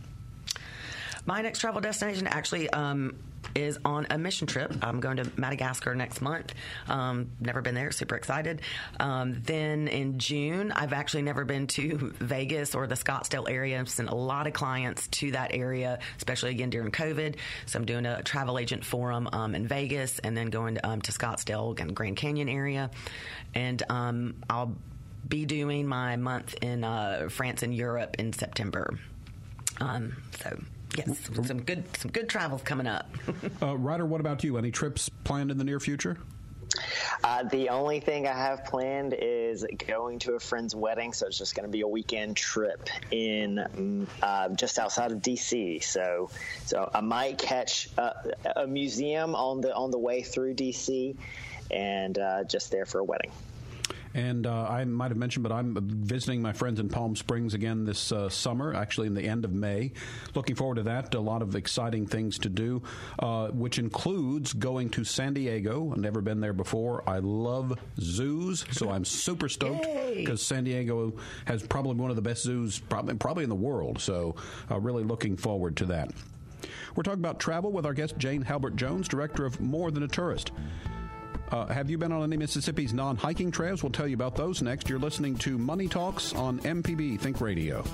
My 1.27 1.43
next 1.43 1.61
travel 1.61 1.81
destination 1.81 2.27
actually 2.27 2.71
um, 2.71 3.17
is 3.55 3.79
on 3.85 4.07
a 4.11 4.19
mission 4.19 4.47
trip. 4.47 4.73
I'm 4.83 5.01
going 5.01 5.17
to 5.17 5.31
Madagascar 5.37 5.95
next 5.95 6.21
month. 6.21 6.55
Um, 6.89 7.31
never 7.41 7.63
been 7.63 7.75
there, 7.75 7.91
super 7.91 8.17
excited. 8.17 8.63
Um, 8.99 9.41
then 9.43 9.89
in 9.89 10.19
June, 10.19 10.73
I've 10.73 10.93
actually 10.93 11.23
never 11.23 11.45
been 11.45 11.67
to 11.69 12.15
Vegas 12.21 12.75
or 12.75 12.87
the 12.87 12.95
Scottsdale 12.95 13.51
area. 13.51 13.79
I've 13.79 13.89
sent 13.89 14.09
a 14.09 14.15
lot 14.15 14.47
of 14.47 14.53
clients 14.53 15.09
to 15.09 15.33
that 15.33 15.55
area, 15.55 15.99
especially 16.17 16.51
again 16.51 16.71
during 16.71 16.91
COVID. 16.91 17.37
So 17.67 17.79
I'm 17.79 17.85
doing 17.85 18.07
a 18.07 18.23
travel 18.23 18.59
agent 18.59 18.85
forum 18.85 19.29
um, 19.33 19.55
in 19.55 19.67
Vegas 19.67 20.19
and 20.21 20.37
then 20.37 20.47
going 20.47 20.77
to, 20.77 20.89
um, 20.89 21.03
to 21.03 21.13
Scottsdale 21.13 21.79
and 21.81 21.95
Grand 21.95 22.17
Canyon 22.17 22.49
area. 22.49 22.91
And 23.55 23.83
um, 23.89 24.37
I'll 24.49 24.77
be 25.29 25.45
doing 25.45 25.87
my 25.87 26.17
month 26.17 26.55
in 26.63 26.85
uh, 26.85 27.29
France 27.31 27.63
and 27.63 27.75
Europe 27.75 28.17
in 28.19 28.33
September. 28.33 28.99
Um, 29.81 30.23
so 30.39 30.61
yes, 30.97 31.31
some 31.45 31.63
good 31.63 31.85
some 31.97 32.11
good 32.11 32.29
travels 32.29 32.63
coming 32.63 32.87
up. 32.87 33.11
uh, 33.63 33.77
Ryder, 33.77 34.07
what 34.07 34.21
about 34.21 34.45
you? 34.45 34.59
Any 34.59 34.71
trips 34.71 35.09
planned 35.09 35.51
in 35.51 35.59
the 35.59 35.65
near 35.65 35.81
future? 35.81 36.19
Uh, 37.25 37.43
the 37.45 37.69
only 37.69 38.01
thing 38.01 38.27
I 38.27 38.33
have 38.33 38.65
planned 38.65 39.15
is 39.19 39.67
going 39.87 40.21
to 40.21 40.35
a 40.35 40.41
friend's 40.41 40.75
wedding, 40.75 41.13
so 41.13 41.27
it's 41.27 41.39
just 41.39 41.55
going 41.55 41.67
to 41.67 41.71
be 41.71 41.81
a 41.81 41.89
weekend 41.89 42.37
trip 42.37 42.89
in 43.11 43.57
mm, 43.57 44.07
uh, 44.23 44.51
just 44.51 44.79
outside 44.79 45.13
of 45.13 45.19
DC. 45.19 45.83
So, 45.83 46.31
so 46.67 46.89
I 46.95 47.01
might 47.01 47.39
catch 47.39 47.89
a, 47.99 48.15
a 48.57 48.67
museum 48.67 49.35
on 49.35 49.61
the 49.61 49.75
on 49.75 49.91
the 49.91 49.99
way 49.99 50.23
through 50.23 50.55
DC, 50.55 51.17
and 51.71 52.19
uh, 52.19 52.45
just 52.45 52.71
there 52.71 52.87
for 52.87 53.01
a 53.01 53.05
wedding. 53.05 53.33
And 54.15 54.47
uh, 54.47 54.67
I 54.69 54.85
might 54.85 55.11
have 55.11 55.17
mentioned, 55.17 55.43
but 55.43 55.53
I'm 55.53 55.77
visiting 55.81 56.43
my 56.43 56.53
friends 56.53 56.81
in 56.81 56.89
Palm 56.89 57.15
Springs 57.17 57.55
again 57.55 57.85
this 57.85 58.13
uh, 58.13 58.29
summer, 58.29 58.75
actually 58.75 59.07
in 59.07 59.15
the 59.15 59.23
end 59.23 59.45
of 59.45 59.53
May. 59.53 59.93
Looking 60.35 60.57
forward 60.57 60.77
to 60.77 60.83
that. 60.85 61.15
A 61.15 61.21
lot 61.21 61.43
of 61.43 61.55
exciting 61.57 62.07
things 62.07 62.39
to 62.39 62.49
do, 62.49 62.83
uh, 63.19 63.49
which 63.49 63.79
includes 63.79 64.53
going 64.53 64.91
to 64.91 65.05
San 65.05 65.35
Diego. 65.35 65.91
I've 65.93 65.99
never 65.99 66.21
been 66.21 66.41
there 66.41 66.53
before. 66.53 67.03
I 67.09 67.19
love 67.19 67.79
zoos, 67.99 68.65
so 68.71 68.91
I'm 68.91 69.05
super 69.05 69.49
stoked 69.49 69.87
because 70.15 70.43
San 70.43 70.65
Diego 70.65 71.15
has 71.47 71.63
probably 71.63 71.95
one 71.95 72.11
of 72.11 72.17
the 72.17 72.23
best 72.23 72.43
zoos, 72.43 72.79
probably, 72.79 73.15
probably 73.15 73.45
in 73.45 73.51
the 73.51 73.57
world. 73.57 74.01
So, 74.01 74.35
uh, 74.71 74.81
really 74.81 75.05
looking 75.05 75.37
forward 75.37 75.77
to 75.79 75.87
that. 75.87 76.11
We're 76.95 77.01
We're 77.01 77.05
talking 77.05 77.21
about 77.21 77.41
travel 77.41 77.73
with 77.73 77.87
our 77.87 77.95
guest 77.95 78.19
Jane 78.19 78.43
Halbert 78.43 78.77
Jones, 78.77 79.09
director 79.09 79.47
of 79.47 79.59
More 79.61 79.91
Than 79.91 80.03
a 80.03 80.09
Tourist. 80.09 80.53
Uh, 81.51 81.67
have 81.67 81.91
you 81.91 81.99
been 81.99 82.13
on 82.13 82.23
any 82.23 82.37
Mississippi's 82.37 82.93
non 82.93 83.17
hiking 83.17 83.51
trails? 83.51 83.83
We'll 83.83 83.93
tell 83.93 84.07
you 84.07 84.15
about 84.15 84.37
those 84.37 84.63
next. 84.63 84.89
You're 84.89 84.99
listening 84.99 85.37
to 85.39 85.59
Money 85.59 85.89
Talks 85.89 86.35
on 86.35 86.61
MPB 86.61 87.19
Think 87.21 87.41
Radio. 87.41 87.85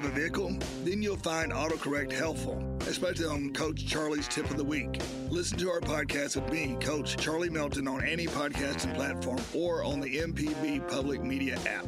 Drive 0.00 0.12
a 0.12 0.14
vehicle? 0.14 0.56
Then 0.84 1.02
you'll 1.02 1.16
find 1.16 1.52
AutoCorrect 1.52 2.12
helpful, 2.12 2.62
especially 2.88 3.26
on 3.26 3.52
Coach 3.52 3.86
Charlie's 3.86 4.26
Tip 4.26 4.50
of 4.50 4.56
the 4.56 4.64
Week. 4.64 5.00
Listen 5.30 5.58
to 5.58 5.70
our 5.70 5.80
podcast 5.80 6.40
with 6.40 6.52
me, 6.52 6.76
Coach 6.80 7.16
Charlie 7.16 7.50
Melton, 7.50 7.86
on 7.86 8.04
any 8.04 8.26
podcasting 8.26 8.94
platform 8.94 9.38
or 9.54 9.84
on 9.84 10.00
the 10.00 10.18
MPB 10.18 10.88
Public 10.88 11.22
Media 11.22 11.58
app. 11.66 11.86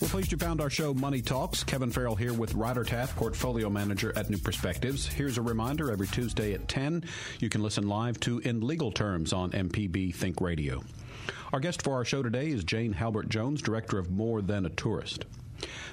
We're 0.00 0.08
pleased 0.08 0.32
you 0.32 0.38
found 0.38 0.60
our 0.60 0.68
show 0.68 0.92
Money 0.92 1.22
Talks. 1.22 1.64
Kevin 1.64 1.90
Farrell 1.90 2.16
here 2.16 2.34
with 2.34 2.54
Ryder 2.54 2.84
Taff, 2.84 3.16
Portfolio 3.16 3.70
Manager 3.70 4.12
at 4.16 4.28
New 4.28 4.38
Perspectives. 4.38 5.06
Here's 5.06 5.38
a 5.38 5.42
reminder 5.42 5.90
every 5.90 6.08
Tuesday 6.08 6.52
at 6.52 6.68
10, 6.68 7.04
you 7.38 7.48
can 7.48 7.62
listen 7.62 7.88
live 7.88 8.20
to 8.20 8.40
In 8.40 8.60
Legal 8.60 8.90
Terms 8.90 9.32
on 9.32 9.52
MPB 9.52 10.14
Think 10.14 10.40
Radio. 10.40 10.82
Our 11.52 11.60
guest 11.60 11.82
for 11.82 11.92
our 11.96 12.04
show 12.06 12.22
today 12.22 12.48
is 12.48 12.64
Jane 12.64 12.94
Halbert 12.94 13.28
Jones, 13.28 13.60
Director 13.60 13.98
of 13.98 14.10
More 14.10 14.40
Than 14.40 14.64
a 14.64 14.70
Tourist. 14.70 15.26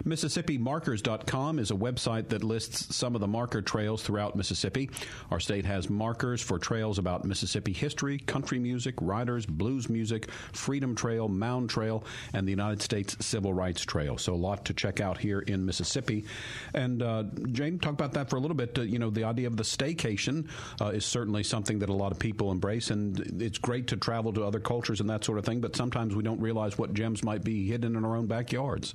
MississippiMarkers.com 0.06 1.60
is 1.60 1.72
a 1.72 1.76
website 1.76 2.30
that 2.30 2.44
lists 2.44 2.96
some 2.96 3.16
of 3.16 3.22
the 3.22 3.28
marker 3.28 3.62
trails 3.62 4.02
throughout 4.04 4.36
Mississippi. 4.36 4.90
Our 5.32 5.40
state 5.40 5.66
has 5.66 5.90
markers 5.90 6.42
for 6.42 6.58
trails 6.58 6.98
about 6.98 7.26
Mississippi 7.26 7.74
history, 7.74 8.20
country 8.20 8.60
music, 8.60 8.96
writers, 9.02 9.46
blues 9.46 9.90
music, 9.90 10.30
Freedom 10.54 10.96
Trail, 10.96 11.28
Mound 11.28 11.70
Trail, 11.70 12.04
and 12.34 12.48
the 12.48 12.52
United 12.52 12.82
States 12.82 13.18
Civil 13.20 13.54
Rights 13.54 13.82
Trail. 13.82 14.18
So 14.18 14.34
a 14.34 14.36
lot 14.36 14.66
to 14.66 14.74
check 14.74 15.02
out 15.02 15.18
here 15.18 15.40
in 15.40 15.66
Mississippi. 15.66 16.26
And 16.74 17.04
uh, 17.04 17.24
Jane, 17.52 17.80
talk 17.80 17.94
about 17.94 18.14
that 18.14 18.30
for 18.30 18.38
a 18.38 18.40
little 18.40 18.56
bit. 18.56 18.78
Uh, 18.78 18.82
you 18.82 19.00
know, 19.00 19.10
the 19.10 19.24
idea 19.26 19.48
of 19.48 19.58
the 19.58 19.64
staycation 19.64 20.48
uh, 20.82 20.88
is 20.88 21.06
certainly 21.06 21.44
something 21.44 21.80
that 21.80 21.90
a 21.90 21.94
lot 21.94 22.12
of 22.12 22.20
people 22.20 22.52
embrace, 22.52 22.90
and 22.90 23.20
it's 23.42 23.58
great 23.58 23.88
to 23.88 23.98
travel 23.98 24.32
to 24.34 24.44
other 24.44 24.60
cultures 24.60 25.02
and 25.02 25.10
that 25.10 25.26
sort 25.26 25.38
of 25.38 25.46
thing. 25.46 25.60
But 25.60 25.76
sometimes 25.76 26.16
we 26.16 26.24
don't 26.24 26.40
realize 26.40 26.78
what 26.78 26.94
gems 26.94 27.24
might 27.24 27.44
be 27.44 27.68
hidden 27.68 27.96
in 27.96 28.06
our 28.06 28.16
own 28.16 28.28
backyards. 28.28 28.94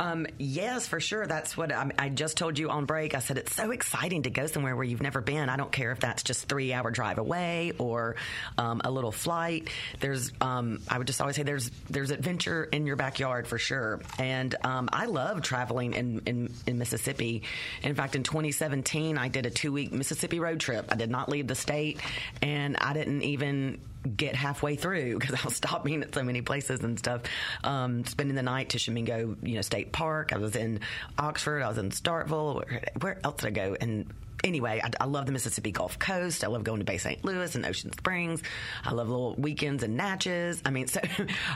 Um, 0.00 0.26
yes, 0.38 0.86
for 0.86 1.00
sure. 1.00 1.26
That's 1.26 1.56
what 1.56 1.72
I, 1.72 1.90
I, 1.98 2.08
just 2.08 2.36
told 2.36 2.58
you 2.58 2.70
on 2.70 2.86
break. 2.86 3.14
I 3.14 3.20
said 3.20 3.38
it's 3.38 3.54
so 3.54 3.70
exciting 3.70 4.22
to 4.22 4.30
go 4.30 4.46
somewhere 4.46 4.74
where 4.74 4.84
you've 4.84 5.02
never 5.02 5.20
been. 5.20 5.48
I 5.48 5.56
don't 5.56 5.72
care 5.72 5.92
if 5.92 6.00
that's 6.00 6.22
just 6.22 6.48
three 6.48 6.72
hour 6.72 6.90
drive 6.90 7.18
away 7.18 7.72
or 7.78 8.16
um, 8.56 8.80
a 8.84 8.90
little 8.90 9.12
flight. 9.12 9.68
There's, 10.00 10.32
um, 10.40 10.80
I 10.88 10.98
would 10.98 11.06
just 11.06 11.20
always 11.20 11.36
say 11.36 11.42
there's 11.42 11.70
there's 11.90 12.10
adventure 12.10 12.64
in 12.64 12.86
your 12.86 12.96
backyard 12.96 13.46
for 13.46 13.58
sure. 13.58 14.00
And 14.18 14.54
um, 14.64 14.88
I 14.92 15.06
love 15.06 15.42
traveling 15.42 15.94
in, 15.94 16.22
in 16.26 16.52
in 16.66 16.78
Mississippi. 16.78 17.42
In 17.82 17.94
fact, 17.94 18.16
in 18.16 18.22
2017, 18.22 19.18
I 19.18 19.28
did 19.28 19.46
a 19.46 19.50
two 19.50 19.72
week 19.72 19.92
Mississippi 19.92 20.40
road 20.40 20.60
trip. 20.60 20.86
I 20.90 20.96
did 20.96 21.10
not 21.10 21.28
leave 21.28 21.46
the 21.46 21.54
state, 21.54 22.00
and 22.42 22.76
I 22.76 22.92
didn't 22.92 23.22
even 23.22 23.80
get 24.16 24.34
halfway 24.34 24.76
through 24.76 25.18
because 25.18 25.34
I 25.34 25.44
was 25.44 25.56
stopping 25.56 26.02
at 26.02 26.14
so 26.14 26.22
many 26.22 26.42
places 26.42 26.80
and 26.80 26.98
stuff. 26.98 27.22
Um, 27.64 28.04
spending 28.04 28.36
the 28.36 28.42
night 28.42 28.68
Tishomingo, 28.70 29.36
you 29.42 29.54
know, 29.54 29.62
State 29.62 29.92
Park. 29.92 30.32
I 30.32 30.38
was 30.38 30.56
in 30.56 30.80
Oxford. 31.18 31.62
I 31.62 31.68
was 31.68 31.78
in 31.78 31.90
Starkville. 31.90 32.56
Where, 32.56 32.82
where 33.00 33.20
else 33.24 33.42
did 33.42 33.48
I 33.48 33.50
go? 33.50 33.76
And 33.80 34.12
anyway, 34.44 34.80
I, 34.82 34.90
I, 35.00 35.06
love 35.06 35.26
the 35.26 35.32
Mississippi 35.32 35.72
Gulf 35.72 35.98
Coast. 35.98 36.44
I 36.44 36.48
love 36.48 36.64
going 36.64 36.78
to 36.78 36.84
Bay 36.84 36.98
St. 36.98 37.24
Louis 37.24 37.54
and 37.54 37.66
Ocean 37.66 37.92
Springs. 37.92 38.42
I 38.84 38.92
love 38.92 39.08
little 39.08 39.34
weekends 39.36 39.82
in 39.82 39.96
Natchez. 39.96 40.62
I 40.64 40.70
mean, 40.70 40.86
so 40.86 41.00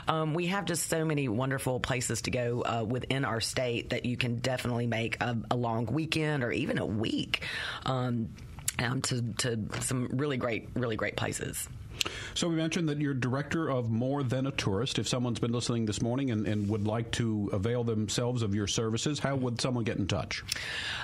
um, 0.07 0.33
we 0.33 0.47
have 0.47 0.65
just 0.65 0.89
so 0.89 1.05
many 1.05 1.27
wonderful 1.27 1.79
places 1.79 2.23
to 2.23 2.31
go 2.31 2.61
uh, 2.61 2.83
within 2.87 3.25
our 3.25 3.41
state 3.41 3.91
that 3.91 4.05
you 4.05 4.17
can 4.17 4.37
definitely 4.37 4.87
make 4.87 5.21
a, 5.21 5.37
a 5.51 5.55
long 5.55 5.85
weekend 5.85 6.43
or 6.43 6.51
even 6.51 6.77
a 6.77 6.85
week 6.85 7.43
um, 7.85 8.29
um, 8.79 9.01
to, 9.03 9.21
to 9.39 9.59
some 9.81 10.09
really 10.13 10.37
great, 10.37 10.69
really 10.75 10.95
great 10.95 11.15
places. 11.15 11.67
So 12.33 12.47
we 12.49 12.55
mentioned 12.55 12.89
that 12.89 12.99
you're 12.99 13.13
director 13.13 13.69
of 13.69 13.89
More 13.89 14.23
Than 14.23 14.47
a 14.47 14.51
Tourist. 14.51 14.99
If 14.99 15.07
someone's 15.07 15.39
been 15.39 15.51
listening 15.51 15.85
this 15.85 16.01
morning 16.01 16.31
and, 16.31 16.47
and 16.47 16.69
would 16.69 16.87
like 16.87 17.11
to 17.13 17.49
avail 17.53 17.83
themselves 17.83 18.41
of 18.41 18.55
your 18.55 18.67
services, 18.67 19.19
how 19.19 19.35
would 19.35 19.61
someone 19.61 19.83
get 19.83 19.97
in 19.97 20.07
touch? 20.07 20.43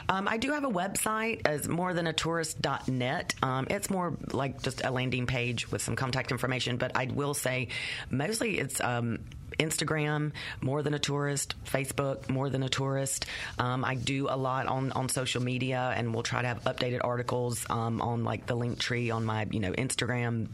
Um, 0.07 0.27
I 0.27 0.37
do 0.37 0.51
have 0.51 0.63
a 0.63 0.69
website 0.69 1.41
as 1.45 1.67
morethanatourist.net. 1.67 3.35
Um, 3.43 3.67
it's 3.69 3.89
more 3.89 4.17
like 4.31 4.61
just 4.61 4.83
a 4.83 4.91
landing 4.91 5.25
page 5.25 5.71
with 5.71 5.81
some 5.81 5.95
contact 5.95 6.31
information, 6.31 6.77
but 6.77 6.91
I 6.95 7.05
will 7.05 7.33
say 7.33 7.69
mostly 8.09 8.59
it's 8.59 8.81
um, 8.81 9.19
Instagram, 9.59 10.31
More 10.61 10.81
Than 10.81 10.93
a 10.93 10.99
Tourist, 10.99 11.55
Facebook, 11.65 12.29
More 12.29 12.49
Than 12.49 12.63
a 12.63 12.69
Tourist. 12.69 13.25
Um, 13.57 13.83
I 13.85 13.95
do 13.95 14.27
a 14.29 14.37
lot 14.37 14.67
on, 14.67 14.91
on 14.93 15.09
social 15.09 15.43
media, 15.43 15.93
and 15.95 16.13
we'll 16.13 16.23
try 16.23 16.41
to 16.41 16.47
have 16.47 16.63
updated 16.63 17.01
articles 17.03 17.65
um, 17.69 18.01
on 18.01 18.23
like 18.23 18.47
the 18.47 18.55
link 18.55 18.79
tree 18.79 19.11
on 19.11 19.25
my 19.25 19.47
you 19.51 19.59
know 19.59 19.71
Instagram 19.73 20.47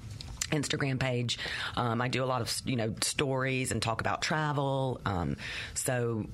Instagram 0.56 1.00
page. 1.00 1.38
Um, 1.76 2.02
I 2.02 2.08
do 2.08 2.24
a 2.24 2.26
lot 2.26 2.42
of 2.42 2.62
you 2.66 2.76
know 2.76 2.94
stories 3.02 3.72
and 3.72 3.82
talk 3.82 4.02
about 4.02 4.22
travel. 4.22 5.00
Um, 5.06 5.38
so 5.74 6.26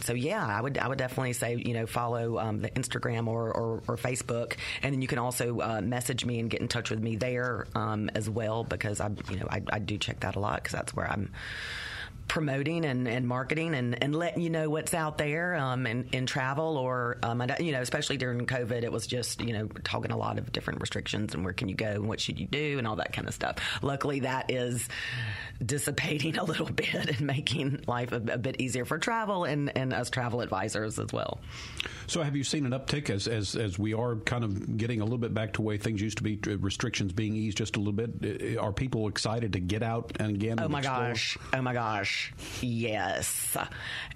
so 0.00 0.12
yeah, 0.12 0.46
I 0.46 0.60
would 0.60 0.78
I 0.78 0.86
would 0.86 0.98
definitely 0.98 1.32
say 1.32 1.56
you 1.56 1.74
know 1.74 1.86
follow 1.86 2.38
um, 2.38 2.60
the 2.60 2.70
Instagram 2.70 3.26
or, 3.26 3.50
or, 3.50 3.82
or, 3.88 3.96
Facebook, 3.96 4.54
and 4.82 4.94
then 4.94 5.02
you 5.02 5.08
can 5.08 5.18
also 5.18 5.60
uh, 5.60 5.80
message 5.80 6.24
me 6.24 6.38
and 6.38 6.48
get 6.48 6.60
in 6.60 6.68
touch 6.68 6.90
with 6.90 7.00
me 7.00 7.16
there 7.16 7.66
um, 7.74 8.10
as 8.14 8.30
well 8.30 8.64
because 8.64 9.00
I 9.00 9.10
you 9.30 9.40
know 9.40 9.48
I, 9.50 9.62
I 9.70 9.78
do 9.78 9.98
check 9.98 10.20
that 10.20 10.36
a 10.36 10.40
lot 10.40 10.62
because 10.62 10.72
that's 10.72 10.94
where 10.94 11.10
I'm 11.10 11.30
promoting 12.26 12.84
and, 12.84 13.08
and 13.08 13.26
marketing 13.26 13.74
and, 13.74 14.02
and 14.02 14.14
letting 14.14 14.42
you 14.42 14.50
know 14.50 14.68
what's 14.68 14.92
out 14.92 15.18
there 15.18 15.54
um, 15.54 15.86
in, 15.86 16.08
in 16.12 16.26
travel 16.26 16.76
or 16.76 17.16
um, 17.22 17.42
you 17.58 17.72
know 17.72 17.80
especially 17.80 18.16
during 18.18 18.46
COVID 18.46 18.82
it 18.82 18.92
was 18.92 19.06
just 19.06 19.40
you 19.40 19.52
know 19.52 19.66
talking 19.84 20.10
a 20.10 20.16
lot 20.16 20.38
of 20.38 20.52
different 20.52 20.80
restrictions 20.80 21.34
and 21.34 21.44
where 21.44 21.54
can 21.54 21.68
you 21.68 21.74
go 21.74 21.86
and 21.86 22.06
what 22.06 22.20
should 22.20 22.38
you 22.38 22.46
do 22.46 22.78
and 22.78 22.86
all 22.86 22.96
that 22.96 23.12
kind 23.12 23.26
of 23.26 23.34
stuff. 23.34 23.56
Luckily 23.82 24.20
that 24.20 24.50
is 24.50 24.88
dissipating 25.64 26.36
a 26.38 26.44
little 26.44 26.70
bit 26.70 26.94
and 26.94 27.20
making 27.22 27.82
life 27.86 28.12
a, 28.12 28.16
a 28.16 28.38
bit 28.38 28.60
easier 28.60 28.84
for 28.84 28.98
travel 28.98 29.44
and, 29.44 29.76
and 29.76 29.92
us 29.92 30.10
travel 30.10 30.40
advisors 30.40 30.98
as 30.98 31.12
well. 31.12 31.40
So 32.06 32.22
have 32.22 32.36
you 32.36 32.44
seen 32.44 32.64
an 32.66 32.72
uptick 32.72 33.10
as, 33.10 33.26
as 33.26 33.54
as 33.54 33.78
we 33.78 33.94
are 33.94 34.16
kind 34.16 34.44
of 34.44 34.76
getting 34.76 35.00
a 35.00 35.04
little 35.04 35.18
bit 35.18 35.34
back 35.34 35.54
to 35.54 35.62
way 35.62 35.76
things 35.76 36.00
used 36.00 36.18
to 36.18 36.22
be 36.22 36.36
restrictions 36.56 37.12
being 37.12 37.34
eased 37.34 37.58
just 37.58 37.76
a 37.76 37.80
little 37.80 37.92
bit? 37.92 38.58
Are 38.58 38.72
people 38.72 39.08
excited 39.08 39.52
to 39.54 39.60
get 39.60 39.82
out 39.82 40.12
and 40.20 40.34
again? 40.34 40.58
Oh 40.60 40.68
my 40.68 40.78
explore? 40.78 41.08
gosh! 41.08 41.38
Oh 41.52 41.62
my 41.62 41.72
gosh! 41.72 42.07
Yes. 42.60 43.56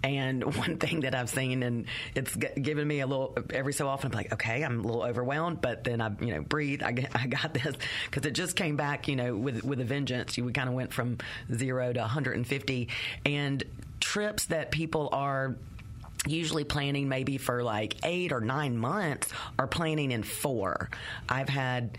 And 0.02 0.56
one 0.56 0.78
thing 0.78 1.00
that 1.00 1.14
I've 1.14 1.30
seen, 1.30 1.62
and 1.62 1.86
it's 2.14 2.34
given 2.36 2.86
me 2.86 3.00
a 3.00 3.06
little 3.06 3.36
every 3.50 3.72
so 3.72 3.88
often. 3.88 4.12
I'm 4.12 4.16
like, 4.16 4.32
okay, 4.32 4.62
I'm 4.64 4.80
a 4.80 4.82
little 4.82 5.02
overwhelmed, 5.02 5.60
but 5.60 5.84
then 5.84 6.00
I, 6.00 6.10
you 6.20 6.34
know, 6.34 6.42
breathe. 6.42 6.82
I, 6.82 7.08
I 7.14 7.26
got 7.26 7.54
this 7.54 7.76
because 8.10 8.26
it 8.26 8.32
just 8.32 8.56
came 8.56 8.76
back, 8.76 9.08
you 9.08 9.16
know, 9.16 9.36
with 9.36 9.64
with 9.64 9.80
a 9.80 9.84
vengeance. 9.84 10.36
We 10.36 10.52
kind 10.52 10.68
of 10.68 10.74
went 10.74 10.92
from 10.92 11.18
zero 11.52 11.92
to 11.92 12.00
150, 12.00 12.88
and 13.24 13.64
trips 14.00 14.46
that 14.46 14.70
people 14.70 15.08
are 15.12 15.56
usually 16.26 16.64
planning 16.64 17.08
maybe 17.08 17.38
for 17.38 17.62
like 17.62 17.96
eight 18.04 18.32
or 18.32 18.40
nine 18.40 18.76
months 18.76 19.28
are 19.58 19.66
planning 19.66 20.12
in 20.12 20.22
four. 20.22 20.90
I've 21.28 21.48
had 21.48 21.98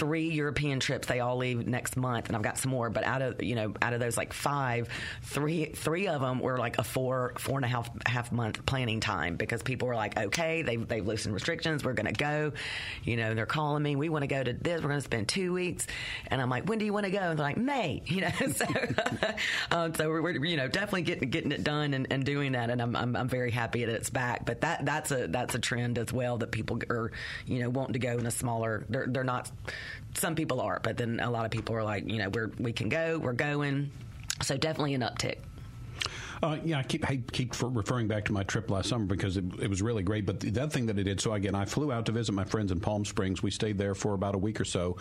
three 0.00 0.30
European 0.30 0.80
trips. 0.80 1.06
They 1.06 1.20
all 1.20 1.36
leave 1.36 1.66
next 1.66 1.94
month, 1.94 2.28
and 2.28 2.36
I've 2.36 2.42
got 2.42 2.56
some 2.56 2.70
more. 2.70 2.88
But 2.88 3.04
out 3.04 3.20
of 3.20 3.42
you 3.42 3.54
know, 3.54 3.74
out 3.82 3.92
of 3.92 4.00
those 4.00 4.16
like 4.16 4.32
five, 4.32 4.88
three 5.22 5.66
three 5.66 6.08
of 6.08 6.22
them 6.22 6.40
were 6.40 6.56
like 6.56 6.78
a 6.78 6.82
four 6.82 7.34
four 7.38 7.56
and 7.56 7.66
a 7.66 7.68
half 7.68 7.90
half 8.06 8.32
month 8.32 8.64
planning 8.64 9.00
time 9.00 9.36
because 9.36 9.62
people 9.62 9.86
were 9.86 9.94
like, 9.94 10.18
okay, 10.18 10.62
they've 10.62 10.88
they've 10.88 11.06
loosened 11.06 11.34
restrictions. 11.34 11.84
We're 11.84 11.92
going 11.92 12.12
to 12.12 12.12
go. 12.12 12.52
You 13.04 13.18
know, 13.18 13.34
they're 13.34 13.44
calling 13.44 13.82
me. 13.82 13.94
We 13.94 14.08
want 14.08 14.22
to 14.22 14.26
go 14.26 14.42
to 14.42 14.54
this. 14.54 14.80
We're 14.80 14.88
going 14.88 15.00
to 15.00 15.04
spend 15.04 15.28
two 15.28 15.52
weeks, 15.52 15.86
and 16.28 16.40
I'm 16.40 16.48
like, 16.48 16.66
when 16.66 16.78
do 16.78 16.86
you 16.86 16.94
want 16.94 17.04
to 17.04 17.12
go? 17.12 17.18
And 17.18 17.38
they're 17.38 17.46
like, 17.46 17.56
May. 17.56 18.02
You 18.10 18.22
know, 18.22 18.30
so 18.54 18.66
um, 19.70 19.94
so 19.94 20.08
we're, 20.08 20.20
we're, 20.20 20.44
you 20.44 20.56
know 20.56 20.66
definitely 20.66 21.02
getting 21.02 21.30
getting 21.30 21.52
it 21.52 21.62
done 21.62 21.94
and, 21.94 22.08
and 22.10 22.24
doing 22.24 22.52
that, 22.52 22.68
and 22.70 22.82
I'm, 22.82 22.96
I'm 22.96 23.14
I'm 23.14 23.28
very 23.28 23.52
happy 23.52 23.84
that 23.84 23.94
it's 23.94 24.10
back. 24.10 24.44
But 24.44 24.62
that 24.62 24.84
that's 24.84 25.12
a 25.12 25.28
that's 25.28 25.54
a 25.54 25.60
trend 25.60 25.96
as 25.96 26.12
well 26.12 26.38
that 26.38 26.50
people 26.50 26.80
are 26.90 27.12
you 27.46 27.60
know 27.60 27.70
wanting 27.70 27.92
to 27.92 27.98
go 28.00 28.18
in 28.18 28.26
a 28.26 28.30
smaller. 28.30 28.84
They're 28.88 29.06
they're 29.06 29.22
not 29.22 29.50
some 30.14 30.34
people 30.34 30.60
are, 30.60 30.80
but 30.82 30.96
then 30.96 31.20
a 31.20 31.30
lot 31.30 31.44
of 31.44 31.50
people 31.50 31.74
are 31.74 31.84
like, 31.84 32.08
you 32.08 32.18
know, 32.18 32.28
we're 32.28 32.50
we 32.58 32.72
can 32.72 32.88
go, 32.88 33.18
we're 33.18 33.32
going. 33.32 33.90
So 34.42 34.56
definitely 34.56 34.94
an 34.94 35.02
uptick. 35.02 35.36
Uh, 36.42 36.56
yeah, 36.64 36.78
I 36.78 36.82
keep 36.82 37.08
I 37.08 37.20
keep 37.32 37.54
referring 37.60 38.08
back 38.08 38.24
to 38.26 38.32
my 38.32 38.42
trip 38.44 38.70
last 38.70 38.88
summer 38.88 39.04
because 39.04 39.36
it, 39.36 39.44
it 39.60 39.68
was 39.68 39.82
really 39.82 40.02
great. 40.02 40.24
But 40.24 40.40
the, 40.40 40.48
other 40.62 40.70
thing 40.70 40.86
that 40.86 40.98
it 40.98 41.04
did, 41.04 41.20
so 41.20 41.34
again, 41.34 41.54
I 41.54 41.66
flew 41.66 41.92
out 41.92 42.06
to 42.06 42.12
visit 42.12 42.32
my 42.32 42.44
friends 42.44 42.72
in 42.72 42.80
Palm 42.80 43.04
Springs. 43.04 43.42
We 43.42 43.50
stayed 43.50 43.76
there 43.76 43.94
for 43.94 44.14
about 44.14 44.34
a 44.34 44.38
week 44.38 44.60
or 44.60 44.64
so, 44.64 44.96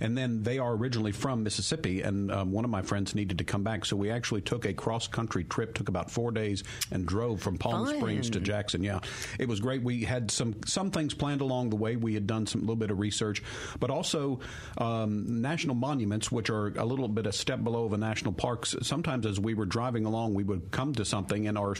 and 0.00 0.16
then 0.16 0.42
they 0.42 0.58
are 0.58 0.72
originally 0.72 1.12
from 1.12 1.42
Mississippi, 1.42 2.02
and 2.02 2.30
um, 2.30 2.52
one 2.52 2.64
of 2.64 2.70
my 2.70 2.82
friends 2.82 3.14
needed 3.14 3.38
to 3.38 3.44
come 3.44 3.64
back, 3.64 3.84
so 3.84 3.96
we 3.96 4.10
actually 4.10 4.42
took 4.42 4.66
a 4.66 4.72
cross 4.72 5.08
country 5.08 5.42
trip. 5.44 5.74
Took 5.74 5.88
about 5.88 6.10
four 6.10 6.30
days 6.30 6.62
and 6.92 7.06
drove 7.06 7.42
from 7.42 7.58
Palm 7.58 7.86
Fun. 7.86 7.96
Springs 7.96 8.30
to 8.30 8.40
Jackson. 8.40 8.82
Yeah, 8.82 9.00
it 9.38 9.48
was 9.48 9.58
great. 9.58 9.82
We 9.82 10.04
had 10.04 10.30
some 10.30 10.54
some 10.64 10.90
things 10.92 11.12
planned 11.12 11.40
along 11.40 11.70
the 11.70 11.76
way. 11.76 11.96
We 11.96 12.14
had 12.14 12.26
done 12.26 12.46
some 12.46 12.60
little 12.60 12.76
bit 12.76 12.92
of 12.92 13.00
research, 13.00 13.42
but 13.80 13.90
also 13.90 14.38
um, 14.78 15.42
national 15.42 15.74
monuments, 15.74 16.30
which 16.30 16.50
are 16.50 16.68
a 16.68 16.84
little 16.84 17.08
bit 17.08 17.26
a 17.26 17.32
step 17.32 17.64
below 17.64 17.88
the 17.88 17.98
national 17.98 18.32
parks. 18.32 18.76
Sometimes 18.82 19.26
as 19.26 19.40
we 19.40 19.54
were 19.54 19.66
driving 19.66 20.04
along, 20.04 20.34
we 20.34 20.44
would 20.44 20.70
come 20.70 20.83
to 20.94 21.04
something, 21.04 21.48
and 21.48 21.56
our 21.56 21.74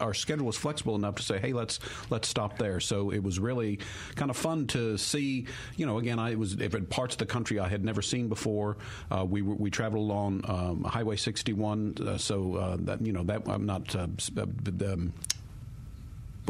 our 0.00 0.14
schedule 0.14 0.46
was 0.46 0.56
flexible 0.56 0.94
enough 0.94 1.16
to 1.16 1.22
say, 1.22 1.38
"Hey, 1.38 1.52
let's 1.52 1.80
let's 2.10 2.28
stop 2.28 2.58
there." 2.58 2.80
So 2.80 3.10
it 3.10 3.22
was 3.22 3.38
really 3.38 3.78
kind 4.16 4.30
of 4.30 4.36
fun 4.36 4.66
to 4.68 4.98
see. 4.98 5.46
You 5.76 5.86
know, 5.86 5.98
again, 5.98 6.18
I 6.18 6.34
was 6.34 6.54
if 6.54 6.74
it 6.74 6.90
parts 6.90 7.14
of 7.14 7.18
the 7.18 7.26
country 7.26 7.58
I 7.58 7.68
had 7.68 7.84
never 7.84 8.02
seen 8.02 8.28
before. 8.28 8.76
Uh, 9.10 9.24
we 9.24 9.42
we 9.42 9.70
traveled 9.70 10.10
along 10.10 10.44
um, 10.48 10.84
Highway 10.84 11.16
61, 11.16 11.94
uh, 12.00 12.18
so 12.18 12.54
uh, 12.56 12.76
that 12.80 13.04
you 13.04 13.12
know 13.12 13.24
that 13.24 13.48
I'm 13.48 13.66
not. 13.66 13.94
Uh, 13.94 14.08
um, 14.36 15.12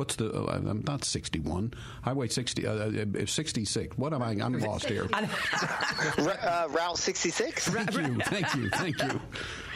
what's 0.01 0.16
the 0.16 0.32
uh, 0.32 0.59
I'm 0.66 0.82
not 0.86 1.05
61 1.05 1.74
highway 2.01 2.28
60 2.28 2.66
uh, 2.66 2.72
uh 2.72 3.26
66 3.26 3.98
what 3.98 4.14
am 4.14 4.22
I 4.22 4.30
I'm 4.30 4.59
lost 4.70 4.88
here 4.88 5.07
uh, 5.12 6.68
route 6.70 6.96
66 6.96 7.68
thank 7.68 7.92
you 7.92 8.18
thank 8.20 8.55
you 8.55 8.70
thank 8.70 9.03
you 9.03 9.20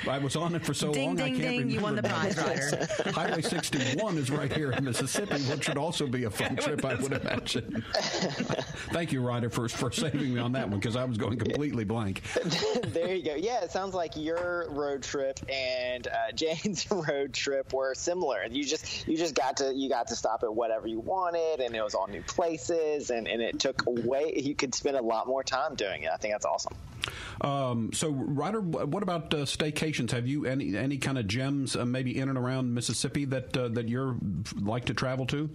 I 0.09 0.19
was 0.19 0.37
on 0.37 0.55
it 0.55 0.65
for 0.65 0.75
so 0.75 0.93
ding, 0.93 1.09
long. 1.09 1.17
Ding, 1.17 1.25
I 1.25 1.29
can't 1.29 1.41
ding, 1.41 1.51
remember. 1.51 1.73
You 1.73 1.81
won 1.81 1.97
the 1.97 2.03
prize, 2.03 2.37
Ryder. 2.37 2.89
Highway 3.13 3.43
61 3.43 4.19
is 4.19 4.31
right 4.31 4.53
here 4.53 4.73
in 4.73 4.85
Mississippi, 4.85 5.43
which 5.45 5.65
should 5.65 5.79
also 5.79 6.07
be 6.07 6.25
a 6.25 6.31
fun 6.31 6.57
trip, 6.57 6.85
I 6.85 6.95
would 6.95 7.13
imagine. 7.13 7.85
Thank 8.93 9.13
you, 9.13 9.23
Ryder, 9.23 9.51
for, 9.51 9.69
for 9.69 9.91
saving 9.91 10.35
me 10.35 10.41
on 10.41 10.53
that 10.53 10.69
one 10.69 10.79
because 10.79 10.97
I 10.97 11.05
was 11.05 11.19
going 11.19 11.39
completely 11.39 11.85
blank. 11.85 12.23
there 12.89 13.15
you 13.15 13.25
go. 13.25 13.35
Yeah, 13.35 13.63
it 13.63 13.71
sounds 13.71 13.95
like 13.95 14.17
your 14.17 14.67
road 14.71 15.03
trip 15.03 15.39
and 15.51 16.07
uh, 16.07 16.33
Jane's 16.35 16.91
road 16.91 17.33
trip 17.33 17.73
were 17.73 17.95
similar. 17.95 18.45
You 18.51 18.65
just 18.65 19.07
you 19.09 19.17
just 19.17 19.35
got 19.35 19.57
to 19.59 19.75
you 19.75 19.89
got 19.89 20.09
to 20.09 20.14
stop 20.17 20.43
at 20.43 20.55
whatever 20.55 20.87
you 20.87 21.01
wanted, 21.01 21.61
and 21.61 21.75
it 21.75 21.83
was 21.83 21.95
all 21.95 22.07
new 22.07 22.23
places, 22.23 23.11
and, 23.11 23.27
and 23.27 23.43
it 23.43 23.59
took 23.59 23.83
way 23.87 24.33
you 24.37 24.55
could 24.55 24.75
spend 24.75 24.97
a 24.97 25.03
lot 25.03 25.27
more 25.27 25.43
time 25.43 25.75
doing 25.75 26.03
it. 26.03 26.11
I 26.13 26.17
think 26.17 26.35
that's 26.35 26.47
awesome. 26.47 26.75
Um, 27.41 27.93
so, 27.93 28.11
Ryder, 28.11 28.61
what 28.61 29.03
about 29.03 29.35
uh, 29.35 29.39
staycations? 29.39 30.11
Have 30.13 30.27
you 30.27 30.47
any 30.47 30.77
any 30.77 30.97
kind 30.97 31.19
of 31.19 31.27
gems, 31.27 31.77
uh, 31.77 31.85
maybe 31.85 32.19
in 32.19 32.29
and 32.29 32.39
around 32.39 32.73
Mississippi 32.73 33.25
that 33.27 33.57
uh, 33.57 33.69
that 33.69 33.89
you're 33.89 34.17
like 34.61 34.87
to 34.87 34.95
travel 34.95 35.27
to? 35.27 35.51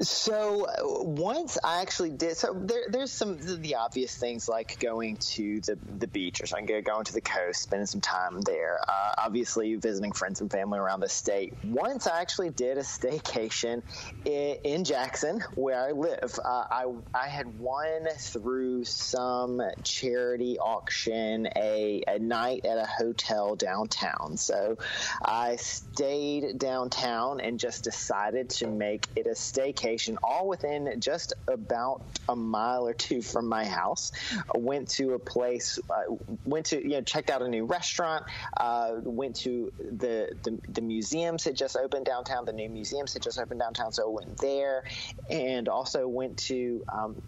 So 0.00 0.66
uh, 0.66 1.02
once 1.04 1.58
I 1.62 1.82
actually 1.82 2.10
did. 2.10 2.36
So 2.36 2.54
there, 2.54 2.84
there's 2.88 3.12
some 3.12 3.38
the 3.60 3.76
obvious 3.76 4.16
things 4.16 4.48
like 4.48 4.78
going 4.80 5.16
to 5.16 5.60
the 5.60 5.78
the 5.98 6.06
beach 6.06 6.40
or 6.40 6.46
something, 6.46 6.82
going 6.82 7.04
to 7.04 7.12
the 7.12 7.20
coast, 7.20 7.62
spending 7.62 7.86
some 7.86 8.00
time 8.00 8.40
there. 8.42 8.80
Uh, 8.86 9.14
obviously, 9.18 9.74
visiting 9.76 10.12
friends 10.12 10.40
and 10.40 10.50
family 10.50 10.78
around 10.78 11.00
the 11.00 11.08
state. 11.08 11.54
Once 11.64 12.06
I 12.06 12.20
actually 12.20 12.50
did 12.50 12.78
a 12.78 12.82
staycation 12.82 13.82
in, 14.24 14.56
in 14.64 14.84
Jackson, 14.84 15.42
where 15.54 15.80
I 15.80 15.92
live. 15.92 16.38
Uh, 16.44 16.64
I 16.70 16.86
I 17.14 17.28
had 17.28 17.58
won 17.58 18.08
through 18.18 18.84
some 18.84 19.62
charity 19.82 20.58
auction 20.58 21.48
a 21.56 22.02
a 22.06 22.18
night 22.18 22.64
at 22.64 22.78
a 22.78 22.86
hotel 22.86 23.56
downtown. 23.56 24.36
So 24.36 24.78
I 25.24 25.56
stayed 25.56 26.58
downtown 26.58 27.40
and 27.40 27.58
just 27.58 27.84
decided 27.84 28.50
to 28.50 28.66
make 28.66 29.06
it 29.16 29.26
a 29.26 29.30
staycation, 29.30 29.79
all 30.22 30.46
within 30.46 31.00
just 31.00 31.32
about 31.48 32.02
a 32.28 32.36
mile 32.36 32.86
or 32.86 32.92
two 32.92 33.22
from 33.22 33.48
my 33.48 33.64
house. 33.64 34.12
Went 34.54 34.88
to 34.90 35.14
a 35.14 35.18
place, 35.18 35.78
uh, 35.88 36.14
went 36.44 36.66
to 36.66 36.82
you 36.82 36.90
know 36.90 37.02
checked 37.02 37.30
out 37.30 37.42
a 37.42 37.48
new 37.48 37.64
restaurant, 37.64 38.24
uh, 38.56 38.92
went 39.02 39.36
to 39.36 39.72
the, 39.78 40.34
the 40.42 40.58
the 40.68 40.80
museums 40.82 41.44
had 41.44 41.56
just 41.56 41.76
opened 41.76 42.06
downtown. 42.06 42.44
The 42.44 42.52
new 42.52 42.68
museums 42.68 43.12
had 43.12 43.22
just 43.22 43.38
opened 43.38 43.60
downtown, 43.60 43.92
so 43.92 44.04
I 44.04 44.24
went 44.24 44.38
there, 44.38 44.84
and 45.28 45.68
also 45.68 46.06
went 46.06 46.38
to. 46.38 46.84
Um, 46.88 47.22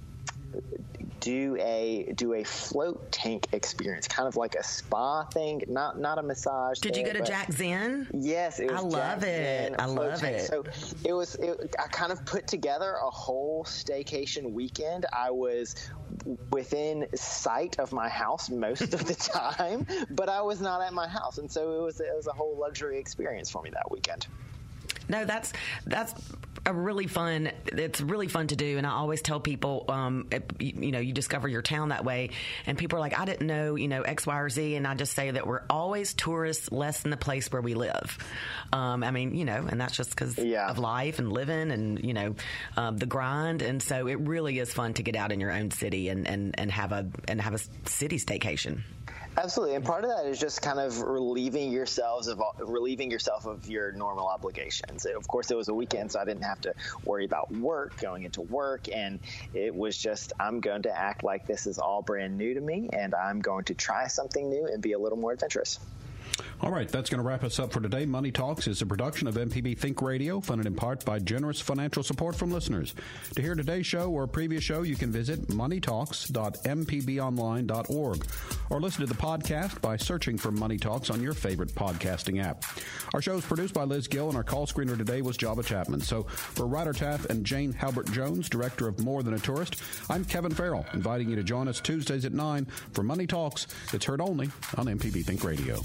do 1.23 1.57
a 1.61 2.13
do 2.17 2.35
a 2.35 2.43
float 2.43 3.13
tank 3.13 3.47
experience, 3.53 4.09
kind 4.09 4.27
of 4.27 4.37
like 4.37 4.57
a 4.57 4.63
spa 4.63 5.25
thing, 5.27 5.63
not 5.69 5.99
not 5.99 6.19
a 6.19 6.23
massage. 6.23 6.81
Did 6.81 6.97
you 6.97 7.05
go 7.05 7.13
to 7.13 7.23
Jack 7.23 7.53
Zen? 7.53 8.09
Yes, 8.13 8.59
it 8.59 8.71
was 8.71 8.81
I 8.81 8.83
love 8.83 9.21
Jack 9.21 9.29
it. 9.29 9.69
Zen 9.69 9.77
I 9.79 9.87
love 9.87 10.21
tank. 10.21 10.37
it. 10.37 10.47
So 10.47 10.65
it 11.05 11.13
was. 11.13 11.37
It, 11.37 11.75
I 11.79 11.87
kind 11.87 12.11
of 12.13 12.27
put 12.27 12.49
together 12.49 12.95
a 12.95 13.11
whole 13.11 13.65
staycation 13.65 14.53
weekend. 14.53 15.07
I 15.13 15.31
was 15.31 15.77
within 16.51 17.07
sight 17.15 17.79
of 17.79 17.93
my 17.93 18.09
house 18.09 18.51
most 18.51 18.93
of 18.93 19.07
the 19.07 19.15
time, 19.59 19.87
but 20.11 20.29
I 20.29 20.43
was 20.43 20.61
not 20.61 20.83
at 20.83 20.93
my 20.93 21.07
house, 21.07 21.39
and 21.39 21.51
so 21.51 21.79
it 21.79 21.83
was 21.83 22.01
it 22.01 22.11
was 22.15 22.27
a 22.27 22.33
whole 22.33 22.59
luxury 22.59 22.99
experience 22.99 23.49
for 23.49 23.63
me 23.63 23.71
that 23.71 23.91
weekend. 23.93 24.27
No, 25.09 25.25
that's 25.25 25.53
that's 25.87 26.15
a 26.65 26.73
really 26.73 27.07
fun. 27.07 27.51
It's 27.67 28.01
really 28.01 28.29
fun 28.29 28.47
to 28.49 28.57
do, 28.57 28.79
and 28.79 28.87
I 28.87 28.91
always 28.91 29.21
tell 29.23 29.41
people, 29.41 29.85
um, 29.89 30.29
it, 30.31 30.51
you, 30.59 30.73
you 30.77 30.93
know, 30.93 31.01
you 31.01 31.13
discover 31.13 31.49
your 31.49 31.63
town 31.63 31.89
that 31.89 32.05
way, 32.05 32.31
and 32.67 32.79
people 32.79 32.99
are 32.99 33.01
like, 33.01 33.19
I 33.19 33.25
didn't 33.25 33.47
know, 33.47 33.75
you 33.75 33.89
know, 33.89 34.03
X, 34.03 34.27
Y, 34.27 34.39
or 34.39 34.49
Z, 34.49 34.77
and 34.77 34.87
I 34.87 34.95
just 34.95 35.15
say 35.15 35.31
that 35.31 35.47
we're 35.47 35.63
always 35.69 36.15
tourists, 36.15 36.71
less 36.71 37.01
than 37.03 37.11
the 37.11 37.17
place 37.17 37.51
where 37.51 37.63
we 37.63 37.75
live. 37.75 38.19
Um, 38.73 39.03
I 39.03 39.11
mean, 39.11 39.35
you 39.35 39.45
know, 39.45 39.67
and 39.69 39.81
that's 39.81 39.97
just 39.97 40.11
because 40.11 40.39
of 40.71 40.79
life 40.79 41.19
and 41.19 41.33
living, 41.33 41.73
and 41.73 42.03
you 42.05 42.15
know, 42.15 42.37
um, 42.77 42.97
the 42.97 43.07
grind, 43.07 43.63
and 43.63 43.83
so 43.83 44.07
it 44.07 44.21
really 44.21 44.59
is 44.59 44.73
fun 44.73 44.95
to 44.95 45.03
get 45.03 45.17
out 45.17 45.33
in 45.33 45.41
your 45.41 45.53
own 45.53 45.71
city 45.71 46.09
and 46.09 46.29
and 46.29 46.55
and 46.59 46.71
have 46.71 46.93
a 46.93 47.09
and 47.29 47.41
have 47.41 47.55
a 47.55 47.89
city 47.89 48.19
staycation. 48.19 48.83
Absolutely, 49.43 49.75
and 49.75 49.85
part 49.85 50.05
of 50.05 50.11
that 50.11 50.25
is 50.27 50.39
just 50.39 50.63
kind 50.63 50.79
of 50.79 51.01
relieving 51.01 51.73
yourselves 51.73 52.29
of 52.29 52.41
relieving 52.61 53.11
yourself 53.11 53.45
of 53.45 53.67
your 53.67 53.91
normal 53.91 54.29
obligations. 54.29 55.05
Of 55.05 55.27
course, 55.27 55.51
it 55.51 55.57
was 55.57 55.67
a 55.67 55.75
weekend, 55.75 56.13
so 56.13 56.21
I 56.21 56.25
didn't 56.25 56.45
have 56.45 56.61
to 56.61 56.75
worry 57.05 57.25
about 57.25 57.51
work 57.51 57.99
going 58.01 58.23
into 58.23 58.43
work, 58.43 58.89
and 58.95 59.19
it 59.53 59.75
was 59.75 59.99
just 59.99 60.33
I'm 60.39 60.61
going 60.61 60.83
to 60.83 60.97
act 60.97 61.25
like 61.25 61.45
this 61.49 61.67
is 61.67 61.79
all 61.79 62.03
brand 62.03 62.39
new 62.39 62.55
to 62.55 62.61
me, 62.61 62.89
and 62.93 63.17
I'm 63.17 63.41
going 63.41 63.65
to 63.65 63.75
try 63.75 64.07
something 64.07 64.49
new 64.49 64.67
and 64.67 64.81
be 64.81 64.93
a 64.93 64.99
little 64.99 65.19
more 65.19 65.33
adventurous. 65.33 65.81
All 66.63 66.71
right, 66.71 66.89
that's 66.89 67.11
going 67.11 67.21
to 67.21 67.27
wrap 67.27 67.43
us 67.43 67.59
up 67.59 67.73
for 67.73 67.81
today. 67.81 68.07
Money 68.07 68.31
Talks 68.31 68.69
is 68.69 68.83
a 68.83 68.87
production 68.87 69.27
of 69.27 69.35
MPB 69.35 69.77
Think 69.77 70.01
Radio, 70.01 70.41
funded 70.41 70.65
in 70.65 70.77
part 70.77 71.05
by 71.05 71.19
generous 71.19 71.61
financial 71.61 72.05
support 72.05 72.37
from 72.37 72.53
listeners. 72.53 72.95
To 73.35 73.43
hear 73.43 73.57
today's 73.57 73.85
show 73.85 74.13
or 74.13 74.23
a 74.23 74.29
previous 74.29 74.63
show, 74.63 74.83
you 74.83 74.95
can 74.95 75.11
visit 75.11 75.49
moneytalks.mpbonline.org 75.49 78.27
or 78.71 78.81
listen 78.81 79.01
to 79.01 79.09
the 79.13 79.19
podcast 79.19 79.81
by 79.81 79.97
searching 79.97 80.39
for 80.39 80.53
Money 80.53 80.77
Talks 80.77 81.11
on 81.11 81.21
your 81.21 81.35
favorite 81.35 81.75
podcasting 81.75 82.41
app. 82.41 82.65
Our 83.13 83.21
show 83.21 83.39
is 83.39 83.45
produced 83.45 83.75
by 83.75 83.83
Liz 83.83 84.07
Gill, 84.07 84.29
and 84.29 84.37
our 84.37 84.45
call 84.45 84.69
screener 84.69 84.97
today 84.97 85.21
was 85.21 85.37
Java 85.37 85.65
Chapman. 85.65 86.01
So 86.01 86.23
for 86.23 86.69
Ryder 86.69 86.93
Taff 86.93 87.25
and 87.25 87.45
Jane 87.45 87.73
Halbert 87.73 88.13
Jones, 88.13 88.49
director 88.49 88.87
of 88.87 89.01
More 89.01 89.25
Than 89.25 89.35
a 89.35 89.41
Tourist, 89.41 89.83
I'm 90.09 90.25
Kevin 90.25 90.53
Farrell, 90.53 90.87
inviting 90.95 91.29
you 91.29 91.35
to 91.35 91.43
join 91.43 91.67
us 91.67 91.81
Tuesdays 91.81 92.25
at 92.25 92.33
9 92.33 92.69
for 92.93 93.03
Money 93.03 93.27
Talks. 93.27 93.67
It's 93.93 94.05
heard 94.05 94.21
only 94.21 94.49
on 94.77 94.87
MPB 94.87 95.25
Think 95.25 95.43
Radio. 95.43 95.81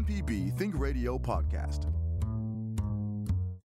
MPB 0.00 0.56
Think 0.56 0.78
Radio 0.78 1.18
podcast. 1.18 1.99